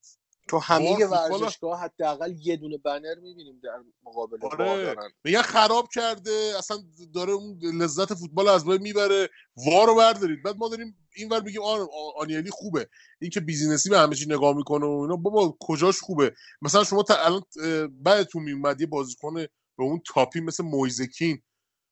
تو 0.49 0.59
همه 0.59 1.07
ورزشگاه 1.07 1.80
حداقل 1.80 2.35
یه 2.39 2.57
دونه 2.57 2.78
بنر 2.78 3.14
می‌بینیم 3.14 3.61
در 3.62 3.82
مقابل 4.03 4.39
آره. 4.43 4.85
دارن. 4.85 5.11
میگن 5.24 5.43
خراب 5.43 5.89
کرده 5.95 6.55
اصلا 6.59 6.76
داره 7.14 7.32
اون 7.32 7.59
لذت 7.62 8.14
فوتبال 8.14 8.49
از 8.49 8.64
بین 8.64 8.82
می‌بره. 8.82 9.28
وارو 9.66 9.95
بردارید. 9.95 10.43
بعد 10.43 10.57
ما 10.57 10.68
داریم 10.68 10.97
اینور 11.16 11.43
میگیم 11.43 11.62
آن 11.62 11.89
آنیلی 12.16 12.51
خوبه. 12.51 12.89
این 13.20 13.30
که 13.30 13.41
business 13.41 13.85
ی 13.85 13.91
به 13.91 13.99
همه 13.99 14.14
چی 14.14 14.26
نگاه 14.26 14.57
می‌کنه 14.57 14.87
و 14.87 14.91
اینا 14.91 15.16
بابا 15.16 15.57
کجاش 15.61 16.01
خوبه؟ 16.01 16.35
مثلا 16.62 16.85
شما 16.85 17.03
تا 17.03 17.14
الان 17.16 17.43
بدتون 17.91 18.43
میومد 18.43 18.80
یه 18.80 18.87
بازیکن 18.87 19.35
به 19.35 19.49
اون 19.78 20.03
تاپی 20.14 20.41
مثل 20.41 20.64
مویز 20.65 21.04
کین 21.04 21.43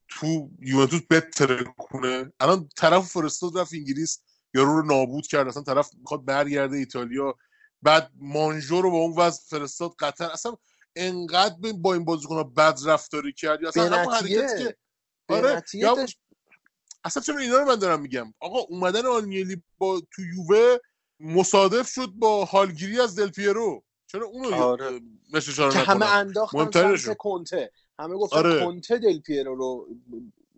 تو 0.09 0.51
یوونتوس 0.61 1.01
بترکونه 1.11 2.33
الان 2.41 2.69
طرف 2.77 3.09
فرستاد 3.09 3.59
رفت 3.59 3.75
انگلیس. 3.75 4.23
یارو 4.55 4.81
رو 4.81 4.87
نابود 4.87 5.27
کرد. 5.27 5.49
اصلا 5.49 5.63
طرف 5.63 5.91
می‌خواد 5.95 6.25
برگرده 6.25 6.77
ایتالیا. 6.77 7.35
بعد 7.83 8.11
مانژو 8.21 8.81
رو 8.83 8.91
با 8.91 8.97
اون 8.97 9.15
وضع 9.17 9.43
فرستاد 9.49 9.95
قطر. 9.99 10.25
اصلا 10.25 10.57
انقدر 10.97 11.55
به- 11.61 11.73
با 11.73 11.95
این 11.95 12.05
بازیکن 12.05 12.55
بد 12.55 12.79
رفتاری 12.87 13.33
کرد. 13.33 13.63
یا 13.63 13.69
اصلا 13.69 13.97
همون 13.97 14.15
حرکتی 14.15 14.65
که 14.65 14.77
آره 15.29 15.63
یا 15.75 16.07
اصلا 17.05 17.23
چرا 17.23 17.39
اینا 17.39 17.59
رو 17.59 17.65
من 17.65 17.77
دارم 17.77 18.01
میگم؟ 18.01 18.35
آقا 18.41 18.59
اومدن 18.59 19.07
آنیلی 19.07 19.63
با 19.79 20.03
تو 20.13 20.23
یووه 20.23 20.77
مصادف 21.21 21.89
شد 21.89 22.07
با 22.07 22.45
حالگیری 22.45 23.01
از 23.01 23.19
دل 23.19 23.31
پیرو. 23.31 23.85
چرا 24.07 24.27
اونو 24.27 24.55
آره. 24.55 25.01
اشاره 25.35 25.73
که 25.73 25.79
همه 25.79 26.07
انداختن 26.07 27.15
کنته. 27.19 27.73
همه 27.99 28.15
گفتن 28.15 28.37
آره. 28.37 28.65
کنته 28.65 28.99
دل 28.99 29.21
پیرو 29.21 29.55
رو 29.55 29.89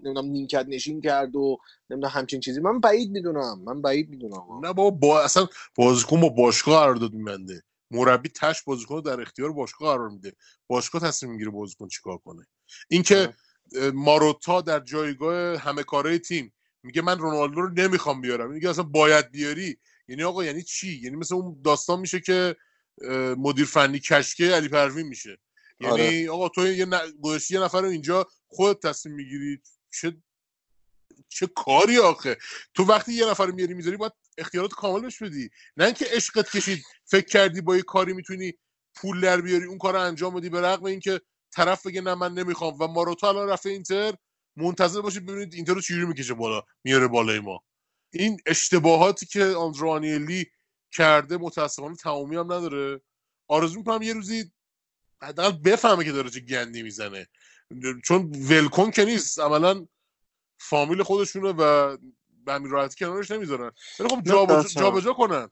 نمی‌دونم 0.04 0.30
نیمکت 0.30 0.66
نشین 0.68 1.00
کرد 1.00 1.36
و 1.36 1.58
نمی‌دونم 1.90 2.12
همچین 2.12 2.40
چیزی. 2.40 2.60
من 2.60 2.80
بعید 2.80 3.10
می‌دونم 3.10 3.62
من 3.64 3.82
بعید 3.82 4.10
می‌دونم. 4.10 4.42
نه 4.62 4.72
بابا 4.72 4.90
با 4.90 5.22
اصلا 5.22 5.46
بازیکن 5.74 6.20
با 6.20 6.28
باشگاه 6.28 6.80
قرارداد 6.80 7.12
میبنده. 7.12 7.62
مربی 7.90 8.28
تش 8.28 8.62
بازیکن 8.62 9.00
در 9.00 9.20
اختیار 9.20 9.52
باشگاه 9.52 9.96
قرار 9.96 10.08
میده. 10.08 10.32
باشگاه 10.66 11.02
تصمیم 11.02 11.32
می‌گیره 11.32 11.50
بازیکن 11.50 11.88
چیکار 11.88 12.18
کنه. 12.18 12.46
اینکه 12.88 13.34
ماروتا 13.94 14.60
در 14.60 14.80
جایگاه 14.80 15.58
همه 15.58 15.82
کاره 15.82 16.18
تیم 16.18 16.54
میگه 16.82 17.02
من 17.02 17.18
رونالدو 17.18 17.60
رو 17.60 17.70
نمی‌خوام 17.74 18.20
بیارم. 18.20 18.52
میگه 18.52 18.70
اصلا 18.70 18.84
باید 18.84 19.30
بیاری. 19.30 19.78
یعنی 20.08 20.22
آقا 20.22 20.44
یعنی 20.44 20.62
چی؟ 20.62 21.00
یعنی 21.02 21.16
مثل 21.16 21.34
اون 21.34 21.60
داستان 21.64 22.00
میشه 22.00 22.20
که 22.20 22.56
مدیر 23.38 23.64
فنی 23.64 23.98
کشکه 23.98 24.44
علی 24.44 24.68
پروین 24.68 25.06
میشه. 25.06 25.38
یعنی 25.80 26.28
آقا 26.28 26.48
تو 26.48 26.66
یه 26.66 26.84
ن... 26.84 26.94
یه 27.50 27.60
نفر 27.60 27.80
رو 27.80 27.88
اینجا 27.88 28.26
خودت 28.46 28.86
تصمیم 28.86 29.14
می‌گیری. 29.14 29.62
چه 30.00 30.16
چه 31.28 31.46
کاری 31.46 31.98
آخه؟ 31.98 32.38
تو 32.74 32.84
وقتی 32.84 33.12
یه 33.12 33.26
نفر 33.26 33.46
رو 33.46 33.54
میاری 33.54 33.74
می‌ذاری 33.74 33.96
باید 33.96 34.12
اختیارات 34.38 34.70
کامل 34.72 35.00
بهش 35.00 35.22
بدی. 35.22 35.50
نه 35.76 35.84
اینکه 35.84 36.06
عشقت 36.10 36.50
کشید 36.56 36.84
فکر 37.04 37.26
کردی 37.26 37.60
با 37.60 37.76
یه 37.76 37.82
کاری 37.82 38.12
می‌تونی 38.12 38.52
پول 38.94 39.20
در 39.20 39.40
بیاری 39.40 39.64
اون 39.64 39.78
کار 39.78 39.94
رو 39.94 40.00
انجام 40.00 40.34
بدی 40.34 40.48
به 40.48 40.60
رغم 40.60 40.84
اینکه 40.84 41.20
طرف 41.52 41.86
بگه 41.86 42.00
نه 42.00 42.14
من 42.14 42.34
نمی‌خوام. 42.34 42.78
و 42.80 42.86
ماروتا 42.86 43.28
الان 43.28 43.48
رفته 43.48 43.70
اینتر 43.70 44.14
منتظر 44.56 45.00
باشید 45.00 45.26
ببینید 45.26 45.54
اینتر 45.54 45.74
رو 45.74 45.80
چجوری 45.80 46.06
می‌کشه 46.06 46.34
بالا 46.34 46.62
میاره 46.84 47.08
بالای 47.08 47.40
ما. 47.40 47.64
این 48.12 48.40
اشتباهاتی 48.46 49.26
که 49.26 49.44
آندرو 49.44 49.90
آنیلی 49.90 50.46
کرده 50.92 51.36
متاسفانه 51.36 51.96
تمامی 51.96 52.36
هم 52.36 52.52
نداره. 52.52 53.00
آرزو 53.48 53.78
می‌کنم 53.78 54.02
یه 54.02 54.12
روزی 54.12 54.52
حداقل 55.22 55.58
بفهمه 55.58 56.04
که 56.04 56.12
داره 56.12 56.30
چه 56.30 56.40
گندی 56.40 56.82
می‌زنه. 56.82 57.26
چون 58.04 58.32
ولکن 58.50 58.90
که 58.90 59.04
نیست 59.04 59.38
عملا 59.40 59.86
فامیل 60.58 61.02
خودشونه 61.02 61.48
و 61.48 61.96
به 62.44 62.52
همین 62.52 62.70
راحتی 62.70 63.04
کنارش 63.04 63.30
نمی‌ذارن 63.30 63.72
ولی 64.00 64.08
خب 64.08 64.22
جابجا 64.22 64.58
اصلا. 64.58 64.82
جابجا 64.82 65.12
کنن 65.12 65.50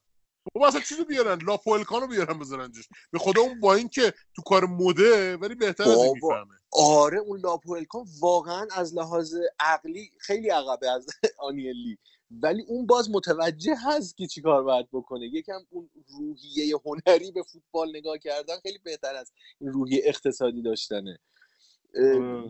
بابا 0.55 0.69
اصلا 0.69 0.81
چیزو 0.81 1.05
بیارن 1.05 1.39
لاپولکانو 1.47 2.07
بیارن 2.07 2.39
بذارن 2.39 2.73
جاش 2.73 2.89
به 3.13 3.19
خدا 3.19 3.41
اون 3.41 3.61
با 3.61 3.75
این 3.75 3.89
که 3.89 4.15
تو 4.37 4.43
کار 4.43 4.67
مده 4.67 5.37
ولی 5.37 5.55
بهتر 5.55 5.83
از 5.83 5.99
این. 5.99 6.13
می‌فهمه 6.13 6.55
آره 6.73 7.19
اون 7.19 7.41
لاپوئلکان 7.41 8.07
واقعا 8.21 8.67
از 8.77 8.95
لحاظ 8.95 9.35
عقلی 9.61 10.11
خیلی 10.19 10.49
عقبه 10.49 10.91
از 10.91 11.07
آنیلی 11.49 11.99
ولی 12.31 12.63
اون 12.69 12.87
باز 12.87 13.11
متوجه 13.11 13.75
هست 13.87 14.17
که 14.17 14.27
چیکار 14.27 14.63
باید 14.63 14.87
بکنه 14.93 15.27
یکم 15.27 15.61
اون 15.71 15.91
روحیه 16.19 16.77
هنری 16.85 17.33
به 17.33 17.43
فوتبال 17.43 17.97
نگاه 17.97 18.19
کردن 18.19 18.55
خیلی 18.63 18.79
بهتر 18.79 19.15
از 19.15 19.33
این 19.61 19.73
روحیه 19.73 20.03
اقتصادی 20.05 20.63
داشتنه. 20.63 21.19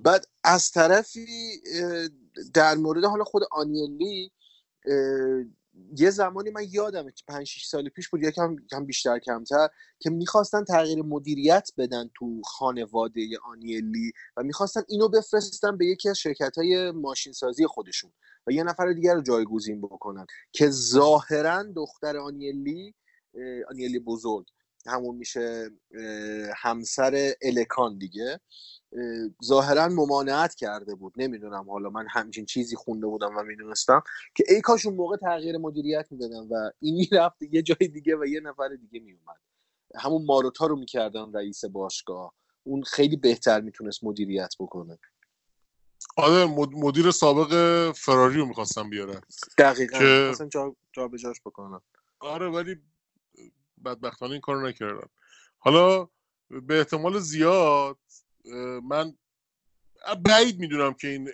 بعد 0.05 0.27
از 0.45 0.71
طرفی 0.71 1.27
در 2.55 2.75
مورد 2.75 3.05
حالا 3.05 3.25
خود 3.25 3.43
آنیلی 3.51 4.33
یه 5.97 6.11
زمانی 6.11 6.51
من 6.51 6.67
یادمه 6.71 7.13
که 7.13 7.25
5 7.29 7.47
6 7.47 7.67
سال 7.67 7.89
پیش 7.89 8.09
بود 8.09 8.23
یکم 8.23 8.57
کم 8.71 8.87
بیشتر 8.87 9.19
کمتر 9.19 9.69
که 9.99 10.11
می‌خواستن 10.11 10.65
تغییر 10.65 11.03
مدیریت 11.03 11.71
بدن 11.79 12.11
تو 12.15 12.43
خانواده 12.45 13.29
آنیلی 13.45 14.13
و 14.37 14.43
می‌خواستن 14.43 14.83
اینو 14.89 15.09
بفرستن 15.09 15.77
به 15.77 15.87
یکی 15.87 16.09
از 16.09 16.19
شرکت 16.19 16.59
های 16.59 16.91
ماشین 16.91 17.33
سازی 17.33 17.67
خودشون 17.67 18.13
و 18.47 18.53
یه 18.53 18.63
نفر 18.63 18.93
دیگر 18.93 19.15
رو 19.15 19.23
جایگزین 19.23 19.81
بکنن 19.81 20.27
که 20.53 20.71
ظاهرا 20.71 21.63
دختر 21.63 22.17
آنیلی 22.17 22.95
آنیلی 23.71 23.99
بزرگ. 23.99 24.47
همون 24.87 25.17
میشه 25.17 25.71
همسر 26.57 27.33
الکان 27.43 27.99
دیگه. 27.99 28.41
اه، 28.93 29.01
ظاهرا 29.45 29.89
ممانعت 29.89 30.55
کرده 30.55 30.95
بود. 30.95 31.13
نمی‌دونم 31.17 31.71
حالا 31.71 31.91
من 31.91 32.07
همچین 32.11 32.45
چیزی 32.45 32.77
خونده 32.77 33.07
بودم 33.07 33.37
و 33.37 33.43
می‌دونستم 33.43 34.03
که 34.35 34.45
ای 34.49 34.61
کاش 34.61 34.87
اون 34.87 34.95
موقع 34.95 35.17
تغییر 35.17 35.59
مدیریت 35.59 36.07
می‌دادن 36.11 36.49
و 36.51 36.71
این 36.81 36.95
می‌رفت 36.95 37.43
یه 37.43 37.63
جای 37.63 37.89
دیگه 37.89 38.17
و 38.17 38.27
یه 38.27 38.41
نفر 38.41 38.69
دیگه 38.69 39.01
میومد 39.01 39.41
همون 39.95 40.25
ماروتا 40.25 40.67
رو 40.67 40.77
می‌کردن 40.77 41.33
رئیس 41.33 41.65
باشگاه. 41.65 42.35
اون 42.65 42.83
خیلی 42.83 43.17
بهتر 43.17 43.61
می‌تونست 43.61 44.05
مدیریت 44.05 44.55
بکنه. 44.61 44.99
آره 46.17 46.47
مد- 46.47 46.75
مدیر 46.75 47.11
سابق 47.11 47.93
فراری 47.93 48.37
رو 48.37 48.47
می‌خواستم 48.47 48.91
بیارن. 48.91 49.21
دقیقا. 49.59 49.99
که- 49.99 50.49
جا, 50.51 50.77
جا 50.93 51.09
به 51.09 51.19
جاش 51.19 51.41
بکنن. 51.41 51.81
آره 52.21 52.49
ولی 52.49 52.77
بدبختانه 53.85 54.33
این 54.33 54.41
کارو 54.41 54.69
نکردن 54.69 55.09
حالا 55.59 56.09
به 56.51 56.79
احتمال 56.79 57.19
زیاد 57.19 57.99
من 58.83 59.17
بعید 60.25 60.59
می‌دونم 60.59 60.95
که 60.95 61.09
این 61.09 61.31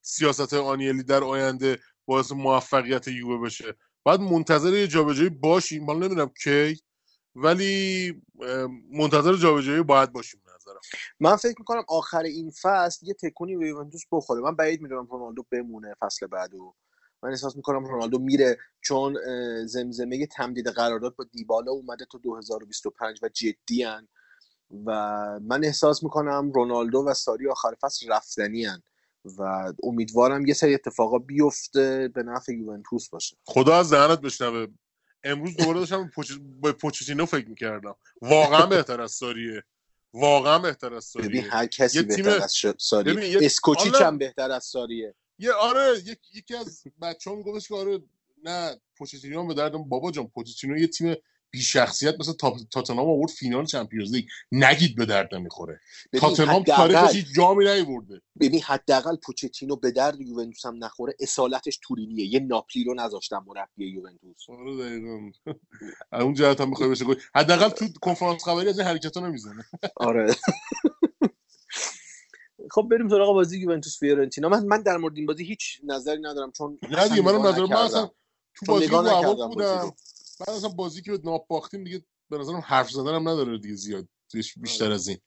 سیاست 0.00 0.54
آنیلی 0.54 1.02
در 1.02 1.24
آینده 1.24 1.78
باعث 2.06 2.32
موفقیت 2.32 3.08
یووه 3.08 3.46
بشه. 3.46 3.74
باید 4.02 4.20
منتظر 4.20 4.72
یه 4.72 4.86
جابجایی 4.86 5.28
باشیم. 5.28 5.86
حالا 5.86 5.98
نمی‌دونم 5.98 6.30
کی 6.42 6.80
ولی 7.34 8.22
منتظر 8.92 9.36
جابجایی 9.36 9.82
باید 9.82 10.12
باشیم 10.12 10.40
نظرم. 10.54 10.80
من 11.20 11.36
فکر 11.36 11.54
می‌کنم 11.58 11.84
آخر 11.88 12.22
این 12.22 12.50
فصل 12.62 13.06
یه 13.06 13.14
تکونی 13.14 13.56
به 13.56 13.68
یوونتوس 13.68 14.02
بخوره. 14.12 14.40
من 14.40 14.56
بعید 14.56 14.80
می‌دونم 14.80 15.06
رونالدو 15.06 15.44
بمونه 15.50 15.94
فصل 16.00 16.26
بعدو 16.26 16.74
من 17.22 17.30
احساس 17.30 17.56
می‌کنم 17.56 17.84
رونالدو 17.84 18.18
میره 18.18 18.58
چون 18.80 19.16
زمزمه 19.66 20.26
تمدید 20.26 20.68
قرارداد 20.68 21.16
با 21.16 21.24
دیبالا 21.32 21.72
اومده 21.72 22.06
تا 22.12 22.18
2025 22.18 23.18
و 23.22 23.28
جدی 23.28 23.82
هن 23.82 24.08
و 24.86 24.90
من 25.42 25.64
احساس 25.64 26.02
می‌کنم 26.02 26.52
رونالدو 26.54 27.04
و 27.06 27.14
ساری 27.14 27.48
آخر 27.48 27.74
فصل 27.80 28.06
رفتنی 28.12 28.64
هن 28.64 28.82
و 29.38 29.72
امیدوارم 29.82 30.46
یه 30.46 30.54
سری 30.54 30.74
اتفاقا 30.74 31.18
بیفته 31.18 32.10
به 32.14 32.22
نفع 32.22 32.52
یوونتوس 32.52 33.08
باشه. 33.08 33.36
خدا 33.44 33.76
از 33.78 33.92
دهنت 33.92 34.20
بشنوه. 34.20 34.66
امروز 35.24 35.56
دوباره 35.56 35.80
داشتم 35.80 36.04
به 36.04 36.10
پوچ- 36.10 36.40
به 36.62 36.72
پوچتینو 36.72 37.26
فکر 37.26 37.48
می‌کردم. 37.48 37.96
واقعا 38.22 38.66
بهتر 38.66 39.00
از 39.00 39.12
ساریه. 39.12 39.62
واقعا 40.14 40.58
بهتر 40.58 40.94
از 40.94 41.12
ببین 41.16 41.28
ساریه. 41.28 41.50
هر 41.50 41.66
کسی 41.66 42.02
بهتر 42.02 42.42
از 42.42 42.54
ساریه. 42.78 43.14
ببین، 43.14 43.32
یه- 43.32 43.38
اسکوچیچ 43.42 43.94
هم 43.94 44.18
بهتر 44.18 44.50
از 44.50 44.64
ساریه. 44.64 45.14
یه 45.38 45.52
آره 45.52 45.98
یک... 46.06 46.18
یکی 46.34 46.54
از 46.54 46.82
بچه 47.02 47.30
ها 47.30 47.36
میگفتش 47.36 47.68
که 47.68 47.74
آره 47.74 47.98
نه 48.44 48.80
پوچتینو 48.96 49.40
هم 49.40 49.48
به 49.48 49.54
دردم 49.54 49.82
بابا 49.88 50.10
جان 50.10 50.28
پوچتینو 50.28 50.78
یه 50.78 50.86
تیم 50.86 51.14
بی 51.50 51.62
شخصیت 51.62 52.14
مثل 52.20 52.32
تا- 52.32 52.56
تاتنهام 52.70 53.08
آورد 53.08 53.30
فینال 53.30 53.64
چمپیونز 53.64 54.12
لیگ. 54.14 54.24
نگید 54.52 54.96
به 54.96 55.06
درد 55.06 55.34
نمی‌خوره. 55.34 55.80
تاتنهام 56.20 56.62
تاریخش 56.62 57.14
هیچ 57.14 57.26
جامی 57.36 57.64
نیورده. 57.64 58.20
ببین 58.40 58.62
حداقل 58.62 59.16
پوچتینو 59.16 59.76
به 59.76 59.90
درد 59.90 60.20
یوونتوس 60.20 60.66
هم 60.66 60.84
نخوره. 60.84 61.14
اصالتش 61.20 61.78
تورینیه. 61.82 62.26
یه 62.26 62.40
ناپلی 62.40 62.84
رو 62.84 62.94
نذاشتن 62.94 63.38
مربی 63.46 63.86
یوونتوس. 63.86 64.50
آره 64.50 64.76
دقیقاً. 64.76 65.30
اون 66.12 66.34
جهت 66.34 66.60
هم 66.60 66.68
می‌خوای 66.68 66.90
بشه 66.90 67.04
حداقل 67.34 67.68
تو 67.68 67.86
کنفرانس 68.02 68.44
خبری 68.44 68.68
از 68.68 68.78
این 68.78 68.88
حرکت 68.88 69.16
نمی‌زنه. 69.16 69.64
آره. 69.96 70.34
خب 72.70 72.88
بریم 72.90 73.08
سراغ 73.08 73.34
بازی 73.34 73.58
یوونتوس 73.58 73.98
فیورنتینا 73.98 74.48
من 74.48 74.64
من 74.64 74.82
در 74.82 74.96
مورد 74.96 75.16
این 75.16 75.26
بازی 75.26 75.44
هیچ 75.44 75.80
نظری 75.84 76.20
ندارم 76.20 76.52
چون 76.52 76.78
نه 76.90 77.08
دیگه 77.08 77.22
منم 77.22 77.46
نگاه 77.46 77.52
نظر 77.52 77.66
من. 77.66 77.76
اصلا 77.76 78.10
تو 78.54 78.66
بازی 78.66 78.86
رو 78.86 79.48
بودم. 79.48 79.92
بعد 80.40 80.50
اصلا 80.50 80.68
بازی 80.68 81.02
که 81.02 81.10
به 81.10 81.20
ناپل 81.24 81.46
باختیم 81.46 81.84
دیگه 81.84 82.02
به 82.30 82.38
نظرم 82.38 82.62
حرف 82.66 82.90
زدنم 82.90 83.28
نداره 83.28 83.58
دیگه 83.58 83.74
زیاد 83.74 84.08
بیشتر 84.56 84.92
از 84.92 85.08
این 85.08 85.18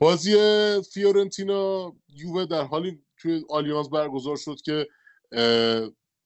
بازی 0.00 0.34
فیورنتینا 0.92 1.92
یووه 2.08 2.46
در 2.46 2.62
حالی 2.62 3.02
توی 3.16 3.44
آلیانز 3.48 3.90
برگزار 3.90 4.36
شد 4.36 4.56
که 4.64 4.88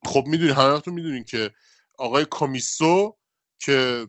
خب 0.05 0.25
می‌دونی 0.27 0.51
همتون 0.51 0.95
می‌دونین 0.95 1.25
که 1.25 1.51
آقای 1.99 2.25
کامیسو 2.25 3.17
که 3.59 4.09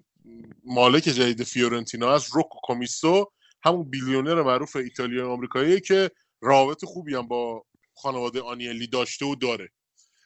مالک 0.63 1.03
جدید 1.03 1.43
فیورنتینا 1.43 2.15
است 2.15 2.33
روکو 2.33 2.59
کامیسو 2.67 3.31
همون 3.63 3.89
billionaire 3.89 4.41
معروف 4.41 4.75
ایتالیایی 4.75 5.31
آمریکایی 5.31 5.81
که 5.81 6.11
رابطه 6.41 6.85
خوبی 6.85 7.15
هم 7.15 7.27
با 7.27 7.65
خانواده 7.93 8.41
آنیلی 8.41 8.87
داشته 8.87 9.25
و 9.25 9.35
داره. 9.35 9.69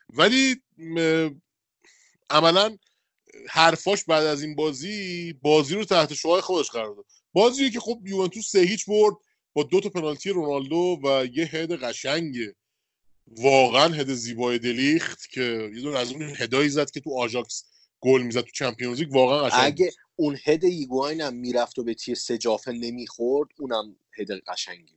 ولی 0.09 0.55
عملا 2.29 2.77
حرفاش 3.49 4.03
بعد 4.03 4.25
از 4.25 4.43
این 4.43 4.55
بازی 4.55 5.33
بازی 5.33 5.75
رو 5.75 5.85
تحت 5.85 6.13
شعاع 6.13 6.41
خودش 6.41 6.69
قرار 6.69 6.95
داد. 6.95 7.05
بازی 7.33 7.69
که 7.69 7.79
خب 7.79 8.01
یوونتوس 8.05 8.51
سه 8.51 8.59
هیچ 8.59 8.85
برد 8.85 9.15
با 9.53 9.63
دو 9.63 9.79
تا 9.79 9.89
پنالتی 9.89 10.29
رونالدو 10.29 10.99
و 11.03 11.25
یه 11.33 11.45
هد 11.45 11.71
قشنگ. 11.71 12.35
واقعا 13.27 13.87
هد 13.87 14.13
زیبای 14.13 14.59
دلیخت 14.59 15.29
که 15.29 15.71
یه 15.75 15.81
دونه 15.81 15.97
از 15.97 16.11
اون 16.11 16.21
هدایی 16.37 16.69
زد 16.69 16.91
که 16.91 16.99
تو 16.99 17.17
آژاکس 17.17 17.65
گل 17.99 18.21
می‌زد 18.21 18.41
تو 18.41 18.51
Champions 18.51 18.99
League. 18.99 19.13
واقعا 19.13 19.43
قشنگ 19.43 19.59
اگه. 19.63 19.91
اون 20.15 20.37
هد 20.45 20.65
ایگواین 20.65 21.29
می‌رفت 21.29 21.79
و 21.79 21.83
به 21.83 21.93
تیر 21.93 22.15
سجافه 22.15 22.71
نمی‌خورد 22.71 23.49
اونم 23.59 23.95
هد 24.17 24.31
قشنگی 24.47 24.95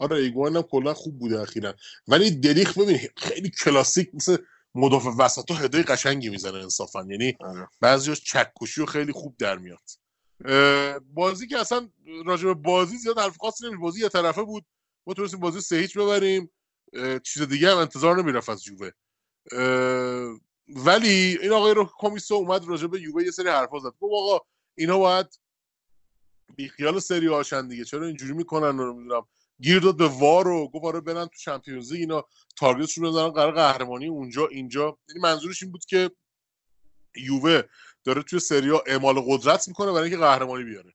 آره 0.00 0.16
ایگوان 0.16 0.56
هم 0.56 0.62
کلا 0.62 0.94
خوب 0.94 1.18
بوده 1.18 1.40
اخیرا. 1.40 1.74
ولی 2.08 2.30
دلیخت 2.30 2.78
ببین 2.78 2.98
خیلی 3.16 3.50
کلاسیک 3.50 4.14
مثل 4.14 4.36
مدافع 4.74 5.10
وسط 5.18 5.50
هدای 5.50 5.82
قشنگی 5.82 6.28
می‌زنه 6.28 6.58
انصافا. 6.58 7.06
یعنی 7.10 7.36
آره. 7.40 7.68
بعضیش 7.80 8.20
چکشی 8.24 8.82
و 8.82 8.86
خیلی 8.86 9.12
خوب 9.12 9.36
در 9.38 9.58
میاد. 9.58 9.90
بازی 11.14 11.46
که 11.46 11.58
اصلا 11.58 11.90
راجع 12.26 12.44
به 12.46 12.54
بازی 12.54 12.96
زیاد 12.96 13.18
حرف 13.18 13.36
خاصی 13.36 13.64
نمیشه 13.64 13.80
بازی 13.80 14.00
یه 14.00 14.08
طرفه 14.08 14.42
بود. 14.42 14.64
ما 15.06 15.14
تونستیم 15.14 15.40
بازی 15.40 15.60
سه 15.60 15.76
هیچ 15.76 15.98
ببریم. 15.98 16.50
چیز 17.22 17.42
دیگه 17.42 17.70
هم 17.70 17.78
انتظار 17.78 18.22
نمی‌رفت 18.22 18.48
از 18.48 18.62
یووه 18.68 18.90
ولی 20.68 21.38
این 21.42 21.52
آقای 21.52 21.74
رو 21.74 21.90
کمیسو 21.98 22.34
اومد 22.34 22.68
راجع 22.68 22.86
به 22.86 23.00
یووه 23.00 23.24
یه 23.24 23.30
سری 23.30 23.48
حرفا 23.48 23.78
زد. 23.78 23.92
گفت 24.00 24.12
آقا 24.14 24.44
اینا 24.74 24.98
باید 24.98 25.26
بیخیال 26.56 26.98
سری 26.98 27.26
هاشن 27.26 27.68
دیگه. 27.68 27.84
چرا 27.84 28.06
اینجوری 28.06 28.32
می‌کنن؟ 28.32 28.78
رو 28.78 28.92
نمی‌دونم. 28.92 29.26
گیر 29.60 29.78
داد 29.78 29.96
به 29.96 30.08
وار 30.08 30.48
و 30.48 30.68
گفت 30.68 30.84
آره 30.84 31.00
برن 31.00 31.24
تو 31.24 31.38
چمپیونز 31.38 31.92
لیگ 31.92 32.00
اینا 32.00 32.24
تارگتشون 32.56 33.04
رو 33.04 33.10
بزنن 33.10 33.28
قرار 33.28 33.52
قهرمانی 33.52 34.06
اونجا 34.06 34.46
اینجا. 34.46 34.98
یعنی 35.08 35.20
منظورش 35.20 35.62
این 35.62 35.72
بود 35.72 35.84
که 35.84 36.10
یووه 37.16 37.62
داره 38.04 38.22
توی 38.22 38.38
سریا 38.38 38.82
اعمال 38.86 39.20
قدرت 39.26 39.68
می‌کنه 39.68 39.92
برای 39.92 40.02
اینکه 40.02 40.16
قهرمانی 40.16 40.64
بیاره. 40.64 40.92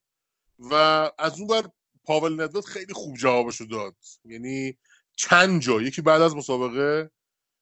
و 0.59 0.73
از 1.17 1.39
اون 1.39 1.47
بر 1.47 1.69
پاول 2.03 2.41
ندوت 2.41 2.65
خیلی 2.65 2.93
خوب 2.93 3.15
جوابشو 3.15 3.65
داد. 3.65 3.95
یعنی 4.25 4.77
چند 5.15 5.61
جا 5.61 5.81
یکی 5.81 6.01
بعد 6.01 6.21
از 6.21 6.35
مسابقه 6.35 7.11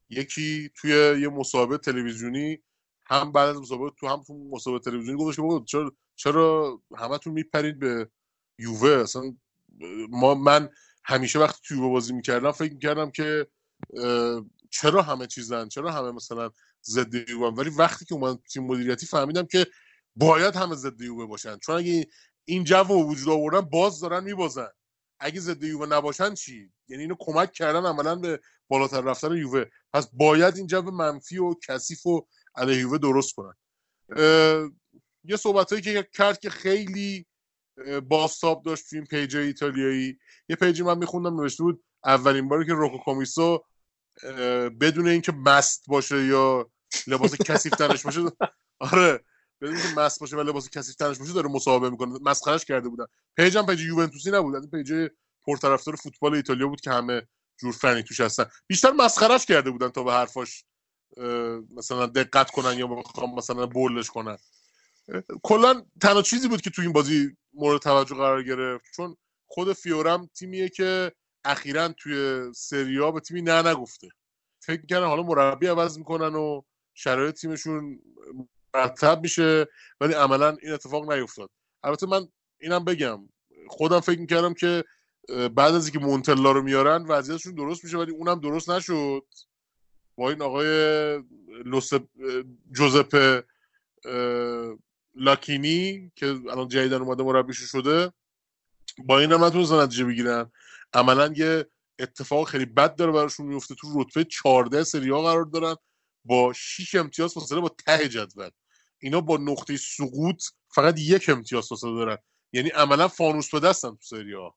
یکی 0.09 0.69
توی 0.75 0.91
یه 1.21 1.29
مسابقه 1.29 1.77
تلویزیونی 1.77 2.59
هم 3.05 3.31
بعد 3.31 3.49
از 3.49 3.57
مسابقه 3.57 3.95
تو 3.99 4.07
هم 4.07 4.23
تو 4.23 4.33
مسابقه 4.33 4.91
تلویزیونی 4.91 5.19
گفتش 5.19 5.35
که 5.35 5.63
چرا 5.65 5.95
چرا 6.15 6.81
همتون 6.97 7.33
میپرید 7.33 7.79
به 7.79 8.09
یووه؟ 8.59 8.89
اصلا 8.89 9.35
ما 10.09 10.33
من 10.35 10.69
همیشه 11.05 11.39
وقتی 11.39 11.59
تو 11.63 11.75
یووه 11.75 11.89
بازی 11.89 12.13
می‌کردم 12.13 12.51
فکر 12.51 12.73
می‌کردم 12.73 13.11
که 13.11 13.47
چرا 14.69 15.01
همه 15.01 15.27
چیزن؟ 15.27 15.67
چرا 15.67 15.91
همه 15.91 16.11
مثلا 16.11 16.51
ضد 16.85 17.29
یووه 17.29 17.53
ولی 17.53 17.69
وقتی 17.69 18.05
که 18.05 18.13
اومدم 18.13 18.41
تیم 18.53 18.63
مدیریتی 18.63 19.05
فهمیدم 19.05 19.45
که 19.45 19.67
باید 20.15 20.55
همه 20.55 20.75
ضد 20.75 21.01
یووه 21.01 21.25
باشن. 21.25 21.57
چون 21.57 21.75
اگه 21.75 22.07
این 22.45 22.63
جو 22.63 22.83
وجود 22.83 23.29
آوردن 23.29 23.61
باز 23.61 23.99
دارن 23.99 24.23
میبازن. 24.23 24.69
اگه 25.19 25.39
ضد 25.39 25.63
یووه 25.63 25.87
نباشن 25.87 26.33
چی؟ 26.33 26.71
یعنی 26.87 27.03
اینو 27.03 27.15
کمک 27.19 27.51
کردن 27.51 27.85
عملا 27.85 28.15
به 28.15 28.39
بالاتر 28.67 29.01
رفتن 29.01 29.37
یووه 29.37 29.65
پس 29.93 30.09
باید 30.13 30.57
این 30.57 30.67
جو 30.67 30.81
منفی 30.81 31.37
و 31.37 31.55
کثیف 31.67 32.05
و 32.05 32.27
علیه 32.55 32.77
یووه 32.77 32.97
درست 32.97 33.33
کنن. 33.33 33.55
یه 35.23 35.37
صحبت 35.39 35.81
که 35.81 36.07
کرد 36.13 36.39
که 36.39 36.49
خیلی 36.49 37.25
اه، 37.85 37.99
بازتاب 37.99 38.63
داشت 38.63 38.89
تو 38.89 38.95
این 38.95 39.05
page 39.05 39.37
ایتالیایی. 39.37 40.19
یه 40.49 40.55
page 40.55 40.78
ی 40.78 40.83
من 40.83 40.97
میخوندم 40.97 41.41
نوشته 41.41 41.63
بود 41.63 41.83
اولین 42.05 42.47
باری 42.47 42.65
که 42.65 42.73
روکو 42.73 42.97
کامیسو 42.97 43.63
اه، 44.23 44.69
بدون 44.69 45.07
اینکه 45.07 45.31
مست 45.31 45.83
باشه 45.87 46.25
یا 46.25 46.71
لباس 47.07 47.35
کثیف 47.35 47.73
تنش 47.73 48.03
باشه 48.03 48.21
آره 48.91 49.23
بدون 49.61 49.75
اینکه 49.75 50.01
مست 50.01 50.19
باشه 50.19 50.37
و 50.37 50.41
لباس 50.41 50.69
کثیف 50.69 50.95
تنش 50.95 51.17
باشه 51.17 51.33
داره 51.33 51.49
مصاحبه 51.49 51.89
می‌کنه. 51.89 52.19
مسخرش 52.21 52.65
کرده 52.65 52.89
بودن. 52.89 53.05
page 53.37 53.60
م 53.60 53.65
page 53.65 53.81
یوونتوسی 53.81 54.31
نبود 54.31 54.55
این 54.55 54.69
page 54.69 55.09
پرطرفدار 55.47 55.95
فوتبال 55.95 56.33
ایتالیا 56.35 56.67
بود 56.67 56.81
که 56.81 56.91
همه 56.91 57.27
جور 57.59 57.71
فنی 57.71 58.03
توش 58.03 58.19
هستن. 58.19 58.45
بیشتر 58.67 58.91
مسخرش 58.91 59.45
کرده 59.45 59.71
بودن 59.71 59.89
تا 59.89 60.03
به 60.03 60.11
حرفاش 60.11 60.65
مثلا 61.75 62.05
دقت 62.05 62.51
کنن 62.51 62.79
یا 62.79 62.87
بخوام 62.87 63.35
مثلا 63.35 63.65
بولش 63.65 64.09
کنن. 64.09 64.37
کلا 65.43 65.85
تنها 66.01 66.21
چیزی 66.21 66.47
بود 66.47 66.61
که 66.61 66.69
تو 66.69 66.81
این 66.81 66.91
بازی 66.91 67.37
مورد 67.53 67.81
توجه 67.81 68.15
قرار 68.15 68.43
گرفت 68.43 68.85
چون 68.95 69.17
خود 69.47 69.73
فیورم 69.73 70.29
تیمیه 70.35 70.69
که 70.69 71.11
اخیرا 71.45 71.87
توی 71.87 72.43
سریا 72.55 73.11
به 73.11 73.19
تیمی 73.19 73.41
نه 73.41 73.67
نگفته. 73.67 74.09
فکر 74.59 74.81
می‌کنن 74.81 75.03
حالا 75.03 75.23
مربی 75.23 75.67
عوض 75.67 75.97
می‌کنن 75.97 76.35
و 76.35 76.61
شرایط 76.93 77.35
تیمشون 77.35 77.99
مرتب 78.73 79.21
میشه 79.21 79.67
ولی 80.01 80.13
عملا 80.13 80.57
این 80.61 80.71
اتفاق 80.71 81.11
نیفتاد. 81.11 81.49
البته 81.83 82.07
من 82.07 82.27
اینم 82.59 82.85
بگم 82.85 83.29
خودم 83.67 83.99
فکر 83.99 84.19
می‌کردم 84.19 84.53
که 84.53 84.83
بعد 85.29 85.75
از 85.75 85.87
اینکه 85.87 86.05
مونتلا 86.05 86.51
رو 86.51 86.61
میارن 86.61 87.05
وضعیتشون 87.05 87.55
درست 87.55 87.83
میشه 87.83 87.97
ولی 87.97 88.11
اونم 88.11 88.39
درست 88.39 88.69
نشد. 88.69 89.25
با 90.15 90.29
این 90.29 90.41
آقای 90.41 90.67
لوس 91.65 91.89
جوزپه 92.71 93.43
لاکینی 95.15 96.11
که 96.15 96.25
الان 96.25 96.67
جدیدن 96.67 97.01
اومده 97.01 97.23
مربیشون 97.23 97.67
شده 97.67 98.13
با 99.05 99.19
این 99.19 99.31
هم 99.31 99.43
نتونستن 99.43 99.79
نتیجه 99.79 100.05
بگیرن. 100.05 100.51
عملا 100.93 101.33
یه 101.35 101.65
اتفاق 101.99 102.47
خیلی 102.47 102.65
بد 102.65 102.95
داره 102.95 103.11
براشون 103.11 103.45
میفته. 103.45 103.75
تو 103.75 104.01
رتبه 104.01 104.23
14 104.23 104.83
سری 104.83 105.09
ها 105.09 105.21
قرار 105.21 105.43
دارن. 105.45 105.75
با 106.25 106.53
6 106.53 106.95
امتیاز 106.95 107.33
فاصله 107.33 107.59
با 107.59 107.69
ته 107.85 108.09
جدول. 108.09 108.49
اینا 108.99 109.21
با 109.21 109.37
نقطه 109.37 109.77
سقوط 109.77 110.43
فقط 110.75 110.99
یک 110.99 111.29
امتیاز 111.29 111.67
فاصله 111.67 111.95
دارن. 111.95 112.17
یعنی 112.53 112.69
عملا 112.69 113.07
فانوس 113.07 113.49
به 113.49 113.59
دستن 113.59 113.89
تو 113.89 114.01
سری 114.01 114.33
ها 114.33 114.55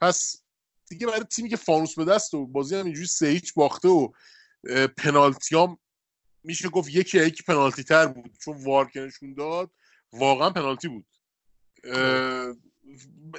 پس 0.00 0.42
دیگه 0.88 1.06
برای 1.06 1.24
تیمی 1.24 1.48
که 1.48 1.56
فانوس 1.56 1.94
به 1.94 2.04
دست 2.04 2.34
و 2.34 2.46
بازی 2.46 2.76
هم 2.76 2.84
اینجوری 2.84 3.06
سه 3.06 3.26
هیچ 3.26 3.54
باخته 3.54 3.88
و 3.88 4.08
پنالتیام 4.96 5.78
میشه 6.44 6.68
گفت 6.68 6.88
یکی 6.94 7.18
یکی 7.18 7.42
پنالتی 7.42 7.84
تر 7.84 8.06
بود. 8.06 8.36
چون 8.44 8.64
وار 8.64 8.90
که 8.90 9.00
نشون 9.00 9.34
داد 9.34 9.70
واقعا 10.18 10.50
پنالتی 10.50 10.88
بود. 10.88 11.06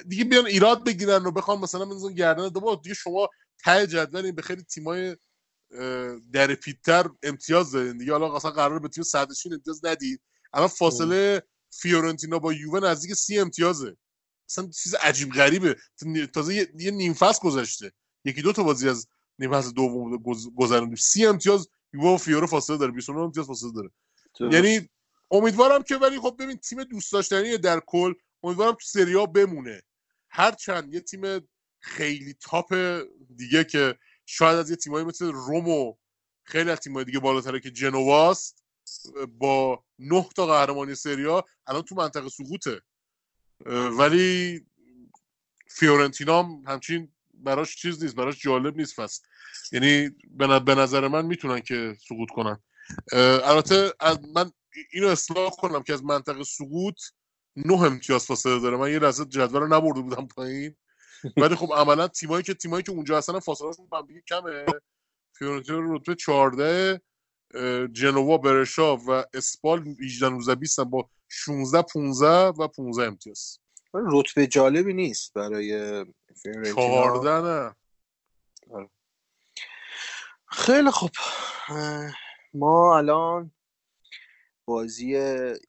دیگه 0.08 0.24
بیان 0.24 0.46
ایراد 0.46 0.84
بگیرن 0.84 1.26
و 1.26 1.30
بخوام 1.30 1.60
مثلا 1.60 1.84
بزنن 1.84 2.14
گردن 2.14 2.48
دو 2.48 2.76
دیگه 2.76 2.94
شما 2.94 3.28
ته 3.64 3.86
جدول 3.86 4.32
به 4.32 4.42
خیلی 4.42 4.62
تیمای 4.62 5.16
در 6.32 6.54
پیتر 6.54 7.10
امتیاز 7.22 7.72
دارین 7.72 7.98
دیگه. 7.98 8.12
حالا 8.12 8.36
اصلا 8.36 8.50
قرار 8.50 8.78
به 8.78 8.88
تیم 8.88 9.04
صدرشین 9.04 9.54
امتیاز 9.54 9.84
ندید. 9.84 10.20
الان 10.52 10.68
فاصله 10.68 11.42
فیورنتینا 11.70 12.38
با 12.38 12.52
یووه 12.52 12.80
نزدیک 12.80 13.14
سی 13.14 13.38
امتیازه. 13.38 13.96
اصلا 14.50 14.66
چیز 14.82 14.94
عجیب 14.94 15.32
غریبه. 15.32 15.76
تازه 16.34 16.54
یه, 16.54 16.68
یه 16.78 16.90
نیم 16.90 17.14
فصل 17.14 17.40
گذشته. 17.42 17.92
یکی 18.24 18.42
دو 18.42 18.52
تا 18.52 18.62
بازی 18.62 18.88
از 18.88 19.08
نیم 19.38 19.52
فصل 19.52 19.70
دوم 19.70 20.16
گذ- 20.16 20.54
گذروندیم. 20.56 20.94
سی 20.96 21.26
امتیاز 21.26 21.68
یووه 21.92 22.14
و 22.14 22.16
فیورو 22.16 22.46
فاصله 22.46 22.76
داره. 22.76 22.92
29 22.92 23.20
امتیاز 23.20 23.46
فاصله 23.46 23.72
داره. 23.72 23.90
یعنی 24.40 24.88
امیدوارم 25.30 25.82
که 25.82 25.96
ولی 25.96 26.20
خب 26.20 26.36
ببین 26.38 26.56
تیم 26.56 26.84
دوست 26.84 27.12
داشتنی 27.12 27.58
در 27.58 27.80
کل 27.80 28.14
امیدوارم 28.42 28.72
تو 28.72 28.84
سری 28.84 29.14
آ 29.14 29.26
بمونه. 29.26 29.82
هرچند 30.30 30.94
یه 30.94 31.00
تیم 31.00 31.48
خیلی 31.80 32.34
تاپ 32.40 32.74
دیگه 33.36 33.64
که 33.64 33.98
شاید 34.26 34.58
از 34.58 34.70
یه 34.70 34.76
تیمایی 34.76 35.04
مثل 35.04 35.26
روم 35.32 35.68
و 35.68 35.94
خیلی 36.44 36.70
از 36.70 36.78
تیمای 36.78 37.04
دیگه 37.04 37.18
بالاتره 37.18 37.60
که 37.60 37.70
جنواست 37.70 38.64
با 39.38 39.84
نه 39.98 40.28
تا 40.36 40.46
قهرمانی 40.46 40.94
سریا 40.94 41.44
الان 41.66 41.82
تو 41.82 41.94
منطقه 41.94 42.28
سقوطه. 42.28 42.80
ولی 43.98 44.66
فیورنتینا 45.70 46.42
هم 46.42 46.62
همچین 46.66 47.12
براش 47.34 47.76
چیز 47.76 48.02
نیست 48.02 48.14
براش 48.14 48.42
جالب 48.42 48.76
نیست 48.76 48.94
فصل. 48.94 49.22
یعنی 49.72 50.10
به 50.64 50.74
نظر 50.74 51.08
من 51.08 51.26
می‌تونن 51.26 51.60
که 51.60 51.96
سقوط 52.08 52.28
کنن. 52.28 52.62
البته 53.44 53.92
من 54.34 54.52
اینو 54.92 55.08
اصلاح 55.08 55.50
کنم 55.50 55.82
که 55.82 55.92
از 55.92 56.04
منطقه 56.04 56.44
سقوط 56.44 57.00
نه 57.56 57.82
امتیاز 57.82 58.24
فاصله 58.24 58.60
داره. 58.60 58.76
من 58.76 58.92
یه 58.92 58.98
لحظه 58.98 59.24
جدول 59.24 59.60
رو 59.60 59.66
نبرده 59.66 60.00
بودم 60.00 60.26
پایین. 60.26 60.76
ولی 61.36 61.54
خب 61.54 61.72
عملا 61.72 62.08
تیمایی 62.08 62.42
که 62.42 62.54
تیمایی 62.54 62.82
که 62.82 62.92
اونجا 62.92 63.18
هستن 63.18 63.38
فاصلهشون 63.38 63.88
هم 63.92 64.06
دیگه 64.06 64.22
کمه. 64.28 64.66
فیورنتینا 65.32 65.94
رتبه 65.94 66.14
14 66.14 67.00
اه، 67.54 67.86
جنوا 67.88 68.38
برشا 68.38 68.96
و 68.96 69.24
اسپال 69.34 69.94
18 70.00 70.28
19 70.28 70.54
20 70.54 70.80
با 70.80 71.10
16 71.28 71.82
15 71.82 72.26
و 72.28 72.68
15 72.68 73.06
امتیاز. 73.06 73.58
رتبه 73.94 74.46
جالبی 74.46 74.92
نیست 74.92 75.34
برای 75.34 76.04
فیورنتینا. 76.42 76.74
14 76.74 77.40
نه. 77.40 77.76
خیلی 80.46 80.90
خوب 80.90 81.10
اه، 81.68 82.14
ما 82.54 82.98
الان 82.98 83.50
بازی 84.68 85.16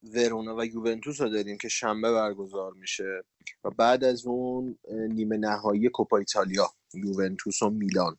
ورونا 0.04 0.56
و 0.58 0.66
یوونتوس 0.66 1.22
رو 1.22 1.30
داریم 1.30 1.58
که 1.58 1.70
شنبه 1.70 2.12
برگزار 2.12 2.74
میشه 2.74 3.24
و 3.64 3.70
بعد 3.70 4.04
از 4.04 4.26
اون 4.26 4.78
نیمه 4.90 5.38
نهایی 5.38 5.90
کوپا 5.90 6.18
ایتالیا 6.18 6.70
یوونتوس 6.94 7.62
و 7.62 7.70
میلان 7.70 8.18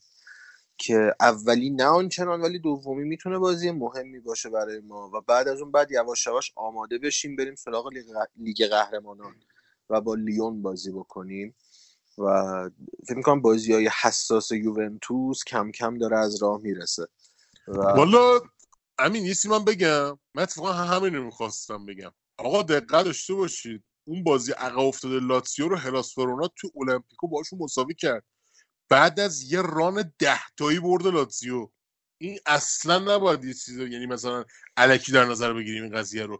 که 0.78 1.14
اولی 1.20 1.70
نه 1.70 1.85
آنچنان 1.85 2.41
ولی 2.41 2.59
دومی 2.59 3.05
می‌تونه 3.05 3.39
بازی 3.39 3.70
مهمی 3.70 4.20
باشه 4.20 4.51
برای 4.51 4.81
ما 4.81 5.11
و 5.14 5.20
بعد 5.20 5.49
از 5.49 5.61
اون 5.61 5.70
بعد 5.70 5.91
یواش 5.91 6.26
یواش 6.26 6.53
آماده 6.57 6.99
بشیم 6.99 7.37
بریم 7.37 7.55
سراغ 7.55 7.91
لیگ 8.37 8.66
قهرمانان 8.66 9.35
و 9.91 10.01
با 10.01 10.14
لیون 10.14 10.62
بازی 10.62 10.93
بکنیم 10.93 11.55
و 12.18 12.70
فکر 13.07 13.16
می‌کنم 13.16 13.41
بازی 13.41 13.72
های 13.72 13.91
حساس 14.03 14.51
یوونتوس 14.51 15.45
کم 15.45 15.70
کم 15.70 15.99
داره 15.99 16.18
از 16.18 16.43
راه 16.43 16.61
می‌رسه 16.61 17.07
و 17.68 17.81
والا 17.81 18.41
امین 19.01 19.26
یه 19.26 19.34
من 19.48 19.64
بگم. 19.64 20.18
من 20.34 20.42
اتفاقا 20.42 20.72
همین 20.72 21.14
رو 21.14 21.24
می‌خواستم 21.24 21.86
بگم. 21.86 22.12
آقا 22.38 22.62
دقت 22.62 23.05
داشته 23.05 23.34
باشید. 23.34 23.84
اون 24.05 24.24
بازی 24.24 24.53
عقب 24.53 24.78
افتاده 24.78 25.20
لاتسیو 25.20 25.68
رو 25.68 25.76
هلاس 25.76 26.18
ورونا 26.18 26.48
تو 26.48 26.70
المپیکو 26.76 27.28
باشون 27.28 27.59
مساوی 27.62 27.94
کرد. 27.94 28.24
بعد 28.88 29.20
از 29.20 29.53
یه 29.53 29.62
ران 29.62 30.12
ده 30.18 30.40
تایی 30.57 30.80
برد 30.80 31.07
لاتسیو. 31.07 31.70
این 32.20 32.38
اصلا 32.46 32.98
نباید 32.98 33.44
یه 33.44 33.55
چیز 33.55 33.78
یعنی 33.78 34.07
مثلا 34.07 34.44
علکی 34.76 35.12
در 35.12 35.24
نظر 35.24 35.53
بگیریم 35.53 35.82
این 35.82 35.96
قضیه 35.96 36.26
رو. 36.26 36.38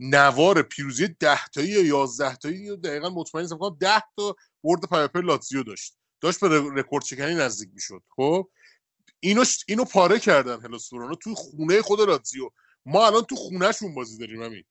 نوار 0.00 0.62
پیروزی 0.62 1.08
ده 1.08 1.46
تایی 1.46 1.68
یا 1.68 1.84
یازده 1.84 2.36
تایی 2.36 2.68
رو 2.68 2.76
دقیقا 2.76 3.08
مطمئن 3.10 3.42
نیستم. 3.42 3.58
کنم 3.58 3.76
ده 3.80 4.02
تا 4.16 4.36
برد 4.64 4.80
پیاپی 4.90 5.20
لاتزیو 5.20 5.62
داشت. 5.62 5.94
داشت 6.20 6.40
به 6.40 6.48
رکورد 6.74 7.04
شکنی 7.04 7.34
نزدیک 7.34 7.70
می‌شد. 7.74 8.02
خب؟ 8.16 8.50
اینو 9.20 9.44
ش- 9.44 9.64
اینو 9.68 9.84
پاره 9.84 10.18
کردن 10.18 10.60
هلاس 10.60 10.92
ورونا 10.92 11.14
توی 11.14 11.34
خونه 11.34 11.82
خود 11.82 12.00
لاتزیو 12.00 12.50
ما 12.86 13.06
الان 13.06 13.22
تو 13.22 13.36
خونهشون 13.36 13.94
بازی 13.94 14.18
داریم 14.18 14.42
همین 14.42 14.64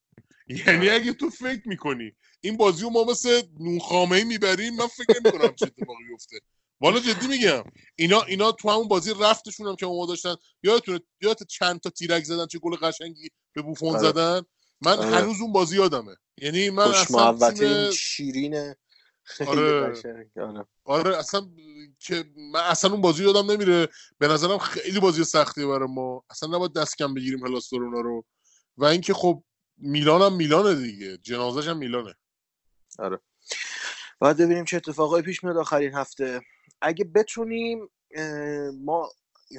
یعنی 0.68 0.90
اگه 0.90 1.14
تو 1.14 1.30
فکر 1.30 1.68
می‌کنی 1.68 2.12
این 2.42 2.58
بازی 2.58 2.84
رو 2.84 2.90
ما 2.90 3.04
مثل 3.04 3.42
نونخامه 3.60 4.16
ای 4.16 4.24
می‌بریم 4.24 4.76
من 4.76 4.88
فکر 4.88 5.20
نمی‌کنم 5.20 5.56
چه 5.56 5.68
اتفاقی 5.68 6.04
بیفته. 6.10 6.40
والا 6.82 7.00
جدی 7.00 7.28
میگم 7.28 7.64
اینا 7.96 8.22
اینا 8.22 8.52
تو 8.52 8.70
همون 8.70 8.88
بازی 8.88 9.14
رفتشون 9.22 9.68
هم 9.68 9.76
که 9.76 9.86
ما 9.86 10.06
داشتن 10.06 10.36
یادتونه 10.64 11.00
یادت 11.22 11.48
چند 11.48 11.80
تا 11.80 11.90
تیرک 11.90 12.24
زدن 12.24 12.48
چه 12.48 12.60
گل 12.60 12.76
قشنگی 12.76 13.30
به 13.54 13.62
بوفون 13.62 13.90
آره. 13.90 14.00
زدن؟ 14.00 14.42
من 14.82 14.98
آره. 14.98 15.16
هنوز 15.16 15.42
اون 15.42 15.52
بازی 15.54 15.76
یادمه. 15.76 16.16
یعنی 16.38 16.70
من 16.70 16.84
اصلا 16.84 17.30
این 17.30 17.54
تیم 17.54 17.92
شیرین 17.92 18.52
خیلی 18.54 18.76
آره. 19.48 19.94
آره. 20.38 20.66
آره 20.86 21.18
اصلا 21.18 21.42
که 22.00 22.24
من 22.54 22.60
اصلا 22.60 22.92
اون 22.92 23.02
بازی 23.02 23.24
یادم 23.24 23.52
نمیره. 23.52 23.88
به 24.18 24.28
نظرم 24.28 24.58
خیلی 24.58 25.00
بازی 25.00 25.24
سختیه 25.24 25.68
برای 25.68 25.88
ما. 25.90 26.24
اصلا 26.30 26.56
نباید 26.56 26.74
دست 26.74 26.98
کم 26.98 27.14
بگیریم 27.14 27.48
هلاس 27.48 27.74
ورونا 27.74 28.02
رو. 28.02 28.26
و 28.78 28.86
اینکه 28.86 29.14
خب 29.14 29.44
میلان 29.78 30.22
هم 30.22 30.36
میلانه 30.36 30.76
دیگه. 30.76 31.18
جنازش 31.18 31.68
هم 31.68 31.78
میلانه. 31.78 32.14
باید 34.20 34.38
ببینیم 34.38 34.66
چه 34.66 34.78
اتفاقایی 34.78 35.24
پیش 35.24 35.44
میاد 35.44 35.58
آخرین 35.58 35.94
هفته. 35.94 36.42
اگه 36.82 37.06
بتونیم 37.06 37.90
ما 38.84 39.10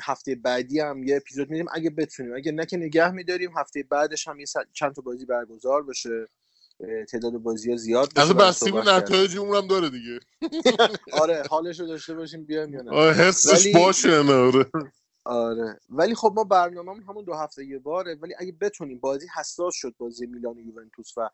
هفته 0.02 0.34
بعدی 0.34 0.80
هم 0.80 1.04
یه 1.04 1.16
اپیزود 1.16 1.50
میدیم. 1.50 1.66
اگه 1.72 1.90
بتونیم 1.90 2.34
اگه 2.36 2.52
نه 2.52 2.66
که 2.66 2.76
نگه 2.76 3.10
میداریم 3.10 3.58
هفته 3.58 3.82
بعدش 3.82 4.28
هم 4.28 4.40
یه 4.40 4.46
چند 4.72 4.94
تا 4.94 5.02
بازی 5.02 5.26
برگزار 5.26 5.82
بشه. 5.82 6.28
تعداد 7.08 7.32
بازی 7.32 7.70
ها 7.70 7.76
زیاد 7.76 8.08
از 8.16 8.32
برای 8.32 8.48
بستگی. 8.48 8.78
نتایج 8.86 9.36
اونم 9.38 9.66
داره 9.66 9.90
دیگه. 9.90 10.20
آره 11.22 11.42
حالش 11.50 11.80
رو 11.80 11.86
داشته 11.86 12.14
باشیم 12.14 12.44
بیایم 12.44 12.74
یا 12.74 12.82
نه. 12.82 12.90
آره 12.90 13.12
حسش 13.14 13.52
ولی- 13.66 13.72
باشه 13.72 14.22
نه 14.22 14.32
آره. 14.34 14.66
آره. 15.24 15.80
ولی 15.90 16.14
خب 16.14 16.32
ما 16.36 16.44
برنامه 16.44 17.04
همون 17.08 17.24
دو 17.24 17.34
هفته 17.34 17.64
یه 17.66 17.78
باره. 17.78 18.14
ولی 18.22 18.34
اگه 18.38 18.52
بتونیم 18.60 18.98
بازی 18.98 19.26
حساس 19.38 19.74
شد 19.74 19.94
بازی 19.98 20.26
میلان 20.26 20.56
و 20.56 20.60
یوونتوس 20.60 21.18
و 21.18 21.30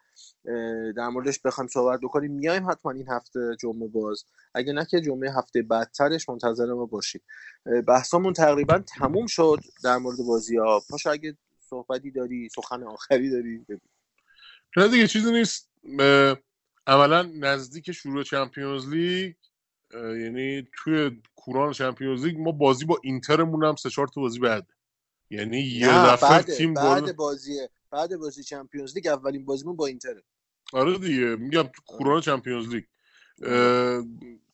در 0.97 1.09
موردش 1.09 1.39
بخوایم 1.41 1.69
صحبت 1.69 2.01
بکنیم 2.03 2.33
میایم 2.33 2.71
حتما 2.71 2.93
این 2.93 3.09
هفته 3.09 3.57
جمعه 3.61 3.89
باز. 3.89 4.25
اگه 4.55 4.73
نه 4.73 4.85
که 4.91 5.01
جمعه 5.01 5.33
هفته 5.33 5.63
بعدترش 5.63 6.29
منتظر 6.29 6.73
ما 6.73 6.87
باشید. 6.87 7.23
اه، 7.67 7.81
بحثامون 7.81 8.33
تقریبا 8.33 8.79
تموم 8.79 9.27
شد 9.27 9.59
در 9.85 9.97
مورد 9.99 10.19
بازی 10.29 10.57
ها 10.57 10.81
پاشو 10.91 11.11
اگه 11.11 11.37
صحبتی 11.71 12.11
داری 12.11 12.49
سخن 12.49 12.83
آخری 12.83 13.31
داری 13.31 13.59
بگو. 13.69 13.81
نه 14.77 14.89
دیگه 14.89 15.07
چیزی 15.07 15.33
نیست. 15.33 15.71
عملا 16.87 17.23
نزدیک 17.23 17.93
شروع 17.93 18.23
Champions 18.23 18.89
League 18.89 19.35
یعنی 19.95 20.69
توی 20.73 21.23
کوران 21.37 21.73
Champions 21.73 22.25
League 22.25 22.39
ما 22.39 22.53
بازی 22.53 22.85
با 22.85 23.01
اینترمون 23.03 23.65
هم 23.65 23.77
سه 23.77 23.91
چهار 23.91 24.09
تا 24.09 24.21
بازی 24.21 24.39
بعد. 24.39 24.67
یعنی 25.31 25.61
یه 25.61 25.89
دفعه 25.89 26.43
تیم 26.43 26.75
بعد 26.75 26.85
وارد 26.85 27.17
بازی 27.17 27.69
بعد 27.91 28.17
بازی 28.17 28.43
Champions 28.43 28.95
League 28.95 29.07
اولین 29.07 29.45
بازیمون 29.45 29.77
با 29.77 29.87
اینتره. 29.87 30.23
آره 30.73 30.99
دیگه 30.99 31.37
میگم 31.37 31.63
تو 31.63 31.83
کوران 31.87 32.21
Champions 32.21 32.69
League. 32.69 32.85
اه، 33.43 34.05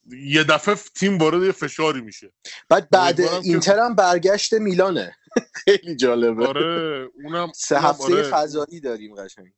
یه 0.06 0.44
دفعه 0.44 0.74
تیم 0.74 1.18
وارد 1.18 1.42
یه 1.42 1.52
فشاری 1.52 2.00
میشه. 2.00 2.32
بعد 2.68 2.90
بعد 2.90 3.20
اینتر 3.20 3.78
هم 3.78 3.94
برگشت 3.94 4.54
میلانه. 4.54 5.16
خیلی 5.64 5.96
جالبه. 5.96 6.46
آره 6.46 7.08
اونم 7.14 7.52
سه 7.54 7.80
هفته 7.80 8.04
آره. 8.04 8.22
فضایی 8.22 8.80
داریم 8.80 9.14
قشنگ. 9.14 9.52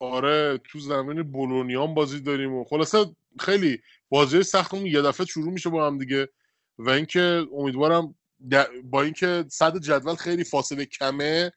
آره 0.00 0.58
تو 0.58 0.78
زمین 0.78 1.22
بولونیان 1.22 1.94
بازی 1.94 2.20
داریم 2.20 2.54
و 2.54 2.64
خلاصه 2.64 3.16
خیلی 3.40 3.82
بازی 4.08 4.42
سختمون 4.42 4.86
یه 4.86 5.02
دفعه 5.02 5.26
شروع 5.26 5.52
میشه 5.52 5.70
با 5.70 5.86
هم 5.86 5.98
دیگه 5.98 6.28
و 6.78 6.90
اینکه 6.90 7.46
امیدوارم 7.52 8.14
با 8.84 9.02
اینکه 9.02 9.44
صد 9.48 9.78
جدول 9.78 10.14
خیلی 10.14 10.44
فاصله 10.44 10.84
کمه 10.84 11.52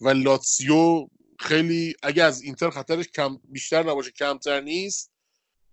و 0.00 0.08
لاتسیو 0.08 1.08
خیلی 1.38 1.94
اگه 2.02 2.22
از 2.22 2.42
اینتر 2.42 2.70
خطرش 2.70 3.08
کم 3.08 3.38
بیشتر 3.44 3.82
نباشه 3.82 4.10
کمتر 4.10 4.60
نیست 4.60 5.12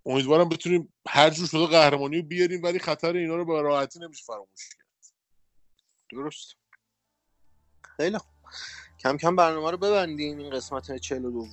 امیدوارم 0.05 0.49
بتونیم 0.49 0.93
هر 1.07 1.29
جور 1.29 1.47
شده 1.47 1.65
قهرمانی 1.65 2.17
رو 2.17 2.23
بیاریم 2.23 2.63
ولی 2.63 2.79
خطر 2.79 3.13
اینا 3.13 3.35
رو 3.35 3.45
به 3.45 3.61
راحتی 3.61 3.99
نمیشه 3.99 4.23
فراموش 4.25 4.69
کرد. 4.77 5.13
درست. 6.09 6.55
خیلی 7.97 8.17
خوب. 8.17 8.33
کم 8.99 9.17
کم 9.17 9.35
برنامه 9.35 9.71
رو 9.71 9.77
ببندیم. 9.77 10.37
این 10.37 10.49
قسمت 10.49 10.97
42 10.97 11.39
و 11.39 11.45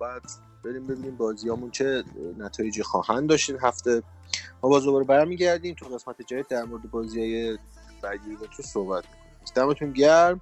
بعد 0.00 0.22
بریم 0.64 0.86
ببینیم 0.86 1.16
بازیامون 1.16 1.70
چه 1.70 2.04
نتایجی 2.38 2.82
خواهند 2.82 3.28
داشت 3.28 3.50
هفته. 3.50 4.02
ما 4.62 4.70
باز 4.70 4.84
دوباره 4.84 5.04
برمیگردیم. 5.04 5.74
تو 5.74 5.86
قسمت 5.86 6.22
جدید 6.22 6.46
در 6.46 6.64
مورد 6.64 6.90
بازی 6.90 7.58
بعدی 8.02 8.36
تو 8.56 8.62
صحبت 8.62 9.04
می‌کنیم. 9.04 9.32
دمتون 9.54 9.92
گرم. 9.92 10.40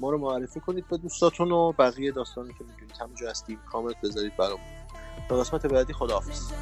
ما 0.00 0.10
رو 0.10 0.18
معرفی 0.18 0.60
کنید 0.60 0.88
به 0.88 0.96
دوستاتون 0.96 1.52
و 1.52 1.72
بقیه 1.72 2.12
داستانی 2.12 2.48
که 2.48 2.64
می‌دونید. 2.64 2.96
همونجا 3.00 3.30
هستیم. 3.30 3.58
کامنت 3.72 4.00
بذارید 4.00 4.36
برامون. 4.36 4.66
تا 5.28 5.36
قسمت 5.36 5.66
بعدی 5.66 5.92
خداحافظ. 5.92 6.52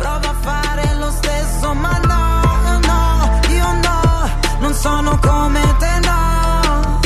Prova 0.00 0.30
a 0.34 0.36
fare 0.46 0.86
lo 1.02 1.10
stesso, 1.18 1.68
ma 1.82 2.07
non 4.68 4.76
sono 4.76 5.18
come 5.22 5.76
te, 5.78 6.00
no. 6.00 7.00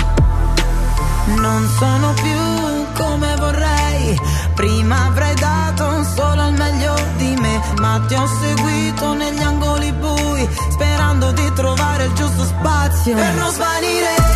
Non 1.36 1.68
sono 1.78 2.12
più 2.14 3.04
come 3.04 3.36
vorrei. 3.36 4.20
Prima 4.54 5.06
avrei 5.06 5.34
dato 5.36 6.04
solo 6.16 6.48
il 6.48 6.54
meglio 6.54 6.94
di 7.18 7.36
me, 7.40 7.60
ma 7.78 8.00
ti 8.08 8.14
ho 8.14 8.26
seguito 8.40 9.14
negli 9.14 9.42
angoli 9.42 9.92
bui, 9.92 10.48
sperando 10.70 11.30
di 11.30 11.52
trovare 11.54 12.06
il 12.06 12.12
giusto 12.14 12.44
spazio 12.44 13.14
per 13.14 13.34
non 13.34 13.50
svanire. 13.52 14.31